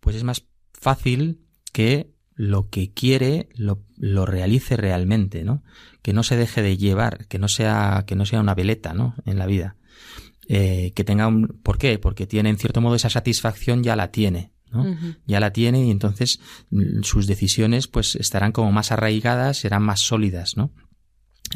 pues 0.00 0.16
es 0.16 0.24
más 0.24 0.44
fácil 0.72 1.40
que 1.72 2.10
lo 2.34 2.68
que 2.68 2.92
quiere 2.92 3.48
lo, 3.54 3.84
lo, 3.96 4.26
realice 4.26 4.76
realmente, 4.76 5.44
¿no? 5.44 5.62
Que 6.02 6.12
no 6.12 6.24
se 6.24 6.36
deje 6.36 6.62
de 6.62 6.76
llevar, 6.76 7.28
que 7.28 7.38
no 7.38 7.46
sea, 7.46 8.02
que 8.06 8.16
no 8.16 8.26
sea 8.26 8.40
una 8.40 8.56
veleta, 8.56 8.92
¿no? 8.92 9.14
En 9.24 9.38
la 9.38 9.46
vida. 9.46 9.76
Eh, 10.48 10.92
que 10.96 11.04
tenga 11.04 11.28
un, 11.28 11.60
¿por 11.62 11.78
qué? 11.78 11.98
Porque 12.00 12.26
tiene 12.26 12.48
en 12.48 12.58
cierto 12.58 12.80
modo 12.80 12.96
esa 12.96 13.10
satisfacción 13.10 13.84
ya 13.84 13.94
la 13.94 14.10
tiene, 14.10 14.50
¿no? 14.72 14.96
Ya 15.26 15.40
la 15.40 15.52
tiene 15.52 15.86
y 15.86 15.90
entonces 15.90 16.40
mm, 16.70 17.02
sus 17.02 17.26
decisiones 17.26 17.88
pues 17.88 18.16
estarán 18.16 18.52
como 18.52 18.72
más 18.72 18.92
arraigadas, 18.92 19.58
serán 19.58 19.82
más 19.82 20.00
sólidas, 20.00 20.56
¿no? 20.56 20.72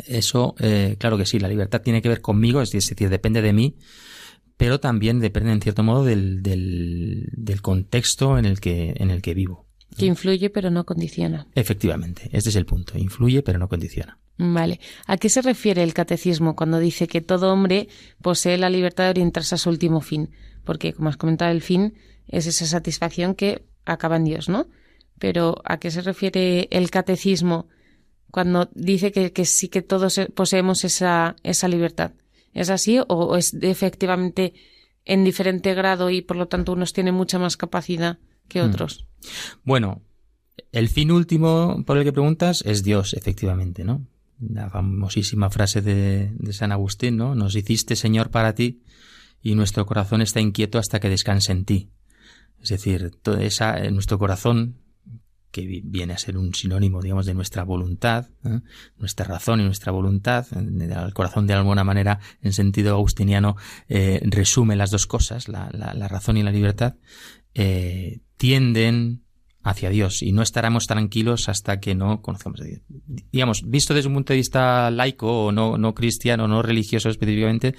Eso, 0.07 0.55
eh, 0.59 0.97
claro 0.99 1.17
que 1.17 1.27
sí, 1.27 1.39
la 1.39 1.49
libertad 1.49 1.81
tiene 1.83 2.03
que 2.03 2.09
ver 2.09 2.21
conmigo, 2.21 2.61
es 2.61 2.71
decir, 2.71 3.09
depende 3.09 3.41
de 3.41 3.53
mí, 3.53 3.77
pero 4.57 4.81
también 4.81 5.21
depende 5.21 5.53
en 5.53 5.63
cierto 5.63 5.83
modo 5.83 6.05
del, 6.05 6.43
del, 6.43 7.29
del 7.33 7.63
contexto 7.63 8.39
en 8.39 8.45
el 8.45 8.61
que, 8.61 8.95
en 8.97 9.11
el 9.11 9.23
que 9.23 9.35
vivo. 9.35 9.67
Que 9.97 10.07
influye 10.07 10.51
pero 10.51 10.71
no 10.71 10.85
condiciona. 10.85 11.47
Efectivamente, 11.55 12.29
este 12.33 12.51
es 12.51 12.57
el 12.57 12.67
punto. 12.67 12.99
Influye 12.99 13.43
pero 13.43 13.59
no 13.59 13.69
condiciona. 13.69 14.19
Vale. 14.39 14.81
¿A 15.07 15.17
qué 15.17 15.31
se 15.31 15.41
refiere 15.41 15.83
el 15.83 15.95
catecismo 15.95 16.55
cuando 16.57 16.79
dice 16.79 17.07
que 17.07 17.23
todo 17.23 17.53
hombre 17.53 17.89
posee 18.21 18.59
la 18.59 18.69
libertad 18.69 19.05
de 19.05 19.11
orientarse 19.11 19.55
a 19.55 19.59
su 19.59 19.71
último 19.71 20.01
fin? 20.01 20.31
Porque, 20.67 20.93
como 20.93 21.09
has 21.09 21.17
comentado, 21.17 21.51
el 21.53 21.63
fin 21.63 21.95
es 22.29 22.47
esa 22.47 22.67
satisfacción 22.67 23.35
que 23.35 23.65
acaba 23.87 24.17
en 24.17 24.25
Dios, 24.25 24.51
¿no? 24.51 24.67
Pero 25.19 25.63
¿a 25.65 25.79
qué 25.79 25.91
se 25.91 26.03
refiere 26.03 26.69
el 26.71 26.91
catecismo 26.91 27.69
cuando 28.31 28.69
dice 28.75 29.13
que, 29.13 29.45
sí 29.47 29.69
que 29.69 29.81
todos 29.81 30.21
poseemos 30.35 30.85
esa, 30.85 31.37
esa 31.43 31.69
libertad? 31.69 32.11
¿Es 32.53 32.69
así 32.69 32.99
o 33.07 33.37
es 33.37 33.55
efectivamente 33.63 34.53
en 35.05 35.25
diferente 35.25 35.73
grado 35.73 36.11
y 36.11 36.21
por 36.21 36.37
lo 36.37 36.49
tanto 36.49 36.73
unos 36.73 36.93
tienen 36.93 37.15
mucha 37.15 37.39
más 37.39 37.57
capacidad 37.57 38.19
que 38.49 38.61
hmm. 38.61 38.67
otros? 38.67 39.07
Bueno, 39.63 40.03
el 40.73 40.89
fin 40.89 41.13
último 41.13 41.85
por 41.87 41.97
el 41.97 42.05
que 42.05 42.13
preguntas 42.13 42.63
es 42.67 42.83
Dios, 42.83 43.15
efectivamente, 43.15 43.85
¿no? 43.85 44.05
La 44.41 44.69
famosísima 44.69 45.49
frase 45.49 45.81
de, 45.81 46.33
de 46.35 46.53
San 46.53 46.73
Agustín, 46.73 47.17
¿no? 47.17 47.35
Nos 47.35 47.55
hiciste 47.55 47.95
Señor 47.95 48.31
para 48.31 48.55
ti 48.55 48.83
y 49.43 49.55
nuestro 49.55 49.87
corazón 49.87 50.23
está 50.23 50.41
inquieto 50.41 50.79
hasta 50.79 51.01
que 51.01 51.09
descanse 51.09 51.53
en 51.53 51.65
ti. 51.65 51.91
Es 52.61 52.71
decir, 52.71 53.13
toda 53.23 53.43
esa, 53.43 53.79
nuestro 53.91 54.19
corazón, 54.19 54.79
que 55.57 55.81
viene 55.85 56.13
a 56.13 56.19
ser 56.19 56.37
un 56.37 56.53
sinónimo, 56.55 57.01
digamos, 57.01 57.25
de 57.25 57.33
nuestra 57.33 57.65
voluntad, 57.65 58.29
¿eh? 58.45 58.61
nuestra 58.99 59.25
razón 59.25 59.61
y 59.61 59.65
nuestra 59.65 59.91
voluntad, 59.91 60.47
el 60.53 61.15
corazón 61.15 61.47
de 61.47 61.55
alguna 61.55 61.83
manera, 61.83 62.21
en 62.43 62.53
sentido 62.53 62.95
agustiniano, 62.95 63.57
eh, 63.89 64.21
resume 64.25 64.77
las 64.77 64.91
dos 64.91 65.07
cosas, 65.07 65.49
la, 65.49 65.69
razón 66.09 66.37
y 66.37 66.43
la 66.43 66.53
libertad, 66.53 66.97
eh, 67.55 68.21
tienden 68.37 69.23
hacia 69.63 69.91
Dios 69.91 70.23
y 70.23 70.33
no 70.33 70.43
estaremos 70.43 70.87
tranquilos 70.87 71.49
hasta 71.49 71.81
que 71.81 71.95
no 71.95 72.21
conozcamos 72.21 72.61
a 72.61 72.65
Dios. 72.65 72.83
Digamos, 73.33 73.63
visto 73.67 73.95
desde 73.95 74.09
un 74.09 74.15
punto 74.15 74.33
de 74.33 74.39
vista 74.39 74.91
laico 74.91 75.47
o 75.47 75.53
no, 75.53 75.79
no 75.79 75.95
cristiano, 75.95 76.47
no 76.47 76.63
religioso 76.63 77.09
específicamente, 77.09 77.75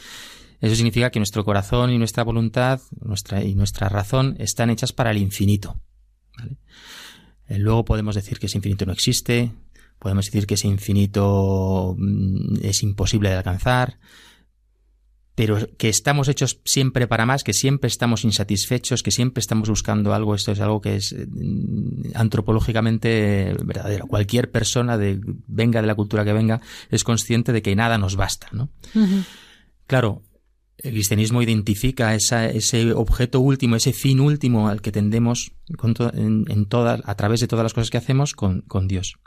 eso 0.59 0.75
significa 0.75 1.11
que 1.11 1.19
nuestro 1.19 1.45
corazón 1.45 1.91
y 1.91 1.97
nuestra 1.97 2.23
voluntad 2.23 2.81
nuestra, 2.99 3.43
y 3.43 3.55
nuestra 3.55 3.89
razón 3.89 4.35
están 4.39 4.69
hechas 4.69 4.91
para 4.91 5.11
el 5.11 5.17
infinito. 5.17 5.79
Eh, 7.47 7.59
luego 7.59 7.85
podemos 7.85 8.15
decir 8.15 8.39
que 8.39 8.47
ese 8.47 8.57
infinito 8.57 8.85
no 8.85 8.91
existe, 8.91 9.51
podemos 9.99 10.25
decir 10.25 10.47
que 10.47 10.55
ese 10.55 10.67
infinito 10.67 11.95
mm, 11.97 12.57
es 12.63 12.83
imposible 12.83 13.29
de 13.29 13.35
alcanzar, 13.35 13.99
pero 15.35 15.59
que 15.77 15.89
estamos 15.89 16.27
hechos 16.29 16.61
siempre 16.65 17.05
para 17.05 17.27
más, 17.27 17.43
que 17.43 17.53
siempre 17.53 17.87
estamos 17.87 18.23
insatisfechos, 18.23 19.03
que 19.03 19.11
siempre 19.11 19.39
estamos 19.39 19.69
buscando 19.69 20.15
algo, 20.15 20.33
esto 20.33 20.51
es 20.51 20.59
algo 20.59 20.81
que 20.81 20.95
es 20.95 21.15
mm, 21.15 22.13
antropológicamente 22.15 23.55
verdadero. 23.63 24.07
Cualquier 24.07 24.49
persona, 24.49 24.97
de, 24.97 25.21
venga 25.45 25.81
de 25.81 25.87
la 25.87 25.93
cultura 25.93 26.25
que 26.25 26.33
venga, 26.33 26.59
es 26.89 27.03
consciente 27.03 27.53
de 27.53 27.61
que 27.61 27.75
nada 27.75 27.99
nos 27.99 28.15
basta. 28.15 28.47
¿no? 28.51 28.69
Claro, 29.85 30.23
el 30.77 30.91
cristianismo 30.91 31.41
identifica 31.41 32.13
ese 32.13 32.93
objeto 32.93 33.39
último, 33.39 33.75
ese 33.75 33.93
fin 33.93 34.19
último 34.19 34.69
al 34.69 34.81
que 34.81 34.91
tendemos 34.91 35.51
en, 36.13 36.67
a 37.03 37.15
través 37.15 37.39
de 37.39 37.47
todas 37.47 37.63
las 37.63 37.73
cosas 37.73 37.89
que 37.89 37.97
hacemos 37.97 38.33
con, 38.33 38.87
Dios. 38.87 39.17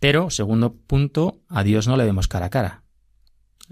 Pero, 0.00 0.30
segundo 0.30 0.74
punto, 0.74 1.40
a 1.48 1.62
Dios 1.62 1.86
no 1.86 1.96
le 1.96 2.04
vemos 2.04 2.26
cara 2.28 2.46
a 2.46 2.50
cara. 2.50 2.82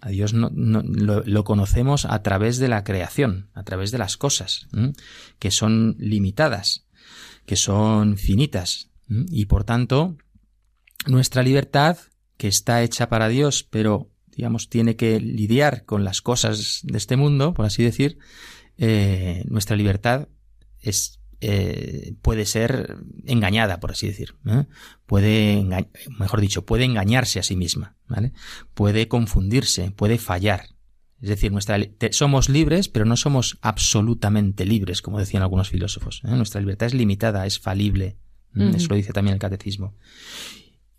A 0.01 0.09
Dios 0.09 0.35
no, 0.35 0.51
lo, 0.53 1.45
conocemos 1.45 2.07
a 2.07 2.23
través 2.23 2.59
de 2.59 2.69
la 2.69 2.85
creación, 2.85 3.51
a 3.55 3.65
través 3.65 3.91
de 3.91 3.99
las 3.99 4.17
cosas, 4.17 4.69
que 5.39 5.51
son 5.51 5.97
limitadas, 5.99 6.87
que 7.45 7.57
son 7.57 8.17
finitas. 8.17 8.89
Y 9.09 9.47
por 9.47 9.65
tanto, 9.65 10.17
nuestra 11.07 11.43
libertad, 11.43 11.99
que 12.37 12.49
está 12.49 12.83
hecha 12.83 13.09
para 13.09 13.29
Dios, 13.29 13.65
pero 13.69 14.12
digamos, 14.37 14.69
tiene 14.69 14.97
que 14.97 15.21
lidiar 15.21 15.85
con 15.85 16.05
las 16.05 16.23
cosas 16.23 16.81
de 16.83 16.99
este 16.99 17.17
mundo, 17.17 17.55
por 17.55 17.67
así 17.67 17.83
decir, 17.83 18.19
eh, 18.79 19.45
nuestra 19.49 19.77
libertad 19.77 20.29
es, 20.81 21.21
eh, 21.41 22.15
puede 22.23 22.47
ser 22.47 22.97
engañada, 23.27 23.81
por 23.81 23.93
así 23.93 24.07
decir. 24.07 24.35
¿eh? 24.47 24.65
Puede, 25.07 25.65
mejor 26.19 26.41
dicho, 26.41 26.65
puede 26.65 26.85
engañarse 26.85 27.39
a 27.39 27.43
sí 27.43 27.57
misma, 27.57 27.97
¿vale? 28.09 28.33
Puede 28.75 29.09
confundirse, 29.09 29.91
puede 29.91 30.19
fallar. 30.19 30.67
Es 31.21 31.29
decir, 31.29 31.53
nuestra, 31.53 31.79
somos 32.11 32.49
libres, 32.49 32.89
pero 32.89 33.05
no 33.05 33.17
somos 33.17 33.59
absolutamente 33.61 34.65
libres, 34.65 35.03
como 35.03 35.21
decían 35.21 35.45
algunos 35.45 35.69
filósofos. 35.69 36.21
Nuestra 36.25 36.61
libertad 36.61 36.89
es 36.89 36.95
limitada, 36.95 37.47
es 37.47 37.61
falible. 37.61 38.17
Eso 38.57 38.89
lo 38.89 38.97
dice 38.97 39.13
también 39.13 39.35
el 39.35 39.41
catecismo. 39.41 39.95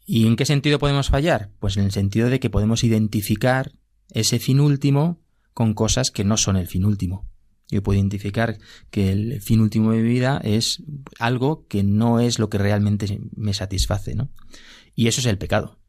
¿Y 0.06 0.28
en 0.28 0.36
qué 0.36 0.46
sentido 0.46 0.80
podemos 0.80 1.10
fallar? 1.10 1.52
Pues 1.60 1.78
en 1.78 1.86
el 1.86 1.92
sentido 1.92 2.30
de 2.30 2.40
que 2.40 2.50
podemos 2.50 2.84
identificar 2.84 3.72
ese 4.10 4.40
fin 4.40 4.60
último 4.60 5.22
con 5.54 5.74
cosas 5.74 6.12
que 6.12 6.24
no 6.24 6.38
son 6.38 6.58
el 6.58 6.68
fin 6.68 6.86
último. 6.86 7.30
Yo 7.70 7.82
puedo 7.82 7.98
identificar 7.98 8.58
que 8.92 9.12
el 9.12 9.42
fin 9.42 9.62
último 9.62 9.92
de 9.92 10.02
mi 10.02 10.10
vida 10.10 10.40
es 10.44 10.84
algo 11.20 11.68
que 11.68 11.84
no 11.84 12.20
es 12.20 12.38
lo 12.38 12.50
que 12.50 12.58
realmente 12.58 13.20
me 13.36 13.54
satisface, 13.54 14.16
¿no? 14.16 14.30
Y 14.96 15.08
eso 15.08 15.22
es 15.22 15.26
el 15.26 15.38
pecado. 15.38 15.80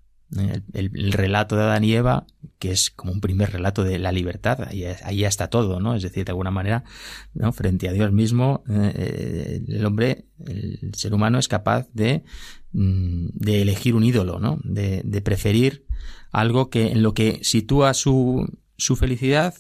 El, 0.73 1.13
relato 1.13 1.57
de 1.57 1.63
Adán 1.63 1.85
y 1.85 1.93
Eva, 1.93 2.27
que 2.59 2.73
es 2.73 2.91
como 2.91 3.13
un 3.13 3.21
primer 3.21 3.53
relato 3.53 3.85
de 3.85 3.99
la 3.99 4.11
libertad, 4.11 4.65
ahí, 4.69 4.85
ahí 4.85 5.25
está 5.25 5.49
todo, 5.49 5.81
¿no? 5.81 5.95
Es 5.95 6.03
decir, 6.03 6.25
de 6.25 6.33
alguna 6.33 6.51
manera, 6.51 6.85
frente 7.53 7.89
a 7.89 7.93
Dios 7.93 8.11
mismo, 8.11 8.65
eh, 8.69 8.93
eh, 8.97 9.65
el 9.69 9.87
hombre, 9.87 10.27
el 10.47 10.93
ser 10.95 11.15
humano 11.15 11.39
es 11.39 11.47
capaz 11.47 11.87
de 11.93 12.25
Mm, 12.75 13.29
de 13.35 13.63
elegir 13.63 13.95
un 13.95 14.03
ídolo, 14.03 14.41
¿no? 14.41 14.59
De, 14.65 15.01
de, 15.05 15.21
preferir 15.21 15.87
algo 16.33 16.71
que 16.71 16.89
en 16.89 17.05
lo 17.05 17.15
que 17.15 17.39
sitúa 17.45 17.95
su, 17.95 18.49
su 18.77 18.97
felicidad, 18.97 19.55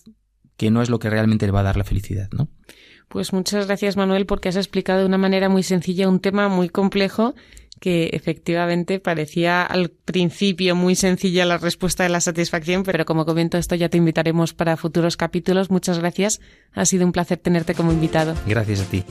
que 0.56 0.72
no 0.72 0.82
es 0.82 0.90
lo 0.90 0.98
que 0.98 1.10
realmente 1.10 1.46
le 1.46 1.52
va 1.52 1.60
a 1.60 1.62
dar 1.62 1.76
la 1.76 1.84
felicidad, 1.84 2.28
¿no? 2.32 2.48
Pues 3.08 3.32
muchas 3.32 3.66
gracias, 3.66 3.96
Manuel, 3.96 4.26
porque 4.26 4.48
has 4.48 4.56
explicado 4.56 4.98
de 4.98 5.06
una 5.06 5.16
manera 5.16 5.48
muy 5.48 5.62
sencilla 5.62 6.08
un 6.08 6.18
tema 6.18 6.48
muy 6.48 6.68
complejo 6.68 7.36
que 7.80 8.10
efectivamente 8.12 9.00
parecía 9.00 9.62
al 9.62 9.90
principio 9.90 10.74
muy 10.74 10.94
sencilla 10.94 11.44
la 11.44 11.58
respuesta 11.58 12.02
de 12.02 12.08
la 12.08 12.20
satisfacción, 12.20 12.82
pero 12.82 13.04
como 13.04 13.26
comento 13.26 13.58
esto 13.58 13.74
ya 13.74 13.88
te 13.88 13.98
invitaremos 13.98 14.54
para 14.54 14.76
futuros 14.76 15.16
capítulos. 15.16 15.70
Muchas 15.70 15.98
gracias. 15.98 16.40
Ha 16.72 16.84
sido 16.86 17.04
un 17.04 17.12
placer 17.12 17.38
tenerte 17.38 17.74
como 17.74 17.92
invitado. 17.92 18.34
Gracias 18.46 18.80
a 18.80 18.84
ti. 18.84 19.04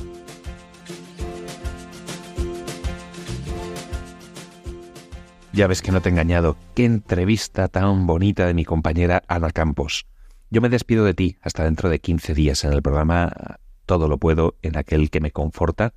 Ya 5.54 5.68
ves 5.68 5.84
que 5.84 5.92
no 5.92 6.02
te 6.02 6.10
he 6.10 6.12
engañado. 6.12 6.58
Qué 6.74 6.84
entrevista 6.84 7.68
tan 7.68 8.08
bonita 8.08 8.48
de 8.48 8.56
mi 8.56 8.66
compañera 8.66 9.22
Ana 9.28 9.52
Campos. 9.52 10.08
Yo 10.50 10.62
me 10.62 10.70
despido 10.70 11.06
de 11.06 11.14
ti 11.14 11.38
hasta 11.42 11.64
dentro 11.64 11.90
de 11.90 12.00
15 12.00 12.34
días 12.34 12.64
en 12.64 12.74
el 12.74 12.82
programa 12.82 13.60
Todo 13.86 14.08
lo 14.08 14.18
puedo 14.18 14.56
en 14.64 14.78
aquel 14.78 15.12
que 15.12 15.20
me 15.20 15.30
conforta. 15.30 15.94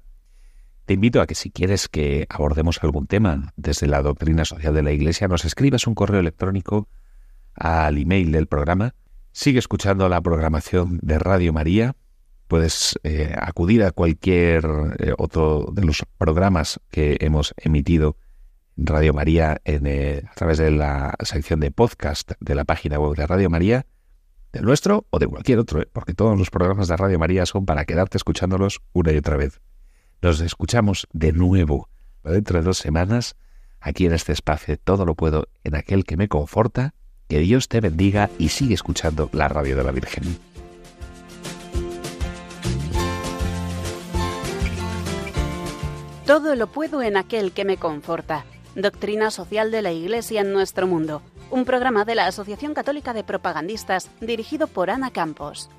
Te 0.86 0.94
invito 0.94 1.20
a 1.20 1.26
que 1.26 1.34
si 1.34 1.50
quieres 1.50 1.88
que 1.88 2.26
abordemos 2.28 2.78
algún 2.80 3.08
tema 3.08 3.52
desde 3.56 3.88
la 3.88 4.02
doctrina 4.02 4.44
social 4.44 4.72
de 4.72 4.84
la 4.84 4.92
Iglesia, 4.92 5.26
nos 5.26 5.44
escribas 5.44 5.88
un 5.88 5.96
correo 5.96 6.20
electrónico 6.20 6.88
al 7.56 7.98
email 7.98 8.30
del 8.30 8.46
programa. 8.46 8.94
Sigue 9.32 9.58
escuchando 9.58 10.08
la 10.08 10.20
programación 10.20 11.00
de 11.02 11.18
Radio 11.18 11.52
María. 11.52 11.96
Puedes 12.46 13.00
eh, 13.02 13.34
acudir 13.36 13.82
a 13.82 13.90
cualquier 13.90 14.64
eh, 15.00 15.12
otro 15.18 15.72
de 15.72 15.84
los 15.84 16.04
programas 16.18 16.78
que 16.92 17.16
hemos 17.18 17.52
emitido 17.56 18.16
Radio 18.76 19.12
María 19.12 19.60
en, 19.64 19.88
eh, 19.88 20.22
a 20.30 20.34
través 20.34 20.58
de 20.58 20.70
la 20.70 21.16
sección 21.24 21.58
de 21.58 21.72
podcast 21.72 22.30
de 22.38 22.54
la 22.54 22.64
página 22.64 23.00
web 23.00 23.16
de 23.16 23.26
Radio 23.26 23.50
María, 23.50 23.86
del 24.52 24.62
nuestro 24.62 25.08
o 25.10 25.18
de 25.18 25.26
cualquier 25.26 25.58
otro, 25.58 25.82
porque 25.92 26.14
todos 26.14 26.38
los 26.38 26.50
programas 26.50 26.86
de 26.86 26.96
Radio 26.96 27.18
María 27.18 27.44
son 27.44 27.66
para 27.66 27.86
quedarte 27.86 28.18
escuchándolos 28.18 28.82
una 28.92 29.10
y 29.10 29.16
otra 29.16 29.36
vez. 29.36 29.60
Nos 30.22 30.40
escuchamos 30.40 31.06
de 31.12 31.32
nuevo 31.32 31.88
dentro 32.24 32.58
de 32.58 32.64
dos 32.64 32.78
semanas 32.78 33.36
aquí 33.80 34.06
en 34.06 34.12
este 34.12 34.32
espacio. 34.32 34.76
Todo 34.78 35.04
lo 35.04 35.14
puedo 35.14 35.48
en 35.62 35.74
aquel 35.74 36.04
que 36.04 36.16
me 36.16 36.28
conforta. 36.28 36.94
Que 37.28 37.40
Dios 37.40 37.68
te 37.68 37.80
bendiga 37.80 38.30
y 38.38 38.50
sigue 38.50 38.74
escuchando 38.74 39.28
la 39.32 39.48
radio 39.48 39.76
de 39.76 39.84
la 39.84 39.90
Virgen. 39.90 40.38
Todo 46.24 46.54
lo 46.54 46.66
puedo 46.68 47.02
en 47.02 47.16
aquel 47.16 47.52
que 47.52 47.64
me 47.64 47.76
conforta 47.76 48.44
Doctrina 48.74 49.30
Social 49.30 49.70
de 49.70 49.82
la 49.82 49.92
Iglesia 49.92 50.40
en 50.40 50.52
nuestro 50.52 50.86
mundo, 50.86 51.22
un 51.50 51.64
programa 51.64 52.04
de 52.04 52.14
la 52.14 52.26
Asociación 52.26 52.74
Católica 52.74 53.12
de 53.12 53.24
Propagandistas 53.24 54.10
dirigido 54.20 54.66
por 54.66 54.90
Ana 54.90 55.10
Campos. 55.10 55.70